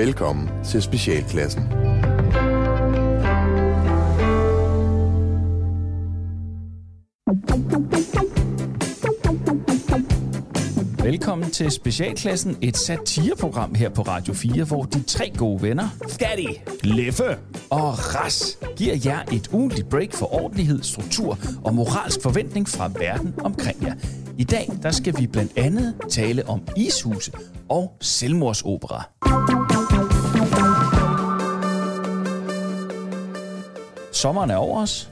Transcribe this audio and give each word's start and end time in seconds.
Velkommen 0.00 0.48
til 0.64 0.82
Specialklassen. 0.82 1.62
Velkommen 11.02 11.50
til 11.50 11.70
Specialklassen, 11.70 12.56
et 12.62 12.76
satireprogram 12.76 13.74
her 13.74 13.88
på 13.88 14.02
Radio 14.02 14.34
4, 14.34 14.64
hvor 14.64 14.82
de 14.82 15.02
tre 15.02 15.32
gode 15.38 15.62
venner, 15.62 15.88
Skatty, 16.08 16.60
Leffe 16.82 17.38
og 17.70 18.14
Ras, 18.14 18.58
giver 18.76 18.96
jer 19.04 19.22
et 19.32 19.48
ugentligt 19.52 19.88
break 19.88 20.12
for 20.12 20.34
ordentlighed, 20.34 20.82
struktur 20.82 21.38
og 21.64 21.74
moralsk 21.74 22.22
forventning 22.22 22.68
fra 22.68 22.90
verden 22.98 23.34
omkring 23.44 23.82
jer. 23.82 23.94
I 24.38 24.44
dag 24.44 24.68
der 24.82 24.90
skal 24.90 25.18
vi 25.18 25.26
blandt 25.26 25.52
andet 25.56 25.94
tale 26.10 26.48
om 26.48 26.62
ishuse 26.76 27.32
og 27.68 27.96
selvmordsopera. 28.00 29.04
Sommeren 34.20 34.50
er 34.50 34.56
over 34.56 34.82
os. 34.82 35.10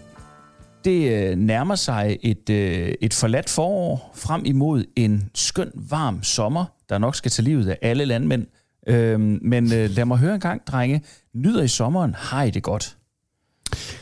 Det 0.85 1.13
øh, 1.13 1.37
nærmer 1.37 1.75
sig 1.75 2.19
et, 2.23 2.51
øh, 2.51 2.95
et 3.01 3.15
forladt 3.15 3.51
forår 3.51 4.13
frem 4.15 4.43
imod 4.45 4.85
en 4.97 5.31
skøn, 5.35 5.71
varm 5.75 6.23
sommer, 6.23 6.65
der 6.89 6.99
nok 6.99 7.17
skal 7.17 7.31
tage 7.31 7.45
livet 7.45 7.69
af 7.69 7.79
alle 7.83 8.05
landmænd. 8.05 8.47
Øhm, 8.87 9.39
men 9.43 9.73
øh, 9.73 9.91
lad 9.91 10.05
mig 10.05 10.19
høre 10.19 10.35
en 10.35 10.41
gang, 10.41 10.67
drenge. 10.67 11.03
Nyder 11.35 11.63
I 11.63 11.69
sommeren? 11.69 12.15
Har 12.15 12.43
I 12.43 12.51
det 12.51 12.63
godt? 12.63 12.97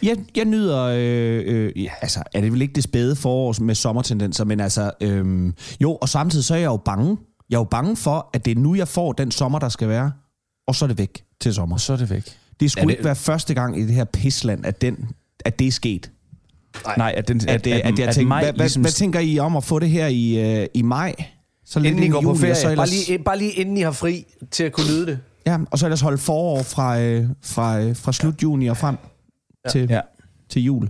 Jeg, 0.02 0.16
jeg 0.36 0.44
nyder, 0.44 0.82
øh, 0.82 1.42
øh, 1.46 1.82
ja, 1.82 1.90
altså 2.02 2.22
er 2.34 2.40
det 2.40 2.52
vel 2.52 2.62
ikke 2.62 2.74
det 2.74 2.84
spæde 2.84 3.16
forår 3.16 3.54
med 3.60 3.74
sommertendenser, 3.74 4.44
men 4.44 4.60
altså, 4.60 4.90
øh, 5.00 5.52
jo, 5.80 5.96
og 5.96 6.08
samtidig 6.08 6.44
så 6.44 6.54
er 6.54 6.58
jeg 6.58 6.66
jo 6.66 6.76
bange. 6.76 7.16
Jeg 7.50 7.56
er 7.56 7.60
jo 7.60 7.64
bange 7.64 7.96
for, 7.96 8.30
at 8.32 8.44
det 8.44 8.50
er 8.50 8.60
nu, 8.60 8.74
jeg 8.74 8.88
får 8.88 9.12
den 9.12 9.30
sommer, 9.30 9.58
der 9.58 9.68
skal 9.68 9.88
være, 9.88 10.12
og 10.66 10.74
så 10.74 10.84
er 10.84 10.86
det 10.86 10.98
væk 10.98 11.24
til 11.40 11.54
sommer. 11.54 11.76
Og 11.76 11.80
så 11.80 11.92
er 11.92 11.96
det 11.96 12.10
væk. 12.10 12.45
Det 12.60 12.70
skulle 12.70 12.86
det... 12.86 12.92
ikke 12.92 13.04
være 13.04 13.16
første 13.16 13.54
gang 13.54 13.78
i 13.78 13.82
det 13.86 13.94
her 13.94 14.04
pisland, 14.04 14.66
at, 14.66 14.80
den, 14.80 15.08
at 15.44 15.58
det 15.58 15.66
er 15.66 15.72
sket. 15.72 16.10
Nej, 16.96 17.14
at, 17.16 17.28
den, 17.28 17.40
At, 17.48 17.48
at, 17.48 17.66
at, 17.66 17.80
at 17.92 17.98
jeg 17.98 18.08
at 18.08 18.26
maj 18.26 18.42
hvad, 18.42 18.52
hvad, 18.52 18.64
ligesom- 18.64 18.82
hvad 18.82 18.92
tænker 18.92 19.20
I 19.20 19.38
om 19.38 19.56
at 19.56 19.64
få 19.64 19.78
det 19.78 19.90
her 19.90 20.06
i, 20.06 20.60
øh, 20.60 20.66
i 20.74 20.82
maj? 20.82 21.14
Så 21.64 21.80
Inden 21.80 22.02
I 22.02 22.08
går 22.08 22.20
på 22.20 22.28
juli, 22.28 22.30
og 22.36 22.38
ferie. 22.40 22.54
Så 22.54 22.62
Bare 22.62 22.72
ellers, 22.72 23.08
lige, 23.08 23.18
bare 23.18 23.38
lige 23.38 23.50
inden 23.52 23.76
I 23.76 23.80
har 23.80 23.90
fri 23.90 24.24
til 24.50 24.64
at 24.64 24.72
kunne 24.72 24.86
nyde 24.86 25.06
det. 25.06 25.18
ja, 25.46 25.58
og 25.70 25.78
så 25.78 25.86
ellers 25.86 26.00
holde 26.00 26.18
forår 26.18 26.62
fra, 26.62 27.00
øh, 27.00 27.26
fra, 27.42 27.80
øh, 27.80 27.96
fra 27.96 28.12
slut 28.12 28.42
juni 28.42 28.66
og 28.66 28.76
frem 28.76 28.96
ja. 29.64 29.70
til, 29.70 29.86
Ja. 29.90 30.00
til 30.50 30.62
jul. 30.62 30.88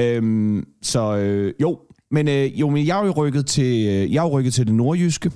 Øhm, 0.00 0.64
så 0.82 1.16
øh, 1.16 1.54
jo, 1.60 1.78
men, 2.10 2.28
øh, 2.28 2.60
jo, 2.60 2.70
men 2.70 2.86
jeg 2.86 3.00
er 3.00 3.06
jo 3.06 3.12
rykket 3.12 3.46
til, 3.46 3.86
øh, 3.88 4.12
jeg 4.12 4.18
er 4.18 4.22
jo 4.22 4.30
rykket 4.38 4.54
til 4.54 4.66
det 4.66 4.74
nordjyske. 4.74 5.30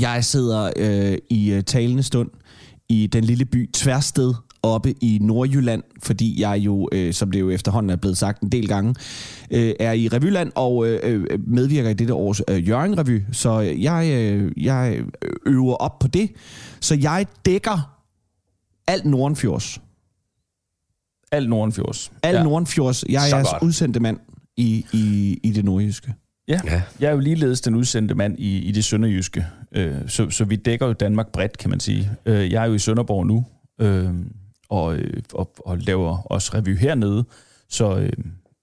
Jeg 0.00 0.24
sidder 0.24 0.72
øh, 0.76 1.18
i 1.30 1.50
øh, 1.52 1.62
talende 1.62 2.02
stund 2.02 2.30
i 2.88 3.06
den 3.06 3.24
lille 3.24 3.44
by 3.44 3.70
Tværsted 3.72 4.34
oppe 4.64 4.94
i 5.00 5.18
Nordjylland, 5.22 5.82
fordi 6.02 6.40
jeg 6.40 6.58
jo, 6.58 6.88
øh, 6.92 7.12
som 7.12 7.30
det 7.30 7.40
jo 7.40 7.50
efterhånden 7.50 7.90
er 7.90 7.96
blevet 7.96 8.16
sagt 8.16 8.42
en 8.42 8.48
del 8.48 8.68
gange, 8.68 8.94
øh, 9.50 9.74
er 9.80 9.92
i 9.92 10.08
Revyland 10.08 10.52
og 10.54 10.86
øh, 10.88 11.00
øh, 11.02 11.38
medvirker 11.46 11.90
i 11.90 11.94
dette 11.94 12.14
års 12.14 12.40
øh, 12.48 12.68
Jørgen 12.68 12.98
Revy. 12.98 13.22
Så 13.32 13.58
jeg, 13.60 14.10
øh, 14.12 14.64
jeg 14.64 15.00
øver 15.46 15.74
op 15.74 15.98
på 15.98 16.08
det. 16.08 16.30
Så 16.80 16.94
jeg 16.94 17.26
dækker 17.46 18.00
alt 18.86 19.04
Nordenfjords. 19.04 19.80
Alt 21.32 21.48
Nordenfjords. 21.48 22.12
Alt 22.22 22.34
ja. 22.34 22.38
ja. 22.38 22.44
Nordenfjords. 22.44 23.04
Jeg 23.08 23.24
er 23.24 23.28
Så 23.30 23.36
jeres 23.36 23.48
godt. 23.52 23.62
udsendte 23.62 24.00
mand 24.00 24.18
i, 24.56 24.86
i, 24.92 25.38
i 25.42 25.50
det 25.50 25.64
nordjyske. 25.64 26.14
Ja. 26.48 26.60
Ja. 26.64 26.82
Jeg 27.00 27.08
er 27.08 27.12
jo 27.12 27.18
ligeledes 27.18 27.60
den 27.60 27.74
udsendte 27.74 28.14
mand 28.14 28.38
i, 28.38 28.58
i 28.58 28.72
det 28.72 28.84
sønderjyske. 28.84 29.46
Øh, 29.76 29.94
så, 30.06 30.30
så 30.30 30.44
vi 30.44 30.56
dækker 30.56 30.86
jo 30.86 30.92
Danmark 30.92 31.32
bredt, 31.32 31.58
kan 31.58 31.70
man 31.70 31.80
sige. 31.80 32.10
Øh, 32.26 32.52
jeg 32.52 32.62
er 32.62 32.66
jo 32.66 32.74
i 32.74 32.78
Sønderborg 32.78 33.26
nu, 33.26 33.44
øh, 33.80 34.10
og, 34.70 34.94
øh, 34.96 35.22
og, 35.34 35.50
og 35.66 35.78
laver 35.78 36.18
også 36.32 36.50
revy 36.54 36.78
hernede. 36.78 37.24
Så, 37.70 37.96
øh, 37.96 38.10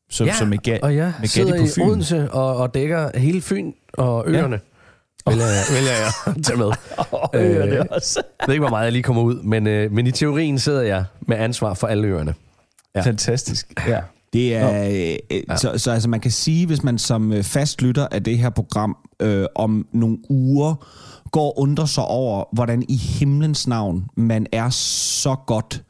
så, 0.09 0.25
Ja, 0.25 0.33
så 0.33 0.45
med, 0.45 0.57
ga- 0.67 0.79
og 0.83 0.95
jeg 0.95 1.13
med 1.19 1.27
sidder 1.27 1.51
Gatti 1.51 1.63
på 1.63 1.67
i 1.67 1.71
Fyn. 1.75 1.89
Odense 1.89 2.31
og, 2.31 2.57
og 2.57 2.73
dækker 2.73 3.17
hele 3.19 3.41
Fyn 3.41 3.71
og 3.93 4.23
øerne. 4.27 4.59
Ja. 5.27 5.31
Vælger, 5.31 5.45
jeg, 5.45 5.63
vælger 5.73 5.91
jeg 5.91 6.35
tage 6.45 6.57
med. 6.57 6.71
Og 7.11 7.29
Øh, 7.33 7.55
øerne 7.55 7.91
også. 7.91 8.21
Jeg 8.39 8.47
ved 8.47 8.53
ikke, 8.53 8.61
hvor 8.61 8.69
meget 8.69 8.83
jeg 8.85 8.91
lige 8.91 9.03
kommer 9.03 9.21
ud, 9.21 9.41
men, 9.43 9.67
øh, 9.67 9.91
men 9.91 10.07
i 10.07 10.11
teorien 10.11 10.59
sidder 10.59 10.81
jeg 10.81 11.05
med 11.21 11.37
ansvar 11.37 11.73
for 11.73 11.87
alle 11.87 12.07
øerne. 12.07 12.33
Ja. 12.95 13.01
Fantastisk. 13.01 13.73
Ja. 13.87 14.01
Det 14.33 14.55
er, 14.55 14.83
øh, 14.89 15.39
ja. 15.49 15.55
så, 15.57 15.77
så 15.77 15.91
altså 15.91 16.09
man 16.09 16.19
kan 16.19 16.31
sige, 16.31 16.67
hvis 16.67 16.83
man 16.83 16.97
som 16.97 17.33
øh, 17.33 17.43
fast 17.43 17.81
lytter 17.81 18.07
af 18.11 18.23
det 18.23 18.37
her 18.37 18.49
program 18.49 18.97
øh, 19.19 19.45
om 19.55 19.87
nogle 19.93 20.17
uger 20.29 20.75
går 21.31 21.45
og 21.45 21.59
undrer 21.59 21.85
sig 21.85 22.03
over, 22.03 22.43
hvordan 22.53 22.83
i 22.89 22.95
himlens 22.97 23.67
navn 23.67 24.05
man 24.17 24.47
er 24.51 24.69
så 24.69 25.35
godt 25.47 25.83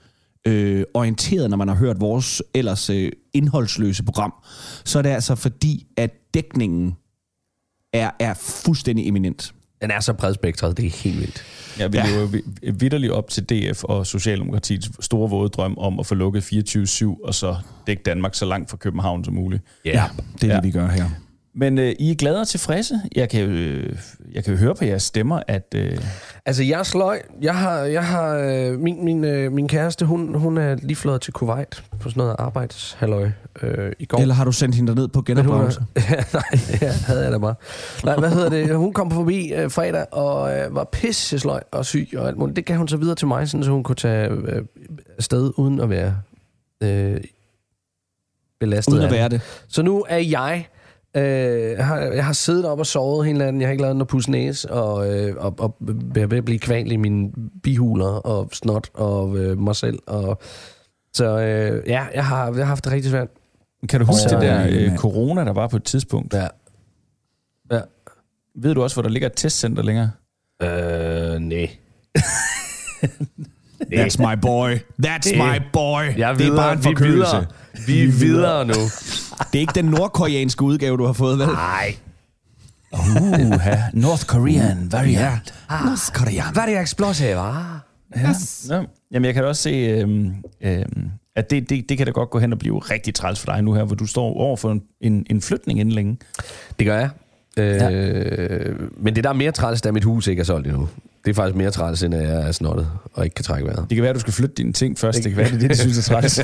øh, 0.47 0.83
orienteret, 0.93 1.49
når 1.49 1.57
man 1.57 1.67
har 1.67 1.75
hørt 1.75 1.99
vores 1.99 2.41
ellers 2.53 2.89
øh, 2.89 3.11
indholdsløse 3.33 4.03
program, 4.03 4.33
så 4.85 4.97
er 4.99 5.01
det 5.03 5.09
altså 5.09 5.35
fordi, 5.35 5.87
at 5.97 6.11
dækningen 6.33 6.95
er, 7.93 8.11
er 8.19 8.33
fuldstændig 8.33 9.07
eminent. 9.07 9.53
Den 9.81 9.91
er 9.91 9.99
så 9.99 10.13
bredspektret, 10.13 10.77
det 10.77 10.85
er 10.85 10.89
helt 10.89 11.19
vildt. 11.19 11.43
Ja, 11.79 11.87
vi 11.87 11.97
lever 11.97 12.25
vi- 12.25 12.71
vidderligt 12.71 13.11
op 13.11 13.29
til 13.29 13.43
DF 13.49 13.83
og 13.83 14.07
Socialdemokratiets 14.07 15.05
store 15.05 15.29
våde 15.29 15.49
drøm 15.49 15.77
om 15.77 15.99
at 15.99 16.05
få 16.05 16.15
lukket 16.15 16.41
24-7 16.53 17.25
og 17.27 17.35
så 17.35 17.55
dække 17.87 18.03
Danmark 18.03 18.35
så 18.35 18.45
langt 18.45 18.69
fra 18.69 18.77
København 18.77 19.23
som 19.25 19.33
muligt. 19.33 19.63
Ja, 19.85 20.03
det 20.41 20.43
er 20.43 20.47
Ja. 20.47 20.55
det, 20.55 20.63
vi 20.63 20.71
gør 20.71 20.87
her. 20.87 21.09
Men 21.53 21.77
øh, 21.77 21.93
I 21.99 22.11
er 22.11 22.15
glade 22.15 22.41
og 22.41 22.47
tilfredse. 22.47 23.01
Jeg 23.15 23.29
kan, 23.29 23.41
jo, 23.41 23.47
øh, 23.49 23.97
jeg 24.33 24.43
kan 24.43 24.53
jo 24.53 24.59
høre 24.59 24.75
på 24.75 24.85
jeres 24.85 25.03
stemmer, 25.03 25.41
at... 25.47 25.75
Øh, 25.75 25.97
Altså, 26.45 26.63
jeg 26.63 26.79
er 26.79 26.83
sløj. 26.83 27.21
Jeg 27.41 27.55
har, 27.55 27.77
jeg 27.79 28.05
har 28.05 28.35
øh, 28.35 28.79
min, 28.79 29.05
min, 29.05 29.23
øh, 29.23 29.51
min 29.51 29.67
kæreste, 29.67 30.05
hun, 30.05 30.35
hun 30.35 30.57
er 30.57 30.75
lige 30.75 30.95
flået 30.95 31.21
til 31.21 31.33
Kuwait 31.33 31.83
på 31.99 32.09
sådan 32.09 32.21
noget 32.21 32.35
arbejdshalløj 32.39 33.29
øh, 33.61 33.91
i 33.99 34.05
går. 34.05 34.17
Eller 34.17 34.35
har 34.35 34.45
du 34.45 34.51
sendt 34.51 34.75
hende 34.75 34.95
ned 34.95 35.07
på 35.07 35.21
genopdragelse? 35.21 35.81
ja, 35.95 36.23
nej, 36.33 36.43
ja, 36.81 36.91
havde 36.91 37.23
jeg 37.23 37.31
da 37.31 37.37
bare. 37.37 37.55
Nej, 38.03 38.15
hvad 38.19 38.29
hedder 38.29 38.49
det? 38.49 38.75
Hun 38.75 38.93
kom 38.93 39.11
forbi 39.11 39.53
øh, 39.53 39.71
fredag 39.71 40.05
og 40.13 40.57
øh, 40.57 40.75
var 40.75 40.83
pisse 40.83 41.39
sløj 41.39 41.63
og 41.71 41.85
syg 41.85 42.09
og 42.17 42.27
alt 42.27 42.37
muligt. 42.37 42.55
Det 42.55 42.65
gav 42.65 42.77
hun 42.77 42.87
så 42.87 42.97
videre 42.97 43.15
til 43.15 43.27
mig, 43.27 43.49
sådan, 43.49 43.63
så 43.63 43.71
hun 43.71 43.83
kunne 43.83 43.95
tage 43.95 44.29
øh, 44.29 44.61
afsted 45.17 45.51
uden 45.57 45.79
at 45.79 45.89
være 45.89 46.15
øh, 46.83 47.21
belastet 48.59 48.93
Uden 48.93 49.03
at 49.05 49.11
være 49.11 49.29
det. 49.29 49.41
Så 49.67 49.81
nu 49.81 50.05
er 50.09 50.17
jeg... 50.17 50.67
Øh, 51.17 51.77
har, 51.77 51.97
jeg 51.99 52.25
har 52.25 52.33
siddet 52.33 52.65
op 52.65 52.79
og 52.79 52.85
sovet 52.85 53.25
hele 53.25 53.37
natten. 53.39 53.61
Jeg 53.61 53.67
har 53.67 53.71
ikke 53.71 53.81
lavet 53.81 53.95
noget 53.95 54.07
pus 54.07 54.27
næse, 54.27 54.71
og, 54.71 55.13
øh, 55.19 55.35
og, 55.37 55.55
og 55.59 55.75
er 56.15 56.25
ved 56.27 56.37
at 56.37 56.45
blive 56.45 56.59
kval 56.59 56.91
i 56.91 56.95
mine 56.95 57.31
bihuler 57.63 58.05
og 58.07 58.49
snot 58.53 58.89
og 58.93 59.37
øh, 59.37 59.57
mig 59.57 59.75
selv. 59.75 59.99
Og, 60.07 60.41
så 61.13 61.25
øh, 61.39 61.83
ja, 61.89 62.05
jeg 62.13 62.25
har, 62.25 62.45
jeg 62.45 62.55
har 62.55 62.63
haft 62.65 62.83
det 62.83 62.93
rigtig 62.93 63.11
svært. 63.11 63.27
kan 63.89 63.99
du 63.99 64.05
huske 64.05 64.35
Åh, 64.35 64.41
det 64.41 64.49
der 64.49 64.67
øh, 64.67 64.87
mand. 64.87 64.97
corona, 64.97 65.45
der 65.45 65.53
var 65.53 65.67
på 65.67 65.75
et 65.77 65.83
tidspunkt? 65.83 66.33
Ja. 66.33 66.47
Ja. 67.71 67.81
Ved 68.55 68.73
du 68.73 68.83
også, 68.83 68.95
hvor 68.95 69.03
der 69.03 69.09
ligger 69.09 69.27
et 69.29 69.33
testcenter 69.35 69.83
længere? 69.83 70.11
Øh, 70.63 71.39
nej. 71.39 71.69
That's 73.93 74.19
my 74.29 74.35
boy. 74.41 74.79
That's 75.05 75.35
my 75.35 75.59
boy. 75.73 76.01
Jeg 76.01 76.05
er 76.07 76.13
det 76.13 76.21
er 76.27 76.33
videre, 76.33 76.55
bare 76.55 76.73
en 76.73 76.79
vi 76.83 76.89
er 76.89 76.91
forkølelse. 76.91 77.35
videre. 77.35 77.45
Vi 77.87 78.03
er 78.03 78.11
videre 78.11 78.65
nu. 78.65 78.73
Det 79.53 79.55
er 79.55 79.59
ikke 79.59 79.73
den 79.75 79.85
nordkoreanske 79.85 80.63
udgave, 80.63 80.97
du 80.97 81.05
har 81.05 81.13
fået, 81.13 81.39
vel? 81.39 81.47
Nej. 81.47 81.95
Uha, 82.93 83.75
North 83.93 84.25
Korean 84.25 84.91
variant. 84.91 85.53
North 85.69 86.11
Korean. 86.13 86.57
Er 86.57 86.65
det 86.65 86.81
explosive, 86.81 87.35
ah? 87.39 87.63
Ja. 88.15 88.33
Nå, 88.69 88.85
jamen, 89.11 89.25
jeg 89.25 89.33
kan 89.33 89.43
da 89.43 89.49
også 89.49 89.61
se, 89.61 89.69
øhm, 89.69 90.33
øhm, 90.61 91.09
at 91.35 91.49
det, 91.49 91.69
det, 91.69 91.89
det 91.89 91.97
kan 91.97 92.05
da 92.07 92.11
godt 92.11 92.29
gå 92.29 92.39
hen 92.39 92.53
og 92.53 92.59
blive 92.59 92.79
rigtig 92.79 93.15
træls 93.15 93.39
for 93.39 93.51
dig 93.51 93.61
nu 93.61 93.73
her, 93.73 93.83
hvor 93.83 93.95
du 93.95 94.05
står 94.05 94.23
over 94.33 94.57
for 94.57 94.71
en, 94.71 94.81
en, 95.01 95.25
en 95.29 95.41
flytning 95.41 95.79
inden 95.79 95.95
længe. 95.95 96.17
Det 96.79 96.87
gør 96.87 96.99
jeg. 96.99 97.09
Øh, 97.57 98.75
Men 98.97 99.15
det 99.15 99.23
der 99.23 99.29
er 99.29 99.33
mere 99.33 99.51
træls, 99.51 99.81
da 99.81 99.91
mit 99.91 100.03
hus 100.03 100.27
ikke 100.27 100.39
er 100.39 100.43
solgt 100.43 100.67
endnu. 100.67 100.89
Det 101.25 101.31
er 101.31 101.35
faktisk 101.35 101.55
mere 101.55 101.71
træls, 101.71 102.03
end 102.03 102.15
at 102.15 102.23
jeg 102.23 102.47
er 102.47 102.51
snottet 102.51 102.87
og 103.13 103.23
ikke 103.23 103.33
kan 103.33 103.45
trække 103.45 103.65
vejret. 103.67 103.85
Det 103.89 103.95
kan 103.95 104.01
være, 104.01 104.09
at 104.09 104.15
du 104.15 104.19
skal 104.19 104.33
flytte 104.33 104.55
dine 104.55 104.73
ting 104.73 104.99
først. 104.99 105.17
Det 105.23 105.31
kan 105.31 105.37
være, 105.37 105.47
det 105.47 105.55
er 105.55 105.59
det, 105.59 105.69
de 105.69 105.75
synes 105.77 105.97
er 106.09 106.13
træls. 106.13 106.37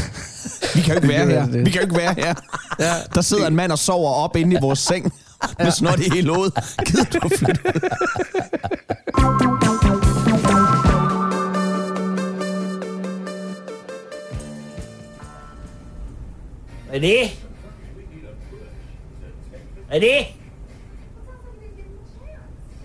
Vi 0.76 0.80
kan 0.80 0.94
jo 0.94 0.96
ikke 0.96 1.08
være 1.08 1.18
kan 1.18 1.28
her. 1.28 1.34
være 1.46 1.52
det. 1.52 1.66
Vi 1.66 1.70
kan 1.70 1.80
jo 1.80 1.86
ikke 1.86 1.96
være 1.96 2.14
her. 2.18 2.34
Ja. 2.80 2.92
Der 3.14 3.20
sidder 3.20 3.46
en 3.46 3.56
mand 3.56 3.72
og 3.72 3.78
sover 3.78 4.10
op 4.12 4.36
inde 4.36 4.56
i 4.56 4.58
vores 4.60 4.78
seng 4.78 5.12
med 5.58 5.70
snot 5.70 6.00
i 6.00 6.10
hele 6.14 6.34
hovedet. 6.34 6.54
Gider 6.86 7.04
du 7.22 7.28
flytte? 7.28 7.60
Hvad 16.90 17.00
er 19.90 20.00
det? 20.00 20.18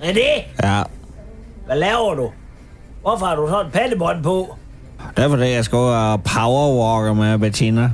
Er 0.01 0.13
det? 0.13 0.35
Er? 0.59 0.77
Ja, 0.77 0.83
Hvad 1.65 1.77
laver 1.77 2.13
du? 2.15 2.31
Hvorfor 3.01 3.25
har 3.25 3.35
du 3.35 3.47
sådan 3.47 3.65
en 3.65 3.71
pandebånd 3.71 4.23
på? 4.23 4.55
det 5.17 5.23
er 5.25 5.29
fordi, 5.29 5.45
jeg 5.49 5.65
skal 5.65 5.77
over 5.77 6.17
powerwalker 6.17 7.13
med 7.13 7.37
Bettina. 7.37 7.91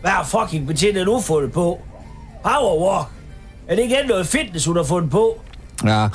Hvad 0.00 0.10
har 0.10 0.24
fucking 0.24 0.66
Bettina 0.66 1.04
nu 1.04 1.20
fundet 1.20 1.52
på? 1.52 1.80
Powerwalk? 2.42 3.08
Er 3.68 3.74
det 3.76 3.84
igen 3.84 4.06
noget 4.08 4.26
fitness, 4.26 4.66
hun 4.66 4.76
har 4.76 4.84
fundet 4.84 5.10
på? 5.10 5.40
Ja, 5.84 6.08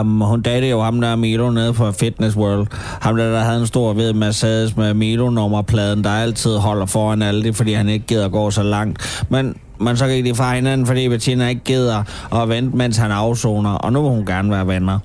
um, 0.00 0.20
hun 0.20 0.42
dattede 0.42 0.70
jo 0.70 0.82
ham 0.82 1.00
der 1.00 1.16
Milo 1.16 1.50
nede 1.50 1.72
på 1.72 1.92
Fitness 1.92 2.36
World. 2.36 2.66
Ham 3.00 3.16
der, 3.16 3.30
der 3.30 3.40
havde 3.40 3.60
en 3.60 3.66
stor 3.66 3.92
ved 3.92 4.12
Mercedes 4.12 4.76
med 4.76 4.94
Milo-nummerpladen, 4.94 6.04
der 6.04 6.10
altid 6.10 6.56
holder 6.56 6.86
foran 6.86 7.22
alle 7.22 7.42
det, 7.42 7.56
fordi 7.56 7.72
han 7.72 7.88
ikke 7.88 8.06
gider 8.06 8.28
gå 8.28 8.50
så 8.50 8.62
langt. 8.62 9.24
Men, 9.28 9.56
men 9.80 9.96
så 9.96 10.06
gik 10.06 10.24
de 10.24 10.34
fra 10.34 10.54
hinanden, 10.54 10.86
fordi 10.86 11.08
Bettina 11.08 11.48
ikke 11.48 11.64
gider 11.64 12.04
at 12.34 12.48
vente, 12.48 12.76
mens 12.76 12.96
han 12.96 13.10
afsoner. 13.10 13.70
Og 13.70 13.92
nu 13.92 14.02
vil 14.02 14.10
hun 14.10 14.26
gerne 14.26 14.50
være 14.50 14.66
venner. 14.66 14.98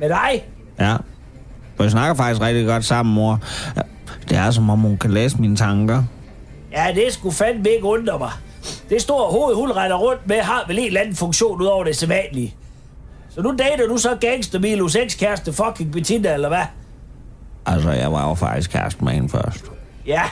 Med 0.00 0.08
dig? 0.08 0.44
Ja. 0.80 0.96
Vi 1.80 1.90
snakker 1.90 2.14
faktisk 2.14 2.42
rigtig 2.42 2.66
godt 2.66 2.84
sammen, 2.84 3.14
mor. 3.14 3.40
Det 4.28 4.36
er 4.36 4.50
som 4.50 4.70
om, 4.70 4.78
hun 4.78 4.96
kan 4.96 5.10
læse 5.10 5.40
mine 5.40 5.56
tanker. 5.56 6.02
Ja, 6.72 6.86
det 6.94 7.12
skulle 7.12 7.34
fandme 7.34 7.70
ikke 7.70 7.84
undre 7.84 8.18
mig. 8.18 8.30
Det 8.90 9.02
store 9.02 9.30
hoved, 9.30 9.54
hun 9.54 9.70
retter 9.72 9.96
rundt 9.96 10.28
med, 10.28 10.36
har 10.36 10.64
vel 10.68 10.78
en 10.78 10.86
eller 10.86 11.00
anden 11.00 11.16
funktion 11.16 11.62
ud 11.62 11.66
over 11.66 11.84
det 11.84 11.96
sædvanlige. 11.96 12.54
Så 13.30 13.42
nu 13.42 13.54
dater 13.58 13.86
du 13.88 13.96
så 13.96 14.16
gangster 14.20 14.58
Milos 14.58 14.96
ekskæreste 14.96 15.52
fucking 15.52 15.92
Bettina, 15.92 16.34
eller 16.34 16.48
hvad? 16.48 16.64
Altså, 17.66 17.90
jeg 17.90 18.12
var 18.12 18.28
jo 18.28 18.34
faktisk 18.34 18.70
kæreste 18.70 19.04
med 19.04 19.12
hende 19.12 19.28
først. 19.28 19.64
Ja. 20.06 20.22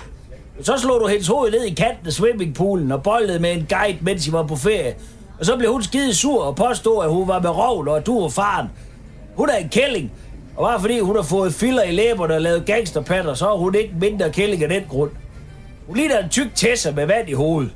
Så 0.63 0.79
slog 0.79 1.01
du 1.01 1.07
hendes 1.07 1.29
hoved 1.29 1.51
ned 1.51 1.65
i 1.65 1.75
kanten 1.75 2.07
af 2.07 2.13
swimmingpoolen 2.13 2.93
og 2.93 3.03
bollede 3.03 3.39
med 3.39 3.53
en 3.53 3.67
guide, 3.69 3.99
mens 4.01 4.27
I 4.27 4.33
var 4.33 4.43
på 4.43 4.57
ferie. 4.57 4.95
Og 5.39 5.47
så 5.47 5.57
blev 5.57 5.73
hun 5.73 5.83
skide 5.83 6.15
sur 6.15 6.45
og 6.45 6.57
påstod, 6.57 7.05
at 7.05 7.11
hun 7.11 7.29
var 7.29 7.41
med 7.41 7.51
rovl, 7.51 7.89
og 7.89 7.97
at 7.97 8.07
du 8.07 8.23
var 8.23 8.29
faren. 8.29 8.69
Hun 9.37 9.49
er 9.51 9.57
en 9.57 9.69
kælling. 9.69 10.13
Og 10.57 10.65
bare 10.65 10.81
fordi 10.81 11.01
hun 11.01 11.17
har 11.17 11.23
fået 11.23 11.55
filler 11.55 11.83
i 11.83 11.93
læberne 11.93 12.35
og 12.35 12.41
lavet 12.41 12.67
gangsterpatter, 12.67 13.35
så 13.35 13.49
er 13.53 13.57
hun 13.57 13.75
ikke 13.75 13.95
mindre 14.01 14.33
kælling 14.33 14.63
af 14.63 14.69
den 14.69 14.83
grund. 14.89 15.11
Hun 15.87 15.97
ligner 15.97 16.19
en 16.19 16.29
tyk 16.29 16.55
tæsser 16.55 16.93
med 16.93 17.07
vand 17.07 17.29
i 17.29 17.33
hovedet. 17.33 17.71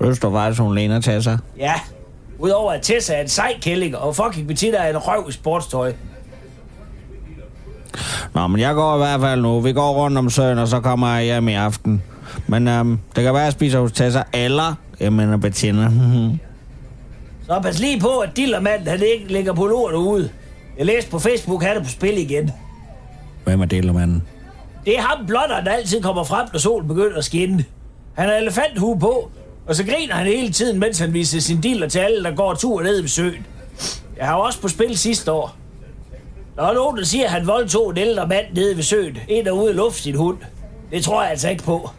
Synes 0.00 0.18
du 0.18 0.30
faktisk, 0.30 0.60
hun 0.60 0.74
ligner 0.74 1.00
sig? 1.20 1.38
Ja, 1.58 1.74
udover 2.38 2.72
at 2.72 2.82
Tessa 2.82 3.14
er 3.14 3.20
en 3.20 3.28
sej 3.28 3.54
kælling, 3.60 3.96
og 3.96 4.16
fucking 4.16 4.46
Bettina 4.46 4.76
er 4.76 4.90
en 4.90 4.96
røv 4.96 5.26
i 5.28 5.32
sportstøj. 5.32 5.92
Nå, 8.34 8.46
men 8.46 8.60
jeg 8.60 8.74
går 8.74 8.94
i 8.94 8.98
hvert 8.98 9.20
fald 9.20 9.40
nu. 9.40 9.60
Vi 9.60 9.72
går 9.72 9.92
rundt 9.92 10.18
om 10.18 10.30
søen, 10.30 10.58
og 10.58 10.68
så 10.68 10.80
kommer 10.80 11.14
jeg 11.14 11.24
hjem 11.24 11.48
i 11.48 11.54
aften. 11.54 12.02
Men 12.46 12.68
um, 12.68 13.00
det 13.16 13.24
kan 13.24 13.34
være, 13.34 13.42
at 13.42 13.44
jeg 13.44 13.52
spiser 13.52 13.80
hos 13.80 13.92
Tessa, 13.92 14.22
eller 14.32 14.74
jeg 15.00 15.12
mener 15.12 15.36
Bettina. 15.36 15.90
Så 17.46 17.60
pas 17.62 17.78
lige 17.80 18.00
på, 18.00 18.18
at 18.18 18.36
dillermanden 18.36 18.88
han 18.88 19.02
ikke 19.02 19.32
ligger 19.32 19.52
på 19.52 19.66
lort 19.66 19.94
ude. 19.94 20.30
Jeg 20.78 20.86
læste 20.86 21.10
på 21.10 21.18
Facebook, 21.18 21.62
han 21.62 21.76
er 21.76 21.82
på 21.82 21.90
spil 21.90 22.18
igen. 22.18 22.50
Hvem 23.44 23.60
er 23.60 23.66
delermanden? 23.66 24.22
Det 24.84 24.98
er 24.98 25.02
ham 25.02 25.26
blotter, 25.26 25.60
der 25.60 25.70
altid 25.70 26.02
kommer 26.02 26.24
frem, 26.24 26.48
når 26.52 26.58
solen 26.58 26.88
begynder 26.88 27.16
at 27.18 27.24
skinne. 27.24 27.64
Han 28.14 28.28
har 28.28 28.34
elefanthue 28.34 28.98
på, 28.98 29.30
og 29.66 29.76
så 29.76 29.84
griner 29.84 30.14
han 30.14 30.26
hele 30.26 30.52
tiden, 30.52 30.80
mens 30.80 30.98
han 30.98 31.14
viser 31.14 31.40
sin 31.40 31.60
diller 31.60 31.88
til 31.88 31.98
alle, 31.98 32.24
der 32.24 32.34
går 32.34 32.54
tur 32.54 32.82
ned 32.82 33.00
ved 33.00 33.08
søen. 33.08 33.46
Jeg 34.16 34.26
har 34.26 34.34
også 34.34 34.60
på 34.60 34.68
spil 34.68 34.98
sidste 34.98 35.32
år. 35.32 35.56
Der 36.56 36.62
er 36.62 36.74
nogen, 36.74 36.96
der 36.98 37.04
siger, 37.04 37.24
at 37.24 37.30
han 37.30 37.46
voldtog 37.46 37.90
en 37.90 37.96
ældre 37.98 38.26
mand 38.26 38.46
nede 38.52 38.76
ved 38.76 38.82
søen. 38.82 39.18
En, 39.28 39.44
der 39.44 39.50
ude 39.50 39.72
luft 39.72 39.96
sin 39.96 40.14
hund. 40.14 40.38
Det 40.90 41.04
tror 41.04 41.22
jeg 41.22 41.30
altså 41.30 41.48
ikke 41.48 41.62
på. 41.62 41.90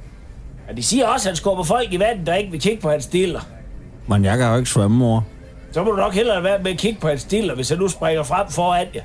Og 0.69 0.77
de 0.77 0.83
siger 0.83 1.07
også, 1.07 1.29
at 1.29 1.31
han 1.31 1.35
skubber 1.35 1.63
folk 1.63 1.93
i 1.93 1.99
vandet, 1.99 2.27
der 2.27 2.35
ikke 2.35 2.51
vil 2.51 2.61
kigge 2.61 2.81
på 2.81 2.89
hans 2.89 3.05
diller. 3.05 3.41
Men 4.07 4.25
jeg 4.25 4.37
kan 4.37 4.49
jo 4.49 4.57
ikke 4.57 4.69
svømme, 4.69 4.97
mor. 4.97 5.25
Så 5.71 5.83
må 5.83 5.91
du 5.91 5.97
nok 5.97 6.13
hellere 6.13 6.43
være 6.43 6.59
med 6.63 6.71
at 6.71 6.77
kigge 6.77 6.99
på 7.01 7.07
hans 7.07 7.23
diller, 7.23 7.55
hvis 7.55 7.69
han 7.69 7.77
nu 7.77 7.87
springer 7.87 8.23
frem 8.23 8.49
foran 8.49 8.87
jer. 8.95 9.01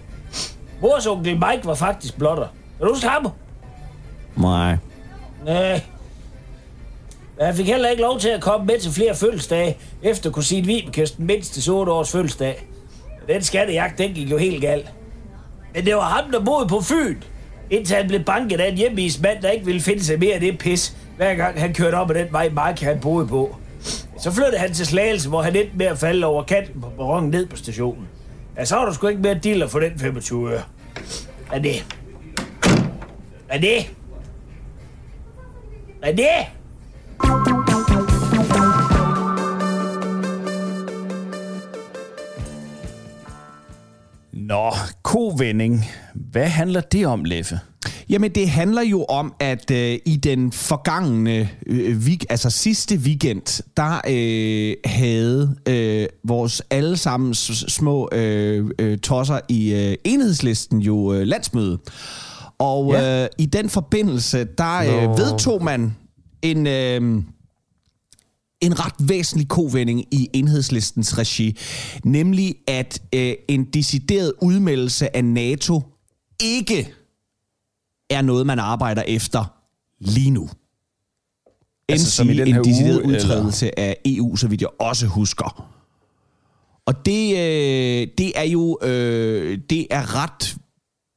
Mors 0.80 1.06
onkel 1.06 1.32
Mike 1.32 1.60
var 1.64 1.74
faktisk 1.74 2.18
blotter. 2.18 2.46
Er 2.80 2.84
du 2.84 2.92
huske 2.92 3.08
ham? 3.08 3.28
Nej. 4.36 4.76
Nej. 5.44 5.80
Jeg 7.46 7.54
fik 7.54 7.66
heller 7.66 7.88
ikke 7.88 8.02
lov 8.02 8.18
til 8.18 8.28
at 8.28 8.40
komme 8.40 8.66
med 8.66 8.78
til 8.78 8.92
flere 8.92 9.14
fødselsdage, 9.14 9.76
efter 10.02 10.30
kusine 10.30 10.66
Vibekes 10.66 11.10
den 11.10 11.26
mindste 11.26 11.70
8 11.72 11.92
års 11.92 12.12
fødselsdag. 12.12 12.66
Den 13.28 13.42
skattejagt, 13.42 13.98
den 13.98 14.12
gik 14.12 14.30
jo 14.30 14.36
helt 14.36 14.60
galt. 14.60 14.92
Men 15.74 15.86
det 15.86 15.94
var 15.94 16.00
ham, 16.00 16.30
der 16.32 16.44
boede 16.44 16.68
på 16.68 16.80
Fyn, 16.80 17.16
indtil 17.70 17.96
han 17.96 18.08
blev 18.08 18.24
banket 18.24 18.60
af 18.60 18.68
en 18.68 18.76
hjemmeismand, 18.76 19.42
der 19.42 19.50
ikke 19.50 19.66
ville 19.66 19.80
finde 19.80 20.04
sig 20.04 20.18
mere 20.18 20.34
af 20.34 20.40
det 20.40 20.58
pis, 20.58 20.96
hver 21.16 21.34
gang 21.34 21.60
han 21.60 21.74
kørte 21.74 21.94
op 21.94 22.10
ad 22.10 22.14
den 22.14 22.32
vej, 22.32 22.48
Mark 22.48 22.80
han 22.80 23.00
boede 23.00 23.26
på. 23.26 23.56
Så 24.18 24.30
flyttede 24.30 24.58
han 24.58 24.72
til 24.72 24.86
Slagelse, 24.86 25.28
hvor 25.28 25.42
han 25.42 25.56
endte 25.56 25.76
med 25.76 25.86
at 25.86 25.98
falde 25.98 26.26
over 26.26 26.42
kanten 26.42 26.80
på 26.80 26.88
barongen 26.96 27.30
ned 27.30 27.46
på 27.46 27.56
stationen. 27.56 28.08
Ja, 28.56 28.64
så 28.64 28.76
var 28.76 28.84
der 28.84 28.92
sgu 28.92 29.06
ikke 29.06 29.22
mere 29.22 29.34
dealer 29.34 29.66
for 29.66 29.78
den 29.80 29.98
25 29.98 30.50
øre. 30.50 30.62
Er 31.52 31.58
det? 31.58 31.86
Er 33.48 33.58
det? 33.58 33.90
Er 36.02 36.12
det? 36.12 36.61
Nå, 44.32 44.72
kovending. 45.02 45.84
Hvad 46.14 46.46
handler 46.46 46.80
det 46.80 47.06
om, 47.06 47.24
Leffe? 47.24 47.60
Jamen, 48.10 48.30
det 48.30 48.48
handler 48.48 48.82
jo 48.82 49.04
om, 49.04 49.34
at 49.40 49.70
øh, 49.70 49.98
i 50.06 50.16
den 50.16 50.52
forgangne, 50.52 51.50
øh, 51.66 51.98
week, 51.98 52.24
altså 52.30 52.50
sidste 52.50 52.96
weekend, 52.96 53.62
der 53.76 54.00
øh, 54.08 54.76
havde 54.84 55.56
øh, 55.68 56.06
vores 56.24 56.62
allesammens 56.70 57.64
små 57.68 58.08
øh, 58.12 58.70
øh, 58.78 58.98
tosser 58.98 59.40
i 59.48 59.74
øh, 59.74 59.94
enhedslisten 60.04 60.78
jo 60.78 61.12
øh, 61.12 61.22
landsmøde. 61.22 61.78
Og 62.58 62.92
ja. 62.92 63.22
øh, 63.22 63.28
i 63.38 63.46
den 63.46 63.68
forbindelse, 63.68 64.46
der 64.58 64.78
øh, 64.78 65.18
vedtog 65.18 65.64
man 65.64 65.96
en... 66.42 66.66
Øh, 66.66 67.22
en 68.62 68.80
ret 68.80 69.08
væsentlig 69.08 69.48
kovending 69.48 70.14
i 70.14 70.30
enhedslistens 70.32 71.18
regi, 71.18 71.58
nemlig 72.04 72.54
at 72.66 73.02
øh, 73.14 73.34
en 73.48 73.64
decideret 73.64 74.32
udmeldelse 74.42 75.16
af 75.16 75.24
NATO 75.24 75.82
ikke 76.42 76.94
er 78.10 78.22
noget, 78.22 78.46
man 78.46 78.58
arbejder 78.58 79.02
efter 79.02 79.54
lige 79.98 80.30
nu. 80.30 80.48
Altså, 81.88 82.10
som 82.10 82.30
i 82.30 82.36
den 82.36 82.48
en 82.48 82.64
decideret 82.64 83.02
uge, 83.02 83.14
udtrædelse 83.14 83.78
af 83.78 83.96
EU, 84.04 84.36
så 84.36 84.48
vidt 84.48 84.60
jeg 84.60 84.70
også 84.80 85.06
husker. 85.06 85.68
Og 86.86 87.06
det, 87.06 87.32
øh, 87.32 88.08
det 88.18 88.32
er 88.34 88.42
jo 88.42 88.78
øh, 88.82 89.58
det 89.70 89.86
er 89.90 90.14
ret 90.22 90.56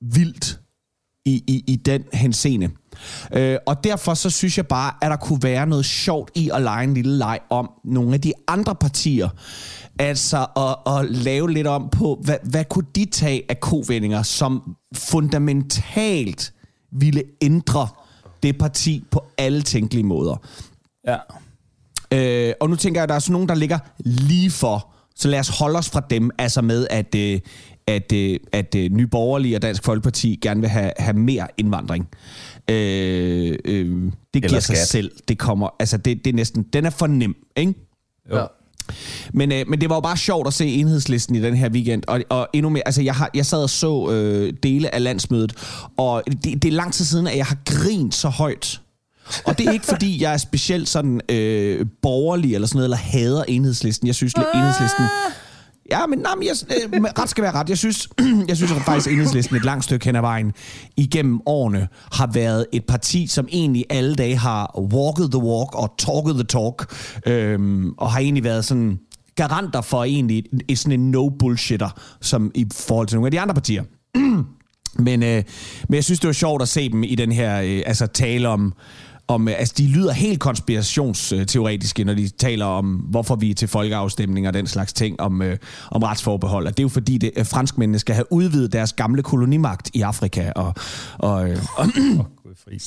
vildt 0.01 0.60
i, 1.25 1.44
i, 1.48 1.63
i 1.68 1.75
den 1.75 2.04
henseende. 2.13 2.69
Øh, 3.33 3.57
og 3.65 3.83
derfor 3.83 4.13
så 4.13 4.30
synes 4.30 4.57
jeg 4.57 4.68
bare, 4.68 4.94
at 5.01 5.12
der 5.12 5.18
kunne 5.18 5.44
være 5.44 5.68
noget 5.68 5.86
sjovt 5.86 6.31
i 6.36 6.50
at 6.53 6.62
lege 6.62 6.83
en 6.83 6.94
lille 6.94 7.18
leg 7.18 7.39
om 7.50 7.69
nogle 7.86 8.13
af 8.13 8.21
de 8.21 8.33
andre 8.47 8.75
partier. 8.75 9.30
Altså 10.00 10.45
at, 10.57 10.94
at 10.94 11.12
lave 11.12 11.51
lidt 11.51 11.68
om 11.68 11.89
på, 11.92 12.21
hvad, 12.24 12.38
hvad 12.44 12.65
kunne 12.65 12.88
de 12.95 13.06
tage 13.06 13.44
af 13.50 13.59
kovendinger, 13.59 14.24
som 14.24 14.75
fundamentalt 14.95 16.54
ville 16.92 17.23
ændre 17.42 17.87
det 18.44 18.57
parti 18.57 19.04
på 19.11 19.25
alle 19.37 19.61
tænkelige 19.61 20.04
måder. 20.04 20.35
Ja. 21.07 21.18
Øh, 22.11 22.54
og 22.61 22.69
nu 22.69 22.75
tænker 22.75 22.99
jeg, 22.99 23.04
at 23.04 23.09
der 23.09 23.16
er 23.16 23.19
sådan 23.19 23.33
nogen, 23.33 23.49
der 23.49 23.56
ligger 23.56 23.80
lige 24.06 24.52
for. 24.52 24.92
Så 25.16 25.28
lad 25.28 25.40
os 25.40 25.49
holde 25.49 25.80
os 25.80 25.90
fra 25.90 26.02
dem, 26.09 26.31
altså 26.37 26.61
med, 26.61 26.87
at, 26.90 27.16
øh, 27.16 27.40
at, 27.87 28.11
øh, 28.13 28.39
at 28.51 28.75
øh, 28.75 28.92
Nye 28.92 29.07
Borgerlige 29.07 29.56
og 29.56 29.61
Dansk 29.61 29.83
Folkeparti 29.83 30.39
gerne 30.42 30.61
vil 30.61 30.69
have, 30.69 30.92
have 30.97 31.18
mere 31.18 31.47
indvandring. 31.57 32.07
Øh, 32.69 33.57
øh, 33.65 34.11
det 34.33 34.44
giver 34.44 34.59
sig 34.59 34.77
skat. 34.77 34.87
selv. 34.87 35.11
Det 35.27 35.37
kommer, 35.37 35.69
altså 35.80 35.97
det, 35.97 36.25
det 36.25 36.31
er 36.31 36.35
næsten, 36.35 36.63
den 36.73 36.85
er 36.85 36.89
for 36.89 37.07
nem, 37.07 37.35
ikke? 37.56 37.73
Jo. 38.31 38.37
Ja. 38.37 38.45
Men, 39.33 39.51
øh, 39.51 39.68
men 39.68 39.81
det 39.81 39.89
var 39.89 39.95
jo 39.95 39.99
bare 39.99 40.18
sjovt 40.18 40.47
at 40.47 40.54
se 40.54 40.68
enhedslisten 40.68 41.35
i 41.35 41.42
den 41.42 41.56
her 41.56 41.69
weekend, 41.69 42.04
og, 42.07 42.21
og 42.30 42.47
endnu 42.54 42.69
mere, 42.69 42.83
altså 42.85 43.01
jeg, 43.01 43.15
har, 43.15 43.30
jeg 43.33 43.45
sad 43.45 43.63
og 43.63 43.69
så 43.69 44.11
øh, 44.11 44.54
dele 44.63 44.95
af 44.95 45.04
landsmødet, 45.04 45.54
og 45.97 46.23
det, 46.27 46.44
det 46.44 46.65
er 46.65 46.71
lang 46.71 46.94
tid 46.94 47.06
siden, 47.06 47.27
at 47.27 47.37
jeg 47.37 47.45
har 47.45 47.57
grint 47.65 48.15
så 48.15 48.30
højt. 48.30 48.81
Og 49.45 49.57
det 49.57 49.68
er 49.68 49.71
ikke 49.71 49.85
fordi, 49.85 50.21
jeg 50.23 50.33
er 50.33 50.37
specielt 50.37 50.89
sådan 50.89 51.21
øh, 51.30 51.85
borgerlig 52.01 52.56
eller 52.56 52.68
sådan 52.68 52.77
noget, 52.77 52.85
eller 52.85 52.97
hader 52.97 53.44
enhedslisten. 53.47 54.07
Jeg 54.07 54.15
synes, 54.15 54.33
at 54.35 54.45
enhedslisten... 54.54 55.06
Ja, 55.92 56.06
men, 56.06 56.19
nej, 56.19 56.35
men 56.35 56.47
jeg, 56.47 56.56
øh, 56.95 57.04
ret 57.19 57.30
skal 57.30 57.42
være 57.42 57.51
ret. 57.51 57.69
Jeg 57.69 57.77
synes, 57.77 58.09
jeg 58.49 58.57
synes 58.57 58.71
at 58.71 58.81
faktisk, 58.81 59.07
at 59.07 59.13
enhedslisten 59.13 59.56
et 59.56 59.65
langt 59.65 59.83
stykke 59.83 60.06
hen 60.06 60.15
ad 60.15 60.21
vejen 60.21 60.51
igennem 60.97 61.39
årene 61.45 61.87
har 62.11 62.30
været 62.33 62.65
et 62.73 62.85
parti, 62.85 63.27
som 63.27 63.47
egentlig 63.51 63.85
alle 63.89 64.15
dage 64.15 64.37
har 64.37 64.80
walked 64.80 65.30
the 65.30 65.39
walk 65.39 65.75
og 65.75 65.94
talked 65.97 66.33
the 66.33 66.44
talk, 66.44 66.94
øhm, 67.25 67.94
og 67.97 68.11
har 68.11 68.19
egentlig 68.19 68.44
været 68.44 68.65
sådan 68.65 68.99
garanter 69.35 69.81
for 69.81 70.04
egentlig 70.04 70.44
et, 70.68 70.80
sådan 70.80 70.99
en 70.99 71.15
no-bullshitter, 71.15 71.89
som 72.21 72.51
i 72.56 72.65
forhold 72.73 73.07
til 73.07 73.15
nogle 73.18 73.27
af 73.27 73.31
de 73.31 73.39
andre 73.39 73.54
partier. 73.54 73.83
Men, 74.99 75.23
øh, 75.23 75.44
men 75.89 75.95
jeg 75.95 76.04
synes, 76.04 76.19
det 76.19 76.27
var 76.27 76.33
sjovt 76.33 76.61
at 76.61 76.68
se 76.68 76.89
dem 76.89 77.04
i 77.04 77.15
den 77.15 77.31
her, 77.31 77.61
øh, 77.61 77.83
altså 77.85 78.07
tale 78.07 78.47
om, 78.49 78.73
om, 79.27 79.47
øh, 79.47 79.55
altså 79.57 79.73
de 79.77 79.87
lyder 79.87 80.13
helt 80.13 80.39
konspirationsteoretiske, 80.39 82.03
når 82.03 82.13
de 82.13 82.29
taler 82.29 82.65
om, 82.65 82.85
hvorfor 82.85 83.35
vi 83.35 83.49
er 83.49 83.55
til 83.55 83.67
folkeafstemning 83.67 84.47
og 84.47 84.53
den 84.53 84.67
slags 84.67 84.94
ting 84.94 85.19
om, 85.19 85.41
øh, 85.41 85.57
om 85.91 86.03
retsforbehold. 86.03 86.67
Og 86.67 86.77
det 86.77 86.79
er 86.79 86.83
jo 86.83 86.89
fordi, 86.89 87.17
det, 87.17 87.31
øh, 87.35 87.45
franskmændene 87.45 87.99
skal 87.99 88.15
have 88.15 88.31
udvidet 88.31 88.73
deres 88.73 88.94
gamle 88.94 89.23
kolonimagt 89.23 89.91
i 89.94 90.01
Afrika 90.01 90.51
og, 90.55 90.73
og, 91.17 91.49
øh, 91.49 91.57
og, 91.75 91.87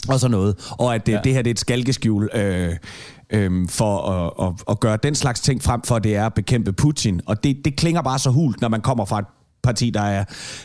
og 0.08 0.20
sådan 0.20 0.30
noget. 0.30 0.54
Og 0.70 0.94
at 0.94 1.06
det, 1.06 1.12
ja. 1.12 1.20
det 1.24 1.32
her 1.32 1.42
det 1.42 1.50
er 1.50 1.54
et 1.54 1.58
skalkeskjul 1.58 2.28
øh, 2.34 2.76
øhm, 3.30 3.68
for 3.68 4.10
at, 4.10 4.46
at, 4.46 4.54
at 4.70 4.80
gøre 4.80 4.98
den 5.02 5.14
slags 5.14 5.40
ting 5.40 5.62
frem 5.62 5.82
for, 5.82 5.96
at 5.96 6.04
det 6.04 6.16
er 6.16 6.26
at 6.26 6.34
bekæmpe 6.34 6.72
Putin. 6.72 7.20
Og 7.26 7.44
det, 7.44 7.64
det 7.64 7.76
klinger 7.76 8.02
bare 8.02 8.18
så 8.18 8.30
hult, 8.30 8.60
når 8.60 8.68
man 8.68 8.80
kommer 8.80 9.04
fra 9.04 9.18
et 9.18 9.24
parti, 9.62 9.90
der 9.90 10.02
er 10.02 10.24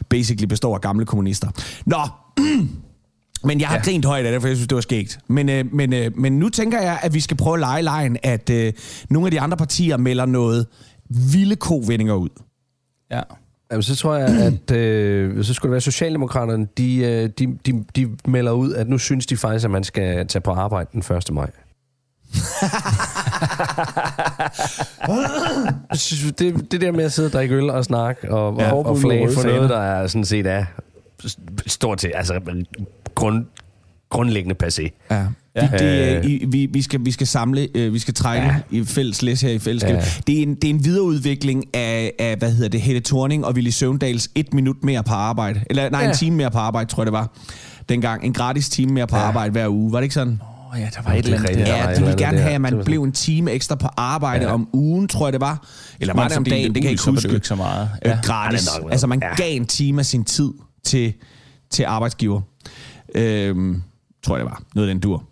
basically 0.09 0.45
består 0.45 0.75
af 0.75 0.81
gamle 0.81 1.05
kommunister. 1.05 1.47
Nå, 1.85 1.97
men 3.43 3.59
jeg 3.59 3.67
har 3.67 3.75
ja. 3.75 3.81
grint 3.81 4.05
højt 4.05 4.25
af 4.25 4.31
det, 4.31 4.41
for 4.41 4.47
jeg 4.47 4.57
synes, 4.57 4.67
det 4.67 4.75
var 4.75 4.81
skægt. 4.81 5.19
Men, 5.27 5.49
øh, 5.49 5.73
men, 5.73 5.93
øh, 5.93 6.17
men 6.17 6.39
nu 6.39 6.49
tænker 6.49 6.81
jeg, 6.81 6.99
at 7.01 7.13
vi 7.13 7.19
skal 7.19 7.37
prøve 7.37 7.53
at 7.53 7.59
lege 7.59 7.81
lejen, 7.81 8.17
at 8.23 8.49
øh, 8.49 8.73
nogle 9.09 9.27
af 9.27 9.31
de 9.31 9.41
andre 9.41 9.57
partier 9.57 9.97
melder 9.97 10.25
noget 10.25 10.67
vilde 11.09 11.55
kovendinger 11.55 12.13
ud. 12.13 12.29
Ja. 13.11 13.21
Jamen, 13.71 13.83
så 13.83 13.95
tror 13.95 14.15
jeg, 14.15 14.29
at 14.69 14.71
øh, 14.71 15.43
så 15.43 15.53
skulle 15.53 15.69
det 15.69 15.71
være 15.71 15.81
Socialdemokraterne, 15.81 16.67
de, 16.77 16.97
øh, 16.97 17.29
de, 17.39 17.57
de, 17.65 17.85
de 17.95 18.17
melder 18.27 18.51
ud, 18.51 18.73
at 18.73 18.89
nu 18.89 18.97
synes 18.97 19.25
de 19.25 19.37
faktisk, 19.37 19.65
at 19.65 19.71
man 19.71 19.83
skal 19.83 20.27
tage 20.27 20.41
på 20.41 20.51
arbejde 20.51 20.89
den 20.93 21.15
1. 21.17 21.33
maj. 21.33 21.49
Det, 26.39 26.71
det 26.71 26.81
der 26.81 26.91
med 26.91 27.03
at 27.03 27.11
sidde 27.11 27.27
og 27.27 27.33
drikke 27.33 27.55
øl 27.55 27.69
og 27.69 27.85
snakke 27.85 28.31
og, 28.31 28.59
ja, 28.59 28.71
og, 28.71 28.85
og 28.85 28.97
flage 28.97 29.29
for 29.33 29.43
noget, 29.43 29.69
der 29.69 29.79
er 29.79 30.07
sådan 30.07 30.25
set 30.25 30.45
er 30.45 30.65
stort 31.67 32.01
set, 32.01 32.11
altså 32.15 32.39
grund, 33.15 33.45
grundlæggende 34.09 34.55
passé. 34.63 35.07
Ja. 35.11 35.25
Ja. 35.55 35.61
Det, 35.61 35.79
det, 35.79 36.17
øh, 36.17 36.25
i, 36.25 36.45
vi, 36.45 36.65
vi, 36.65 36.81
skal, 36.81 37.05
vi 37.05 37.11
skal 37.11 37.27
samle, 37.27 37.67
øh, 37.75 37.93
vi 37.93 37.99
skal 37.99 38.13
trække 38.13 38.47
ja. 38.47 38.55
i 38.71 38.83
fælles 38.83 39.21
læs 39.21 39.41
her 39.41 39.49
i 39.49 39.59
fællesskab. 39.59 39.95
Ja. 39.95 40.03
Det, 40.27 40.37
er 40.37 40.43
en, 40.43 40.55
det 40.55 40.63
er 40.63 40.69
en 40.69 40.85
videreudvikling 40.85 41.65
af, 41.73 42.13
af, 42.19 42.37
hvad 42.37 42.51
hedder 42.51 42.69
det, 42.69 42.81
Helle 42.81 43.01
Thorning 43.01 43.45
og 43.45 43.53
Willy 43.53 43.69
Søvndals 43.69 44.29
et 44.35 44.53
minut 44.53 44.83
mere 44.83 45.03
på 45.03 45.13
arbejde. 45.13 45.61
Eller 45.69 45.89
nej, 45.89 46.01
ja. 46.01 46.09
en 46.09 46.15
time 46.15 46.35
mere 46.35 46.51
på 46.51 46.57
arbejde, 46.57 46.89
tror 46.89 47.03
jeg 47.03 47.05
det 47.05 47.13
var. 47.13 47.37
Dengang. 47.89 48.23
En 48.25 48.33
gratis 48.33 48.69
time 48.69 48.93
mere 48.93 49.07
på 49.07 49.15
ja. 49.15 49.21
arbejde 49.21 49.51
hver 49.51 49.67
uge. 49.67 49.91
Var 49.91 49.99
det 49.99 50.03
ikke 50.03 50.13
sådan? 50.13 50.41
Oh, 50.73 50.79
ja, 50.79 50.89
der 50.95 51.01
var 51.01 51.13
et 51.13 51.25
eller 51.25 51.37
andet. 51.37 51.57
Ja, 51.57 51.95
de 51.95 52.01
ville 52.01 52.17
gerne 52.17 52.39
have, 52.39 52.53
at 52.53 52.61
man 52.61 52.81
blev 52.85 53.03
en 53.03 53.11
time 53.11 53.51
ekstra 53.51 53.75
på 53.75 53.87
arbejde 53.97 54.45
ja. 54.45 54.51
om 54.53 54.69
ugen, 54.73 55.07
tror 55.07 55.27
jeg 55.27 55.33
det 55.33 55.41
var. 55.41 55.67
Eller 55.99 56.13
var 56.13 56.27
det 56.27 56.37
om 56.37 56.43
dagen, 56.43 56.65
det 56.65 56.75
kan 56.75 56.83
jeg 56.83 56.91
ikke 56.91 57.05
huske. 57.05 57.33
ikke 57.33 57.47
så 57.47 57.55
meget. 57.55 57.89
Øh, 58.05 58.09
ja. 58.09 58.19
gratis. 58.23 58.69
Ja, 58.83 58.89
altså 58.91 59.07
man 59.07 59.19
ja. 59.21 59.35
gav 59.35 59.55
en 59.55 59.65
time 59.65 59.99
af 59.99 60.05
sin 60.05 60.23
tid 60.23 60.49
til, 60.85 61.13
til 61.69 61.83
arbejdsgiver. 61.83 62.41
Øhm, 63.15 63.81
tror 64.23 64.35
jeg 64.35 64.45
det 64.45 64.51
var. 64.51 64.63
Noget 64.75 64.89
den 64.89 64.99
dur. 64.99 65.23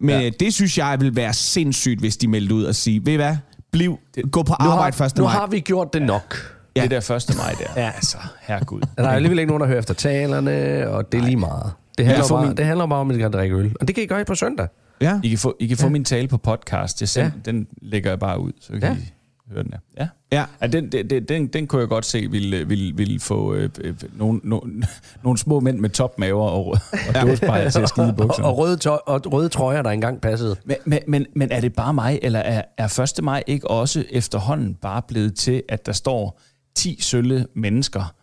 Men 0.00 0.20
ja. 0.20 0.30
det 0.40 0.54
synes 0.54 0.78
jeg 0.78 0.96
vil 1.00 1.16
være 1.16 1.32
sindssygt, 1.34 2.00
hvis 2.00 2.16
de 2.16 2.28
meldte 2.28 2.54
ud 2.54 2.64
og 2.64 2.74
sige, 2.74 3.06
ved 3.06 3.12
I 3.12 3.16
hvad, 3.16 3.36
bliv, 3.72 3.98
gå 4.32 4.42
på 4.42 4.52
arbejde 4.52 4.96
først. 4.96 5.18
Nu 5.18 5.24
har 5.24 5.46
vi 5.46 5.60
gjort 5.60 5.92
det 5.92 6.02
nok. 6.02 6.36
Ja. 6.76 6.82
Det 6.82 6.90
der 6.90 7.10
1. 7.30 7.36
maj 7.36 7.52
der. 7.52 7.82
Ja. 7.82 7.90
Altså, 7.94 8.16
herregud. 8.40 8.80
Der 8.98 9.04
er 9.04 9.08
alligevel 9.08 9.38
ikke 9.38 9.48
nogen, 9.48 9.60
der 9.60 9.66
hører 9.66 9.78
efter 9.78 9.94
talerne, 9.94 10.88
og 10.88 11.12
det 11.12 11.18
er 11.18 11.24
lige 11.24 11.36
meget. 11.36 11.72
Det 11.98 12.06
handler, 12.06 12.28
bare, 12.28 12.46
min... 12.46 12.56
det 12.56 12.64
handler 12.64 12.86
bare 12.86 12.98
om, 12.98 13.10
at 13.10 13.16
I 13.16 13.18
kan 13.18 13.32
drikke 13.32 13.56
øl. 13.56 13.74
Og 13.80 13.88
det 13.88 13.94
kan 13.94 14.04
I 14.04 14.06
gøre 14.06 14.24
på 14.24 14.34
søndag. 14.34 14.68
Ja. 15.00 15.20
I 15.22 15.28
kan 15.28 15.38
få, 15.38 15.56
I 15.60 15.66
kan 15.66 15.76
få 15.76 15.86
ja. 15.86 15.92
min 15.92 16.04
tale 16.04 16.28
på 16.28 16.36
podcast. 16.36 17.00
Jeg 17.00 17.08
send, 17.08 17.32
ja. 17.46 17.50
Den 17.50 17.66
lægger 17.82 18.10
jeg 18.10 18.18
bare 18.18 18.40
ud, 18.40 18.52
så 18.60 18.72
kan 18.72 18.82
ja. 18.82 18.92
I 18.94 19.12
høre 19.52 19.62
den 19.62 19.72
her. 19.72 19.80
Ja. 19.98 20.08
Ja. 20.32 20.44
ja 20.62 20.66
den, 20.66 20.92
den, 20.92 21.24
den, 21.28 21.46
den 21.46 21.66
kunne 21.66 21.80
jeg 21.80 21.88
godt 21.88 22.04
se 22.04 22.30
ville, 22.30 22.68
ville, 22.68 22.96
ville 22.96 23.20
få 23.20 23.54
øh, 23.54 23.70
øh, 23.80 23.94
nogle, 24.12 24.40
nogle, 24.44 24.86
nogle 25.24 25.38
små 25.38 25.60
mænd 25.60 25.78
med 25.78 25.90
topmaver 25.90 26.48
og, 26.48 26.66
og 26.66 26.78
dåsbejer 27.22 27.70
til 27.70 27.80
at 27.80 27.88
skide 27.88 28.14
bukserne. 28.16 28.48
Og, 28.48 28.58
røde, 28.58 28.76
tøj, 28.76 28.98
og 29.06 29.32
røde 29.32 29.48
trøjer, 29.48 29.82
der 29.82 29.90
engang 29.90 30.20
passede. 30.20 30.56
Men, 30.64 30.76
men, 30.84 30.98
men, 31.06 31.26
men 31.34 31.52
er 31.52 31.60
det 31.60 31.74
bare 31.74 31.94
mig, 31.94 32.18
eller 32.22 32.40
er, 32.40 32.62
er 32.78 33.16
1. 33.18 33.24
maj 33.24 33.42
ikke 33.46 33.70
også 33.70 34.04
efterhånden 34.10 34.74
bare 34.74 35.02
blevet 35.08 35.34
til, 35.34 35.62
at 35.68 35.86
der 35.86 35.92
står 35.92 36.40
10 36.76 36.98
sølle 37.00 37.46
mennesker 37.54 38.14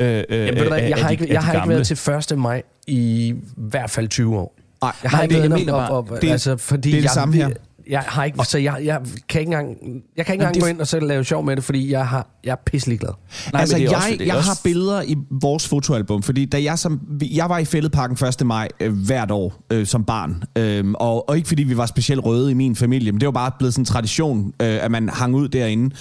Øh, 0.00 0.24
øh, 0.28 0.46
Jamen, 0.46 0.58
øh, 0.58 0.90
jeg, 0.90 0.98
har 0.98 1.10
ikke, 1.10 1.32
jeg 1.32 1.42
har 1.42 1.54
ikke 1.54 1.68
været 1.68 1.86
til 1.86 2.32
1. 2.32 2.38
maj 2.38 2.62
i 2.86 3.34
hvert 3.56 3.90
fald 3.90 4.08
20 4.08 4.38
år. 4.38 4.56
Nej, 4.82 4.92
jeg 5.02 5.10
har 5.10 5.22
ikke 5.22 5.34
det, 5.34 5.42
jeg 5.42 5.50
mener 5.50 5.72
bare, 5.72 5.90
op, 5.90 6.10
op, 6.10 6.22
det, 6.22 6.30
altså, 6.30 6.56
fordi 6.56 6.90
det 6.90 6.96
er 6.96 7.00
det 7.00 7.04
jeg, 7.04 7.10
samme 7.10 7.34
her 7.34 7.48
jeg 7.88 8.00
har 8.06 8.24
ikke, 8.24 8.44
så 8.44 8.58
jeg, 8.58 8.80
jeg 8.84 9.00
kan 9.28 9.40
ikke 9.40 9.52
engang, 9.52 9.76
jeg 10.16 10.26
kan 10.26 10.34
ikke 10.34 10.42
engang 10.42 10.54
det, 10.54 10.62
gå 10.62 10.68
ind 10.68 10.80
og 10.80 10.86
selv 10.86 11.06
lave 11.06 11.24
sjov 11.24 11.44
med 11.44 11.56
det, 11.56 11.64
fordi 11.64 11.92
jeg, 11.92 12.08
har, 12.08 12.28
jeg 12.44 12.52
er 12.52 12.56
pisselig 12.66 13.00
glad. 13.00 13.10
Nej, 13.52 13.60
altså, 13.60 13.76
jeg, 13.76 13.96
også, 13.96 14.16
jeg 14.20 14.36
også... 14.36 14.48
har 14.48 14.60
billeder 14.64 15.02
i 15.02 15.16
vores 15.30 15.68
fotoalbum, 15.68 16.22
fordi 16.22 16.44
da 16.44 16.62
jeg, 16.62 16.78
som, 16.78 17.00
jeg 17.20 17.48
var 17.48 17.58
i 17.58 17.64
Fælledparken 17.64 18.26
1. 18.26 18.46
maj 18.46 18.68
øh, 18.80 18.92
hvert 19.06 19.30
år 19.30 19.64
øh, 19.70 19.86
som 19.86 20.04
barn, 20.04 20.42
øh, 20.56 20.84
og, 20.94 21.28
og 21.28 21.36
ikke 21.36 21.48
fordi 21.48 21.62
vi 21.62 21.76
var 21.76 21.86
specielt 21.86 22.24
røde 22.24 22.50
i 22.50 22.54
min 22.54 22.76
familie, 22.76 23.12
men 23.12 23.20
det 23.20 23.26
var 23.26 23.32
bare 23.32 23.52
blevet 23.58 23.74
sådan 23.74 23.82
en 23.82 23.86
tradition, 23.86 24.52
øh, 24.62 24.84
at 24.84 24.90
man 24.90 25.08
hang 25.08 25.34
ud 25.34 25.48
derinde. 25.48 25.94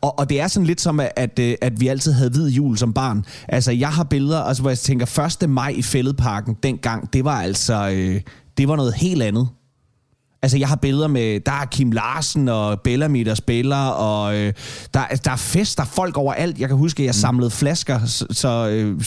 Og, 0.00 0.18
og 0.18 0.30
det 0.30 0.40
er 0.40 0.48
sådan 0.48 0.66
lidt 0.66 0.80
som, 0.80 1.00
at, 1.00 1.12
at, 1.16 1.38
øh, 1.38 1.54
at 1.60 1.80
vi 1.80 1.88
altid 1.88 2.12
havde 2.12 2.30
hvid 2.30 2.48
jul 2.48 2.78
som 2.78 2.92
barn. 2.92 3.24
Altså, 3.48 3.72
jeg 3.72 3.88
har 3.88 4.04
billeder, 4.04 4.40
altså, 4.40 4.62
hvor 4.62 4.70
jeg 4.70 4.78
tænker, 4.78 5.38
1. 5.42 5.50
maj 5.50 5.68
i 5.76 5.82
Fælledparken 5.82 6.56
dengang, 6.62 7.12
det 7.12 7.24
var 7.24 7.42
altså, 7.42 7.90
øh, 7.94 8.20
det 8.58 8.68
var 8.68 8.76
noget 8.76 8.94
helt 8.94 9.22
andet. 9.22 9.48
Altså, 10.44 10.58
jeg 10.58 10.68
har 10.68 10.76
billeder 10.76 11.08
med, 11.08 11.40
der 11.40 11.52
er 11.52 11.64
Kim 11.64 11.92
Larsen 11.92 12.48
og 12.48 12.80
Bellamy, 12.80 13.20
der 13.20 13.34
spiller, 13.34 13.86
og 13.86 14.36
øh, 14.36 14.52
der, 14.94 15.00
der 15.24 15.30
er 15.30 15.36
fest, 15.36 15.76
der 15.76 15.82
er 15.82 15.86
folk 15.86 16.16
overalt. 16.16 16.58
Jeg 16.58 16.68
kan 16.68 16.76
huske, 16.76 17.02
at 17.02 17.06
jeg 17.06 17.10
mm. 17.10 17.20
samlede 17.20 17.50
flasker, 17.50 18.06
så, 18.06 18.26
så 18.30 18.68
øh, 18.68 19.00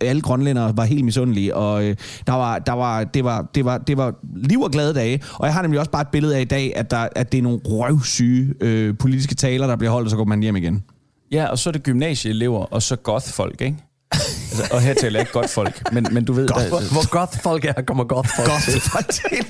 alle 0.00 0.22
grønlændere 0.22 0.76
var 0.76 0.84
helt 0.84 1.04
misundelige, 1.04 1.56
og 1.56 1.84
øh, 1.84 1.96
der 2.26 2.32
var, 2.32 2.58
der 2.58 2.72
var, 2.72 3.04
det, 3.04 3.24
var, 3.24 3.42
det, 3.54 3.64
var, 3.64 3.78
det 3.78 3.96
var 3.96 4.14
liv 4.36 4.60
og 4.60 4.70
glade 4.70 4.94
dage. 4.94 5.22
Og 5.34 5.46
jeg 5.46 5.54
har 5.54 5.62
nemlig 5.62 5.80
også 5.80 5.90
bare 5.90 6.02
et 6.02 6.08
billede 6.08 6.36
af 6.36 6.40
i 6.40 6.44
dag, 6.44 6.76
at, 6.76 6.90
der, 6.90 7.08
at 7.16 7.32
det 7.32 7.38
er 7.38 7.42
nogle 7.42 7.60
røvsyge 7.64 8.54
øh, 8.60 8.98
politiske 8.98 9.34
taler, 9.34 9.66
der 9.66 9.76
bliver 9.76 9.92
holdt, 9.92 10.06
og 10.06 10.10
så 10.10 10.16
går 10.16 10.24
man 10.24 10.40
hjem 10.40 10.56
igen. 10.56 10.82
Ja, 11.32 11.46
og 11.46 11.58
så 11.58 11.70
er 11.70 11.72
det 11.72 11.82
gymnasieelever, 11.82 12.60
og 12.60 12.82
så 12.82 12.96
goth-folk, 12.96 13.60
ikke? 13.60 13.76
altså, 14.12 14.74
og 14.74 14.80
her 14.80 14.94
taler 14.94 15.18
jeg 15.18 15.22
ikke 15.22 15.32
godt 15.32 15.50
folk, 15.50 15.92
men, 15.92 16.06
men 16.10 16.24
du 16.24 16.32
ved... 16.32 16.48
God, 16.48 16.62
der, 16.62 16.92
hvor 16.92 17.10
goth 17.10 17.38
folk 17.42 17.64
er, 17.64 17.72
kommer 17.86 18.04
goth 18.04 18.28
folk 18.36 18.48
goth 18.48 18.64
til. 18.64 18.80
Folk 18.92 19.08
til. 19.08 19.46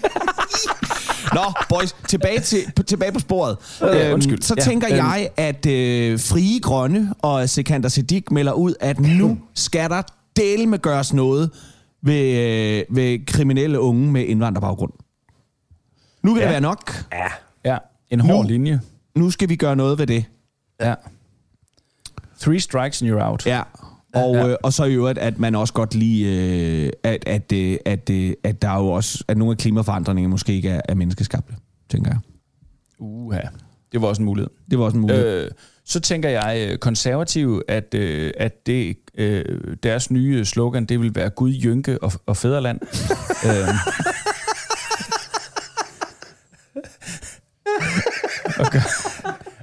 Nå, 1.35 1.53
boys, 1.69 1.97
tilbage, 2.09 2.41
til, 2.41 2.73
tilbage 2.87 3.13
på 3.13 3.19
sporet. 3.19 3.57
Øh, 3.83 4.07
øhm, 4.07 4.15
undskyld. 4.15 4.43
Så 4.43 4.55
ja, 4.59 4.63
tænker 4.63 4.89
øh, 4.91 4.97
jeg, 4.97 5.29
at 5.37 5.67
øh, 5.67 6.21
Frie 6.21 6.61
Grønne 6.61 7.15
og 7.23 7.49
Sekander 7.49 7.89
Siddiq 7.89 8.31
melder 8.31 8.53
ud, 8.53 8.75
at 8.81 9.01
nu 9.01 9.39
skal 9.55 9.91
der 9.91 10.03
del 10.37 10.69
med 10.69 10.79
gøres 10.79 11.13
noget 11.13 11.51
ved, 12.03 12.25
øh, 12.25 12.97
ved 12.97 13.27
kriminelle 13.27 13.81
unge 13.81 14.13
med 14.13 14.25
indvandrerbaggrund. 14.25 14.93
Nu 16.23 16.35
kan 16.35 16.41
ja. 16.41 16.47
det 16.47 16.53
være 16.53 16.61
nok. 16.61 17.05
Ja, 17.13 17.29
ja. 17.65 17.79
en 18.11 18.21
hård 18.21 18.45
nu, 18.45 18.49
linje. 18.49 18.81
Nu 19.15 19.31
skal 19.31 19.49
vi 19.49 19.57
gøre 19.57 19.77
noget 19.77 19.99
ved 19.99 20.07
det. 20.07 20.25
Ja. 20.81 20.95
Three 22.41 22.61
strikes 22.61 23.03
and 23.03 23.11
you're 23.11 23.23
out. 23.23 23.47
Ja, 23.47 23.63
og, 24.15 24.35
ja. 24.35 24.49
øh, 24.49 24.57
og 24.63 24.73
så 24.73 24.85
i 24.85 24.95
øvrigt, 24.95 25.19
at 25.19 25.39
man 25.39 25.55
også 25.55 25.73
godt 25.73 25.95
lide, 25.95 26.25
øh, 26.25 26.93
at, 27.03 27.29
at, 27.29 27.53
øh, 27.53 27.77
at, 27.85 28.11
øh, 28.11 28.33
at 28.45 28.63
der 28.63 28.69
er 28.69 28.79
jo 28.79 28.89
også, 28.89 29.25
at 29.29 29.37
nogle 29.37 29.53
af 29.53 29.59
klimaforandringerne 29.59 30.29
måske 30.29 30.53
ikke 30.53 30.69
er, 30.69 30.81
er 30.89 30.95
menneskeskabte, 30.95 31.55
tænker 31.91 32.11
jeg. 32.11 32.19
Uha, 32.99 33.41
det 33.93 34.03
var 34.03 34.09
også 34.09 34.23
en 34.23 34.27
mulighed. 34.27 34.51
Det 34.71 34.79
var 34.79 34.85
også 34.85 34.97
en 34.97 35.01
mulighed. 35.01 35.45
Øh, 35.45 35.51
så 35.85 36.01
tænker 36.01 36.29
jeg 36.29 36.69
øh, 36.71 36.79
konservativ, 36.79 37.63
at, 37.69 37.95
øh, 37.95 38.33
at 38.37 38.67
det, 38.67 38.97
øh, 39.15 39.45
deres 39.83 40.11
nye 40.11 40.45
slogan, 40.45 40.87
det 40.87 41.01
vil 41.01 41.15
være 41.15 41.31
Gud, 41.31 41.53
Jynke 41.65 42.03
og, 42.03 42.13
og 42.27 42.37
Fæderland. 42.37 42.81
øh, 43.49 43.69
og, 48.59 48.67
gør, 48.73 49.13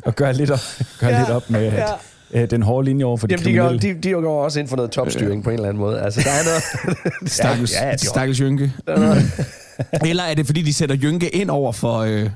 og 0.06 0.16
gør 0.16 0.32
lidt 0.32 0.52
op, 0.52 0.60
gør 1.00 1.08
ja, 1.08 1.20
lidt 1.20 1.30
op 1.30 1.50
med, 1.50 1.66
at, 1.66 1.74
ja 1.74 1.86
øh, 2.34 2.50
den 2.50 2.62
hårde 2.62 2.86
linje 2.86 3.06
over 3.06 3.18
for 3.18 3.28
de 3.28 3.34
Jamen, 3.34 3.44
kriminelle. 3.44 3.80
De 3.80 3.94
går, 3.94 4.02
de, 4.02 4.10
de 4.10 4.22
går 4.22 4.44
også 4.44 4.60
ind 4.60 4.68
for 4.68 4.76
noget 4.76 4.92
topstyring 4.92 5.38
øh. 5.38 5.44
på 5.44 5.50
en 5.50 5.54
eller 5.54 5.70
anden 5.70 5.82
måde. 5.82 6.02
Altså, 6.02 6.22
der 6.24 6.30
er 6.30 6.44
noget... 6.44 6.64
Stakkels, 7.32 7.74
ja, 7.82 7.88
ja, 7.88 7.98
stakkels 7.98 8.40
Jynke. 8.40 8.74
eller 10.10 10.24
er 10.24 10.34
det, 10.34 10.46
fordi 10.46 10.62
de 10.62 10.74
sætter 10.74 10.96
Jynke 11.04 11.36
ind 11.36 11.50
over 11.50 11.72
for... 11.72 11.98
Øh, 11.98 12.30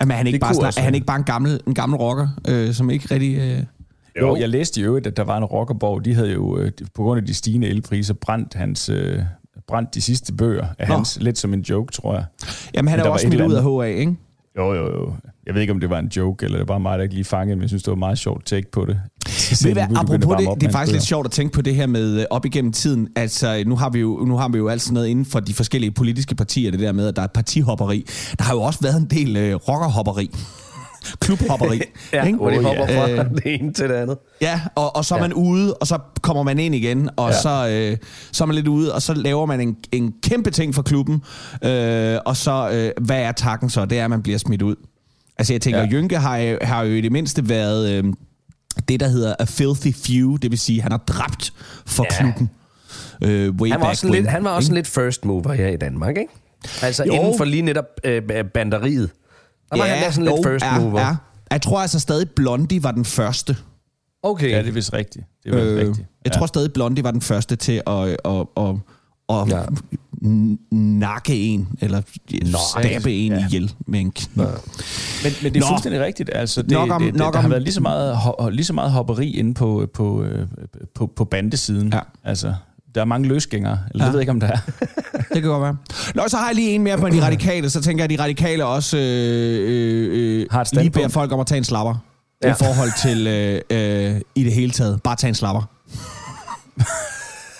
at 0.00 0.12
han 0.12 0.26
ikke 0.26 0.38
bare, 0.38 0.72
er 0.78 0.80
han 0.80 0.94
ikke 0.94 1.06
bare 1.06 1.16
en 1.16 1.24
gammel, 1.24 1.60
en 1.66 1.74
gammel 1.74 1.98
rocker, 1.98 2.28
øh, 2.48 2.74
som 2.74 2.90
ikke 2.90 3.14
rigtig... 3.14 3.36
Øh, 3.36 3.62
jo, 4.20 4.36
jeg 4.36 4.48
læste 4.48 4.80
i 4.80 4.84
øvrigt, 4.84 5.06
at 5.06 5.16
der 5.16 5.24
var 5.24 5.38
en 5.38 5.44
rockerborg, 5.44 6.04
de 6.04 6.14
havde 6.14 6.32
jo 6.32 6.58
øh, 6.58 6.72
på 6.94 7.02
grund 7.02 7.20
af 7.20 7.26
de 7.26 7.34
stigende 7.34 7.68
elpriser 7.68 8.14
brændt 8.14 8.54
hans... 8.54 8.88
Øh, 8.88 9.18
brændt 9.68 9.94
de 9.94 10.00
sidste 10.00 10.32
bøger 10.32 10.66
af 10.78 10.88
Nå. 10.88 10.94
hans, 10.94 11.18
lidt 11.20 11.38
som 11.38 11.54
en 11.54 11.60
joke, 11.60 11.92
tror 11.92 12.14
jeg. 12.14 12.24
Jamen, 12.74 12.88
han 12.88 13.00
er 13.00 13.04
også 13.04 13.26
smidt 13.26 13.40
ud 13.40 13.54
af 13.54 13.62
HA, 13.62 13.98
ikke? 13.98 14.16
Jo, 14.58 14.74
jo, 14.74 14.84
jo. 14.84 15.12
Jeg 15.46 15.54
ved 15.54 15.60
ikke, 15.60 15.72
om 15.72 15.80
det 15.80 15.90
var 15.90 15.98
en 15.98 16.06
joke, 16.16 16.44
eller 16.44 16.58
det 16.58 16.68
var 16.68 16.78
mig, 16.78 16.98
der 16.98 17.02
ikke 17.02 17.14
lige 17.14 17.24
fangede, 17.24 17.56
men 17.56 17.62
jeg 17.62 17.68
synes, 17.68 17.82
det 17.82 17.90
var 17.90 17.96
meget 17.96 18.18
sjovt 18.18 18.46
take 18.46 18.70
på 18.70 18.84
det. 18.86 19.00
Ved 19.64 19.72
hvad, 19.72 19.86
apropos 19.96 20.36
det, 20.38 20.60
det 20.60 20.66
er 20.66 20.72
faktisk 20.72 20.92
lidt 20.92 21.04
sjovt 21.04 21.26
at 21.26 21.30
tænke 21.30 21.52
på 21.52 21.62
det 21.62 21.74
her 21.74 21.86
med 21.86 22.20
øh, 22.20 22.26
op 22.30 22.44
igennem 22.46 22.72
tiden. 22.72 23.08
Altså, 23.16 23.62
nu 23.66 23.76
har 23.76 23.90
vi 23.90 24.00
jo, 24.00 24.24
nu 24.26 24.36
har 24.36 24.48
vi 24.48 24.58
jo 24.58 24.68
altid 24.68 24.92
noget 24.92 25.06
inden 25.06 25.24
for 25.24 25.40
de 25.40 25.54
forskellige 25.54 25.90
politiske 25.90 26.34
partier, 26.34 26.70
det 26.70 26.80
der 26.80 26.92
med, 26.92 27.06
at 27.08 27.16
der 27.16 27.22
er 27.22 27.26
partihopperi. 27.26 28.06
Der 28.38 28.44
har 28.44 28.54
jo 28.54 28.62
også 28.62 28.80
været 28.82 28.96
en 28.96 29.06
del 29.06 29.36
øh, 29.36 29.54
rockerhopperi 29.54 30.30
klubhopperi. 31.20 31.80
ja, 32.12 32.24
ikke? 32.24 32.36
hvor 32.36 32.50
de 32.50 32.62
hopper 32.62 32.86
fra 32.86 33.10
øh, 33.10 33.30
det 33.30 33.42
ene 33.44 33.72
til 33.72 33.88
det 33.88 33.94
andet. 33.94 34.18
Ja, 34.40 34.60
og, 34.74 34.96
og 34.96 35.04
så 35.04 35.14
er 35.14 35.20
man 35.20 35.30
ja. 35.30 35.36
ude, 35.36 35.74
og 35.74 35.86
så 35.86 35.98
kommer 36.22 36.42
man 36.42 36.58
ind 36.58 36.74
igen, 36.74 37.10
og 37.16 37.30
ja. 37.30 37.40
så, 37.40 37.68
øh, 37.68 37.96
så 38.32 38.44
er 38.44 38.46
man 38.46 38.54
lidt 38.54 38.68
ude, 38.68 38.94
og 38.94 39.02
så 39.02 39.14
laver 39.14 39.46
man 39.46 39.60
en, 39.60 39.76
en 39.92 40.14
kæmpe 40.22 40.50
ting 40.50 40.74
for 40.74 40.82
klubben, 40.82 41.22
øh, 41.64 42.18
og 42.26 42.36
så, 42.36 42.70
øh, 42.72 43.04
hvad 43.04 43.22
er 43.22 43.32
takken 43.32 43.70
så? 43.70 43.84
Det 43.84 43.98
er, 43.98 44.04
at 44.04 44.10
man 44.10 44.22
bliver 44.22 44.38
smidt 44.38 44.62
ud. 44.62 44.76
Altså 45.38 45.52
jeg 45.52 45.60
tænker, 45.60 45.80
ja. 45.80 45.88
Jynke 45.90 46.18
har, 46.18 46.64
har 46.64 46.82
jo 46.82 46.94
i 46.94 47.00
det 47.00 47.12
mindste 47.12 47.48
været 47.48 47.90
øh, 47.92 48.04
det, 48.88 49.00
der 49.00 49.08
hedder 49.08 49.34
a 49.38 49.44
filthy 49.44 49.94
few, 49.94 50.36
det 50.36 50.50
vil 50.50 50.58
sige, 50.58 50.82
han 50.82 50.92
har 50.92 50.98
dræbt 50.98 51.52
for 51.86 52.06
ja. 52.10 52.20
klubben. 52.20 52.50
Øh, 53.22 53.54
way 53.54 53.70
han 53.70 53.80
var, 53.80 53.86
back 53.86 53.90
også 53.90 54.06
when, 54.06 54.14
lidt, 54.14 54.30
han 54.30 54.44
var 54.44 54.50
også 54.50 54.74
lidt 54.74 54.86
first 54.86 55.24
mover 55.24 55.52
her 55.52 55.68
i 55.68 55.76
Danmark, 55.76 56.16
ikke? 56.18 56.32
Altså 56.82 57.04
jo. 57.04 57.12
inden 57.12 57.34
for 57.36 57.44
lige 57.44 57.62
netop 57.62 57.84
øh, 58.04 58.22
banderiet. 58.54 59.10
Der 59.72 59.78
var 59.78 59.84
han 59.84 60.02
der 60.02 60.10
sådan 60.10 60.24
lidt 60.24 60.36
jo, 60.46 60.50
first 60.50 60.64
ja, 60.64 60.78
mover. 60.80 61.00
Ja. 61.00 61.16
Jeg 61.50 61.62
tror 61.62 61.80
altså 61.80 62.00
stadig, 62.00 62.30
Blondie 62.30 62.82
var 62.82 62.90
den 62.90 63.04
første. 63.04 63.56
Okay. 64.22 64.50
Ja, 64.50 64.58
det 64.58 64.68
er 64.68 64.72
vist 64.72 64.92
rigtigt. 64.92 65.24
Det 65.44 65.52
er 65.54 65.56
vist 65.56 65.66
Øh, 65.66 65.88
rigtigt. 65.88 66.08
jeg 66.24 66.32
tror 66.32 66.46
stadig, 66.46 66.72
Blondie 66.72 67.04
var 67.04 67.10
den 67.10 67.20
første 67.20 67.56
til 67.56 67.82
at, 67.86 67.92
at, 68.08 68.16
at, 68.24 68.46
at, 68.56 68.74
at 69.30 69.48
Ja. 69.48 69.62
nakke 70.70 71.34
en, 71.40 71.68
eller 71.80 72.02
stabe 72.78 73.12
en 73.12 73.32
Ja. 73.32 73.46
ihjel 73.46 73.72
med 73.86 74.00
en 74.00 74.10
kniv. 74.10 74.44
Men, 74.44 75.32
men 75.42 75.52
det 75.54 75.56
er 75.56 75.60
Nå. 75.60 75.66
fuldstændig 75.66 76.00
rigtigt. 76.00 76.30
Altså, 76.32 76.62
det, 76.62 76.70
Nok 76.70 76.90
om- 76.90 77.02
det, 77.02 77.12
det, 77.12 77.18
nok 77.18 77.32
der 77.34 77.38
har 77.40 77.46
om- 77.46 77.50
været 77.50 77.62
lige 77.62 77.74
så 77.74 77.80
meget, 77.80 78.14
ho- 78.16 78.48
lige 78.48 78.64
så 78.64 78.72
meget 78.72 78.90
hopperi 78.90 79.30
inde 79.30 79.54
på, 79.54 79.86
på, 79.94 80.22
øh, 80.22 80.46
på, 80.94 81.06
på 81.06 81.24
bandesiden. 81.24 81.92
Ja. 81.92 82.00
Altså, 82.24 82.54
der 82.94 83.00
er 83.00 83.04
mange 83.04 83.28
løsgængere. 83.28 83.78
Eller 83.90 84.04
Ja. 84.04 84.06
det 84.06 84.12
ved 84.12 84.20
jeg 84.20 84.22
ikke, 84.22 84.30
om 84.30 84.40
der 84.40 84.46
er. 84.46 84.58
Det 85.34 85.42
kan 85.42 85.50
godt 85.50 85.62
være. 85.62 85.76
Nå, 86.14 86.22
så 86.28 86.36
har 86.36 86.46
jeg 86.46 86.54
lige 86.54 86.70
en 86.70 86.82
mere 86.82 86.98
på 86.98 87.08
de 87.08 87.24
radikale, 87.26 87.70
så 87.70 87.80
tænker 87.80 88.04
jeg, 88.04 88.12
at 88.12 88.18
de 88.18 88.22
radikale 88.22 88.64
også 88.66 88.96
øh, 88.96 89.02
øh, 89.02 90.40
øh, 90.40 90.46
Har 90.50 90.60
et 90.60 90.72
lige 90.72 90.90
beder 90.90 91.08
folk 91.08 91.32
om 91.32 91.40
at 91.40 91.46
tage 91.46 91.58
en 91.58 91.64
slapper. 91.64 91.94
Ja. 92.44 92.50
I 92.50 92.54
forhold 92.58 92.90
til, 93.02 93.26
øh, 93.26 93.60
øh, 93.70 94.20
i 94.34 94.44
det 94.44 94.52
hele 94.52 94.70
taget, 94.72 95.02
bare 95.02 95.16
tage 95.16 95.28
en 95.28 95.34
slapper. 95.34 95.62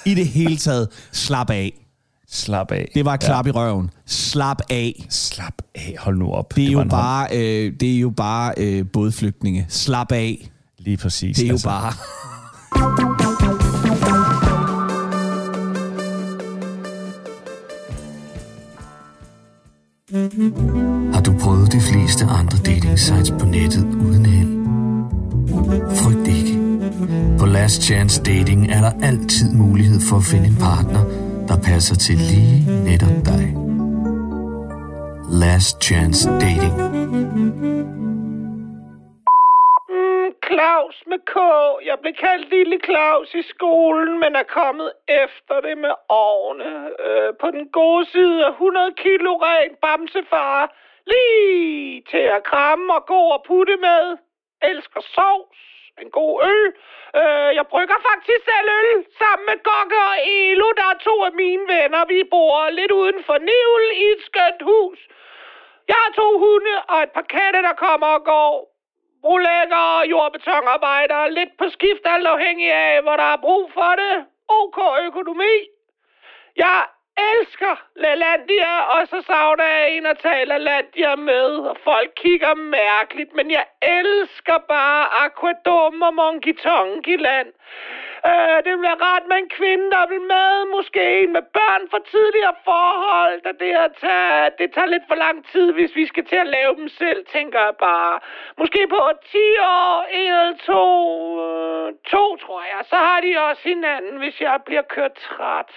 I 0.04 0.14
det 0.14 0.26
hele 0.28 0.56
taget, 0.56 0.88
slap 1.12 1.50
af. 1.50 1.72
Slap 2.30 2.72
af. 2.72 2.90
Det 2.94 3.04
var 3.04 3.16
klap 3.16 3.46
ja. 3.46 3.50
i 3.50 3.52
røven. 3.52 3.90
Slap 4.06 4.62
af. 4.70 5.06
Slap 5.10 5.54
af. 5.74 5.96
Hold 5.98 6.16
nu 6.18 6.32
op. 6.32 6.56
Det 6.56 6.72
er, 6.72 6.76
var 6.76 6.82
jo 6.82 6.88
bare, 6.88 7.28
øh, 7.32 7.72
det 7.80 7.96
er 7.96 8.00
jo 8.00 8.10
bare 8.10 8.54
øh, 8.56 8.84
bådflygtninge. 8.92 9.66
Slap 9.68 10.12
af. 10.12 10.38
hånd. 10.42 10.50
Lige 10.78 10.96
præcis. 10.96 11.36
Det 11.36 11.44
er 11.44 11.48
jo 11.48 11.52
altså. 11.54 11.68
bare... 11.68 11.92
Har 20.14 21.21
du 21.21 21.33
prøvet 21.33 21.73
de 21.73 21.80
fleste 21.80 22.25
andre 22.25 22.59
dating 22.59 22.99
sites 22.99 23.30
på 23.30 23.47
nettet 23.47 23.85
uden 23.85 24.26
held? 24.26 24.49
Frygt 25.97 26.28
ikke. 26.28 26.59
På 27.38 27.47
Last 27.47 27.83
Chance 27.83 28.23
Dating 28.23 28.71
er 28.71 28.80
der 28.80 28.92
altid 29.02 29.52
mulighed 29.52 30.00
for 30.00 30.16
at 30.16 30.25
finde 30.25 30.47
en 30.47 30.56
partner, 30.56 31.04
der 31.49 31.56
passer 31.56 31.94
til 31.94 32.16
lige 32.18 32.66
netop 32.85 33.26
dig. 33.26 33.56
Last 35.30 35.83
Chance 35.83 36.28
Dating. 36.28 36.93
Claus 40.64 40.97
med 41.06 41.21
K. 41.33 41.37
Jeg 41.90 41.97
blev 42.02 42.14
kaldt 42.26 42.49
Lille 42.54 42.78
Claus 42.88 43.35
i 43.35 43.42
skolen, 43.42 44.18
men 44.23 44.37
er 44.42 44.49
kommet 44.59 44.92
efter 45.25 45.56
det 45.66 45.76
med 45.85 45.94
årene. 46.09 46.71
Øh, 47.06 47.30
på 47.40 47.49
den 47.56 47.64
gode 47.80 48.04
side 48.14 48.38
af 48.47 48.50
100 48.50 48.94
kilo 49.04 49.30
ren 49.47 49.73
bamsefar. 49.85 50.61
Lige 51.12 52.02
til 52.11 52.25
at 52.37 52.44
kramme 52.50 52.94
og 52.94 53.06
gå 53.06 53.21
og 53.37 53.44
putte 53.49 53.76
med. 53.76 54.02
Elsker 54.71 55.02
sovs. 55.14 55.61
En 56.02 56.11
god 56.18 56.35
øl. 56.50 56.66
Øh, 57.21 57.50
jeg 57.59 57.66
brygger 57.73 57.99
faktisk 58.11 58.42
selv 58.50 58.68
øl 58.80 58.90
sammen 59.21 59.44
med 59.50 59.59
Gokke 59.68 60.00
og 60.12 60.16
Elo, 60.38 60.68
der 60.80 60.87
er 60.94 60.99
to 61.09 61.14
af 61.28 61.33
mine 61.42 61.64
venner. 61.75 62.02
Vi 62.14 62.18
bor 62.35 62.71
lidt 62.78 62.92
uden 63.00 63.18
for 63.26 63.38
Nivl 63.50 63.85
i 64.04 64.06
et 64.14 64.23
skønt 64.28 64.62
hus. 64.71 65.00
Jeg 65.88 65.99
har 66.02 66.12
to 66.21 66.28
hunde 66.44 66.75
og 66.92 66.99
et 67.02 67.12
par 67.16 67.26
katte, 67.35 67.61
der 67.68 67.75
kommer 67.87 68.06
og 68.06 68.25
går 68.25 68.74
brolægger 69.25 69.83
og 69.99 70.11
jordbetonarbejder. 70.11 71.21
Lidt 71.38 71.52
på 71.61 71.66
skift, 71.76 72.04
alt 72.04 72.26
afhængig 72.26 72.73
af, 72.73 73.02
hvor 73.02 73.16
der 73.16 73.28
er 73.35 73.45
brug 73.47 73.64
for 73.78 73.93
det. 74.02 74.14
OK 74.49 74.78
økonomi. 75.09 75.54
Jeg 76.57 76.81
elsker 77.33 77.75
LaLandia, 77.97 78.73
og 78.95 79.09
så 79.09 79.23
savner 79.26 79.64
jeg 79.64 79.97
en 79.97 80.07
at 80.07 80.19
tale 80.19 80.45
LaLandia 80.45 81.16
med. 81.16 81.49
Og 81.71 81.76
folk 81.85 82.11
kigger 82.16 82.54
mærkeligt, 82.54 83.35
men 83.35 83.50
jeg 83.50 83.66
elsker 83.83 84.59
bare 84.59 85.02
Aquadum 85.25 86.02
og 86.02 86.14
Monkey 86.14 86.54
Tonky 86.62 87.16
Land. 87.26 87.52
Øh, 88.31 88.59
det 88.66 88.75
bliver 88.81 88.99
rart 89.07 89.25
med 89.31 89.37
en 89.37 89.49
kvinde, 89.49 89.90
der 89.90 90.07
vil 90.12 90.23
med. 90.35 90.50
Måske 90.76 91.23
en 91.23 91.33
med 91.33 91.43
børn 91.43 91.83
for 91.90 91.99
tidligere 91.99 92.56
forhold. 92.65 93.41
Da 93.47 93.52
det, 93.65 93.73
at 93.87 93.93
tage, 94.00 94.50
det 94.58 94.75
tager 94.75 94.87
lidt 94.87 95.06
for 95.08 95.15
lang 95.15 95.47
tid, 95.52 95.73
hvis 95.73 95.97
vi 95.97 96.06
skal 96.06 96.25
til 96.26 96.37
at 96.37 96.47
lave 96.47 96.75
dem 96.76 96.89
selv, 96.89 97.26
tænker 97.26 97.60
jeg 97.60 97.76
bare. 97.76 98.21
Måske 98.58 98.80
på 98.89 99.00
10 99.25 99.39
år, 99.78 100.02
en 100.21 100.32
eller 100.32 100.56
to. 100.73 100.84
Øh, 101.45 101.95
to, 102.15 102.37
tror 102.37 102.63
jeg. 102.73 102.80
Så 102.91 102.97
har 102.97 103.21
de 103.21 103.30
også 103.49 103.63
hinanden, 103.63 104.17
hvis 104.19 104.41
jeg 104.41 104.60
bliver 104.67 104.82
kørt 104.82 105.15
træt. 105.15 105.73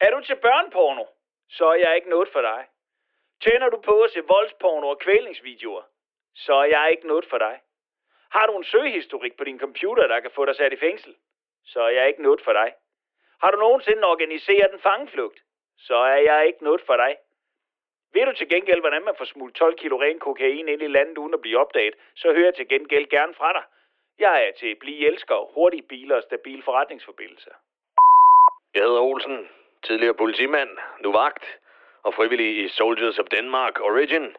Er 0.00 0.10
du 0.10 0.20
til 0.20 0.36
børneporno? 0.36 1.04
Så 1.50 1.64
er 1.66 1.74
jeg 1.74 1.96
ikke 1.96 2.10
noget 2.10 2.28
for 2.32 2.40
dig. 2.40 2.60
Tænder 3.44 3.68
du 3.68 3.78
på 3.80 4.00
at 4.00 4.10
se 4.10 4.20
voldsporno 4.28 4.88
og 4.88 4.98
kvælningsvideoer? 4.98 5.82
Så 6.34 6.54
er 6.54 6.64
jeg 6.64 6.88
ikke 6.90 7.06
noget 7.06 7.26
for 7.30 7.38
dig. 7.38 7.60
Har 8.36 8.46
du 8.46 8.56
en 8.56 8.64
søgehistorik 8.64 9.36
på 9.36 9.44
din 9.44 9.58
computer, 9.58 10.06
der 10.06 10.20
kan 10.20 10.30
få 10.30 10.44
dig 10.44 10.56
sat 10.56 10.72
i 10.72 10.76
fængsel? 10.76 11.14
Så 11.64 11.80
er 11.80 11.88
jeg 11.88 12.08
ikke 12.08 12.22
noget 12.22 12.40
for 12.44 12.52
dig. 12.52 12.72
Har 13.42 13.50
du 13.50 13.58
nogensinde 13.58 14.04
organiseret 14.04 14.72
en 14.72 14.80
fangeflugt? 14.80 15.38
Så 15.78 15.96
er 15.96 16.20
jeg 16.30 16.46
ikke 16.46 16.64
noget 16.64 16.82
for 16.86 16.96
dig. 16.96 17.16
Ved 18.14 18.26
du 18.26 18.32
til 18.32 18.48
gengæld, 18.48 18.80
hvordan 18.80 19.04
man 19.04 19.14
får 19.18 19.24
smuglet 19.24 19.54
12 19.56 19.78
kilo 19.78 20.00
ren 20.00 20.18
kokain 20.18 20.68
ind 20.68 20.82
i 20.82 20.86
landet 20.86 21.18
uden 21.18 21.34
at 21.34 21.40
blive 21.40 21.58
opdaget, 21.58 21.94
så 22.16 22.32
hører 22.32 22.44
jeg 22.44 22.54
til 22.54 22.68
gengæld 22.68 23.06
gerne 23.08 23.34
fra 23.34 23.52
dig. 23.52 23.64
Jeg 24.18 24.46
er 24.46 24.52
til 24.52 24.74
blive 24.74 25.06
elsker, 25.06 25.52
hurtige 25.54 25.82
biler 25.82 26.16
og 26.16 26.22
stabil 26.22 26.62
forretningsforbindelse. 26.62 27.50
Jeg 28.74 28.82
hedder 28.82 29.00
Olsen, 29.00 29.48
tidligere 29.82 30.14
politimand, 30.14 30.70
nu 31.00 31.12
vagt 31.12 31.58
og 32.02 32.14
frivillig 32.14 32.64
i 32.64 32.68
Soldiers 32.68 33.18
of 33.18 33.26
Denmark 33.26 33.80
Origin. 33.80 34.36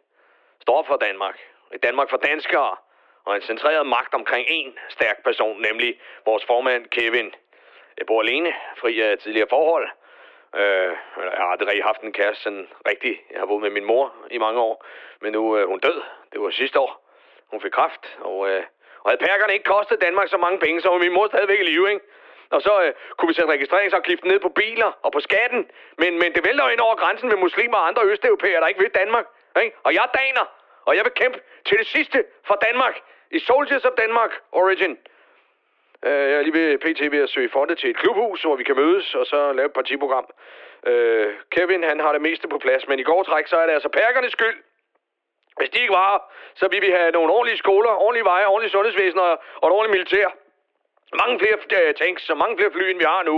Står 0.62 0.84
for 0.84 0.98
Danmark. 0.98 1.40
Et 1.74 1.84
Danmark 1.84 2.10
for 2.10 2.18
danskere. 2.18 2.78
Og 3.28 3.36
en 3.36 3.42
centreret 3.42 3.88
magt 3.88 4.14
omkring 4.14 4.46
en 4.50 4.78
stærk 4.90 5.24
person, 5.24 5.62
nemlig 5.62 6.00
vores 6.26 6.46
formand 6.46 6.86
Kevin. 6.86 7.36
Jeg 7.98 8.06
bor 8.06 8.22
alene, 8.22 8.54
fri 8.78 9.02
af 9.02 9.18
tidligere 9.18 9.48
forhold. 9.50 9.88
Øh, 10.56 10.92
jeg 11.32 11.38
har 11.38 11.46
aldrig 11.46 11.84
haft 11.84 12.02
en 12.02 12.14
kæreste 12.14 12.44
sådan 12.44 12.68
rigtig. 12.90 13.22
Jeg 13.32 13.40
har 13.40 13.46
boet 13.46 13.62
med 13.62 13.70
min 13.70 13.86
mor 13.86 14.14
i 14.32 14.38
mange 14.38 14.60
år, 14.60 14.86
men 15.22 15.32
nu 15.32 15.52
er 15.52 15.66
hun 15.66 15.80
død. 15.80 16.02
Det 16.32 16.42
var 16.42 16.50
sidste 16.50 16.80
år. 16.80 16.92
Hun 17.52 17.62
fik 17.62 17.72
kræft, 17.72 18.18
og, 18.20 18.50
øh, 18.50 18.64
og 19.04 19.12
havde 19.12 19.26
perkerne 19.28 19.54
ikke 19.54 19.72
kostet 19.76 20.02
Danmark 20.02 20.28
så 20.30 20.38
mange 20.38 20.60
penge, 20.60 20.82
så 20.82 20.90
var 20.90 20.98
min 20.98 21.14
mor 21.14 21.28
stadigvæk 21.28 21.60
i 21.60 21.64
live, 21.64 21.90
ikke? 21.90 22.06
Og 22.50 22.62
så 22.62 22.82
øh, 22.84 22.94
kunne 23.18 23.30
vi 23.30 23.34
sætte 23.34 23.52
registreringsafgiften 23.52 24.30
ned 24.32 24.40
på 24.40 24.50
biler 24.50 24.92
og 25.02 25.12
på 25.12 25.20
skatten. 25.20 25.72
Men, 25.98 26.20
men 26.20 26.34
det 26.36 26.46
vælter 26.48 26.64
jo 26.66 26.70
ind 26.70 26.80
over 26.80 26.96
grænsen 26.96 27.30
med 27.30 27.38
muslimer 27.38 27.78
og 27.78 27.88
andre 27.88 28.04
østeuropæere, 28.04 28.62
der 28.62 28.68
ikke 28.68 28.80
vil 28.80 28.90
Danmark. 28.90 29.26
Ikke? 29.64 29.78
Og 29.84 29.94
jeg 29.94 30.04
er 30.04 30.18
daner, 30.20 30.46
og 30.86 30.96
jeg 30.96 31.04
vil 31.04 31.12
kæmpe 31.12 31.40
til 31.66 31.78
det 31.78 31.88
sidste 31.88 32.26
for 32.48 32.56
Danmark 32.56 33.02
i 33.32 33.40
Soldiers 33.40 33.86
of 33.86 33.92
Denmark 33.98 34.42
Origin. 34.52 34.98
Øh, 36.06 36.30
jeg 36.32 36.38
er 36.40 36.42
lige 36.42 36.60
ved 36.60 36.78
PT 36.78 37.12
ved 37.12 37.22
at 37.24 37.30
søge 37.30 37.50
fonde 37.50 37.76
til 37.76 37.90
et 37.90 37.98
klubhus, 37.98 38.42
hvor 38.42 38.56
vi 38.56 38.64
kan 38.64 38.76
mødes 38.76 39.16
og 39.16 39.26
så 39.26 39.54
lave 39.54 39.66
et 39.66 39.74
partiprogram. 39.74 40.28
Øh, 40.88 41.34
Kevin, 41.52 41.84
han 41.84 42.00
har 42.00 42.12
det 42.12 42.22
meste 42.22 42.48
på 42.48 42.58
plads, 42.58 42.88
men 42.88 43.00
i 43.00 43.04
går 43.04 43.24
træk, 43.24 43.48
så 43.48 43.58
er 43.58 43.66
det 43.66 43.74
altså 43.74 43.90
perkernes 43.90 44.32
skyld. 44.32 44.58
Hvis 45.58 45.70
de 45.70 45.82
ikke 45.82 45.94
var 45.94 46.12
her, 46.12 46.20
så 46.56 46.68
vil 46.72 46.82
vi 46.82 46.90
have 46.90 47.12
nogle 47.12 47.34
ordentlige 47.34 47.58
skoler, 47.58 47.90
ordentlige 47.90 48.26
veje, 48.26 48.46
ordentlige 48.46 48.72
sundhedsvæsener 48.72 49.24
og, 49.62 49.68
et 49.68 49.74
ordentligt 49.76 49.98
militær. 49.98 50.28
Mange 51.22 51.40
flere 51.40 51.88
øh, 51.88 51.94
tanks 51.94 52.30
og 52.30 52.38
mange 52.38 52.58
flere 52.58 52.72
fly, 52.72 52.84
end 52.90 52.98
vi 52.98 53.04
har 53.14 53.24
nu. 53.24 53.38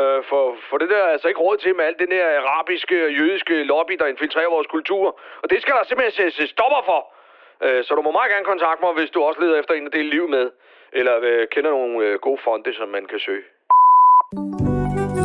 Øh, 0.00 0.24
for, 0.30 0.56
for 0.68 0.78
det 0.78 0.88
der 0.90 0.96
er 0.96 1.12
altså 1.14 1.28
ikke 1.28 1.40
råd 1.40 1.56
til 1.56 1.76
med 1.76 1.84
alt 1.84 1.98
den 1.98 2.10
der 2.10 2.40
arabiske 2.40 3.04
og 3.04 3.12
jødiske 3.12 3.62
lobby, 3.62 3.94
der 4.00 4.06
infiltrerer 4.06 4.50
vores 4.50 4.66
kultur. 4.66 5.20
Og 5.42 5.50
det 5.50 5.62
skal 5.62 5.74
der 5.74 5.84
simpelthen 5.84 6.12
sættes 6.12 6.50
stopper 6.50 6.82
for. 6.84 7.15
Øh, 7.64 7.84
så 7.84 7.94
du 7.94 8.02
må 8.02 8.10
meget 8.18 8.30
gerne 8.32 8.46
kontakte 8.52 8.80
mig, 8.84 8.92
hvis 8.98 9.10
du 9.14 9.18
også 9.28 9.40
leder 9.40 9.56
efter 9.60 9.74
en 9.74 9.86
at 9.86 9.92
dele 9.92 10.10
liv 10.10 10.28
med. 10.36 10.46
Eller 10.92 11.14
øh, 11.30 11.46
kender 11.54 11.70
nogle 11.70 12.06
øh, 12.06 12.18
gode 12.26 12.40
fonde, 12.44 12.72
som 12.80 12.88
man 12.96 13.04
kan 13.10 13.20
søge. 13.26 13.44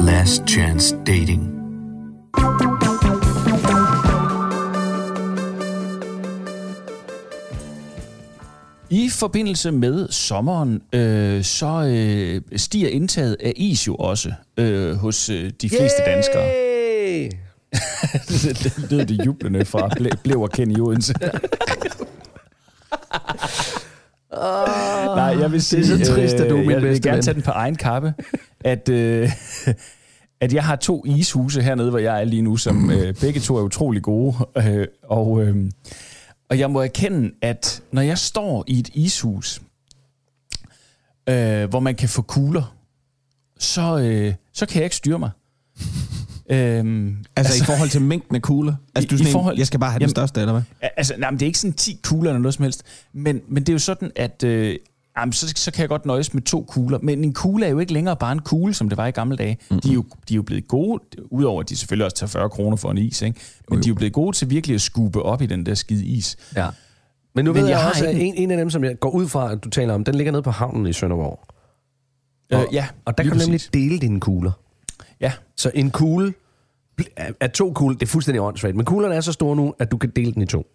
Last 0.09 0.41
Chance 0.53 0.95
Dating. 1.11 1.43
I 8.89 9.09
forbindelse 9.19 9.71
med 9.71 10.07
sommeren, 10.07 10.81
øh, 10.95 11.43
så 11.43 11.71
øh, 11.95 12.57
stiger 12.57 12.89
indtaget 12.89 13.37
af 13.39 13.53
is 13.55 13.87
jo 13.87 13.95
også 13.95 14.33
øh, 14.57 14.95
hos 14.95 15.29
øh, 15.29 15.51
de 15.61 15.69
fleste 15.69 16.01
danskere. 16.05 16.43
Yay! 16.43 17.29
det, 18.27 18.41
det 18.63 18.91
lød 18.91 19.05
det 19.05 19.25
jublende 19.25 19.65
fra 19.65 19.89
ble, 19.97 20.09
blev 20.23 20.41
og 20.41 20.49
Kenny 20.49 20.79
Odense. 20.79 21.13
Nej, 24.35 25.37
jeg 25.39 25.51
vil 25.51 25.61
sige, 25.61 25.83
det 25.83 26.01
er 26.01 26.05
så 26.05 26.13
trist, 26.13 26.35
at 26.35 26.49
du 26.49 26.55
er 26.55 26.59
min 26.59 26.69
jeg 26.71 26.81
vil 26.81 26.87
bedste 26.87 27.03
gerne 27.03 27.15
ven. 27.15 27.23
tage 27.23 27.33
den 27.33 27.41
på 27.43 27.51
egen 27.51 27.75
kappe, 27.75 28.13
at, 28.59 28.89
øh, 28.89 29.29
at 30.41 30.53
jeg 30.53 30.63
har 30.63 30.75
to 30.75 31.05
ishuse 31.05 31.61
hernede, 31.61 31.89
hvor 31.89 31.99
jeg 31.99 32.19
er 32.21 32.23
lige 32.23 32.41
nu, 32.41 32.57
som 32.57 32.91
øh, 32.91 33.15
begge 33.21 33.39
to 33.39 33.57
er 33.57 33.61
utrolig 33.61 34.01
gode. 34.01 34.35
Øh, 34.57 34.87
og, 35.03 35.43
øh, 35.43 35.71
og 36.49 36.59
jeg 36.59 36.71
må 36.71 36.81
erkende, 36.81 37.31
at 37.41 37.81
når 37.91 38.01
jeg 38.01 38.17
står 38.17 38.63
i 38.67 38.79
et 38.79 38.89
ishus, 38.93 39.61
øh, 41.29 41.69
hvor 41.69 41.79
man 41.79 41.95
kan 41.95 42.09
få 42.09 42.21
kugler, 42.21 42.75
så, 43.59 43.99
øh, 43.99 44.33
så 44.53 44.65
kan 44.65 44.75
jeg 44.75 44.83
ikke 44.83 44.95
styre 44.95 45.19
mig. 45.19 45.29
Øhm, 46.51 47.17
Altså, 47.35 47.63
i 47.63 47.65
forhold 47.65 47.89
til 47.89 48.01
mængden 48.01 48.35
af 48.35 48.41
kugler? 48.41 48.73
Altså, 48.95 49.07
du 49.07 49.15
er 49.15 49.17
I- 49.17 49.17
sådan 49.17 49.27
i 49.27 49.29
en, 49.29 49.33
forhold- 49.33 49.57
jeg 49.57 49.67
skal 49.67 49.79
bare 49.79 49.89
have 49.91 49.99
den 49.99 50.01
Jamen- 50.01 50.09
største, 50.09 50.39
eller 50.41 50.51
hvad? 50.53 50.89
Altså, 50.97 51.13
nej, 51.17 51.31
men 51.31 51.39
det 51.39 51.45
er 51.45 51.47
ikke 51.47 51.59
sådan 51.59 51.73
10 51.73 51.99
kugler 52.03 52.29
eller 52.29 52.39
noget 52.41 52.53
som 52.53 52.63
helst. 52.63 52.83
Men, 53.13 53.41
men 53.47 53.63
det 53.63 53.69
er 53.69 53.73
jo 53.73 53.79
sådan, 53.79 54.11
at 54.15 54.43
øh, 54.43 54.75
jamen, 55.17 55.33
så, 55.33 55.53
så 55.55 55.71
kan 55.71 55.81
jeg 55.81 55.89
godt 55.89 56.05
nøjes 56.05 56.33
med 56.33 56.41
to 56.41 56.65
kugler. 56.67 56.99
Men 57.03 57.23
en 57.23 57.33
kugle 57.33 57.65
er 57.65 57.69
jo 57.69 57.79
ikke 57.79 57.93
længere 57.93 58.15
bare 58.15 58.31
en 58.31 58.39
kugle, 58.39 58.73
som 58.73 58.89
det 58.89 58.97
var 58.97 59.07
i 59.07 59.11
gamle 59.11 59.37
dage. 59.37 59.57
Mm-hmm. 59.61 59.81
De, 59.81 59.89
er 59.89 59.93
jo, 59.93 60.03
de 60.29 60.33
er 60.33 60.35
jo 60.35 60.41
blevet 60.41 60.67
gode, 60.67 61.03
udover 61.31 61.61
at 61.63 61.69
de 61.69 61.75
selvfølgelig 61.75 62.05
også 62.05 62.17
tager 62.17 62.27
40 62.29 62.49
kroner 62.49 62.77
for 62.77 62.91
en 62.91 62.97
is, 62.97 63.21
ikke? 63.21 63.39
men 63.69 63.79
de 63.79 63.87
er 63.87 63.89
jo 63.89 63.95
blevet 63.95 64.13
gode 64.13 64.35
til 64.37 64.49
virkelig 64.49 64.73
at 64.75 64.81
skube 64.81 65.21
op 65.23 65.41
i 65.41 65.45
den 65.45 65.65
der 65.65 65.73
skide 65.73 66.05
is. 66.05 66.37
Ja. 66.55 66.67
Men 67.35 67.45
nu 67.45 67.53
Men 67.53 67.61
ved 67.61 67.67
jeg, 67.69 67.75
jeg 67.75 67.81
har 67.83 67.89
også, 67.89 68.05
at 68.07 68.15
en, 68.15 68.33
en 68.35 68.51
af 68.51 68.57
dem, 68.57 68.69
som 68.69 68.83
jeg 68.83 68.99
går 68.99 69.09
ud 69.09 69.27
fra, 69.27 69.51
at 69.51 69.63
du 69.63 69.69
taler 69.69 69.93
om, 69.93 70.03
den 70.03 70.15
ligger 70.15 70.31
nede 70.31 70.43
på 70.43 70.51
havnen 70.51 70.87
i 70.87 70.93
Sønderborg. 70.93 71.39
Øh, 72.53 72.59
Og, 72.59 72.67
ja, 72.71 72.87
og 73.05 73.17
der 73.17 73.23
kan 73.23 73.31
du 73.33 73.37
nemlig 73.39 73.61
dele 73.73 73.99
dine 73.99 74.19
kugler. 74.19 74.51
Ja, 75.21 75.31
Så 75.57 75.71
en 75.73 75.91
kugle 75.91 76.34
er, 77.41 77.47
to 77.47 77.73
kugler, 77.73 77.97
det 77.97 78.05
er 78.05 78.10
fuldstændig 78.10 78.41
åndssvagt, 78.41 78.75
men 78.75 78.86
kuglerne 78.86 79.15
er 79.15 79.21
så 79.21 79.31
store 79.31 79.55
nu, 79.55 79.73
at 79.79 79.91
du 79.91 79.97
kan 79.97 80.10
dele 80.15 80.31
den 80.31 80.41
i 80.41 80.45
to. 80.45 80.65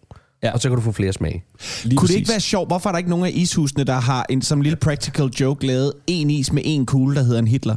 Ja. 0.43 0.51
Og 0.53 0.59
så 0.59 0.69
kan 0.69 0.75
du 0.75 0.81
få 0.81 0.91
flere 0.91 1.13
smag. 1.13 1.43
lige 1.83 1.95
Kunne 1.97 2.05
præcis. 2.05 2.13
det 2.13 2.19
ikke 2.19 2.29
være 2.29 2.39
sjovt? 2.39 2.69
Hvorfor 2.69 2.89
er 2.89 2.91
der 2.93 2.97
ikke 2.97 3.09
nogen 3.09 3.25
af 3.25 3.31
ishusene, 3.33 3.83
der 3.83 3.93
har 3.93 4.25
en 4.29 4.41
som 4.41 4.61
lille 4.61 4.75
practical 4.75 5.25
joke 5.25 5.67
lavet 5.67 5.93
en 6.07 6.29
is 6.29 6.51
med 6.51 6.61
en 6.65 6.85
kugle, 6.85 7.15
der 7.15 7.23
hedder 7.23 7.39
en 7.39 7.47
Hitler? 7.47 7.75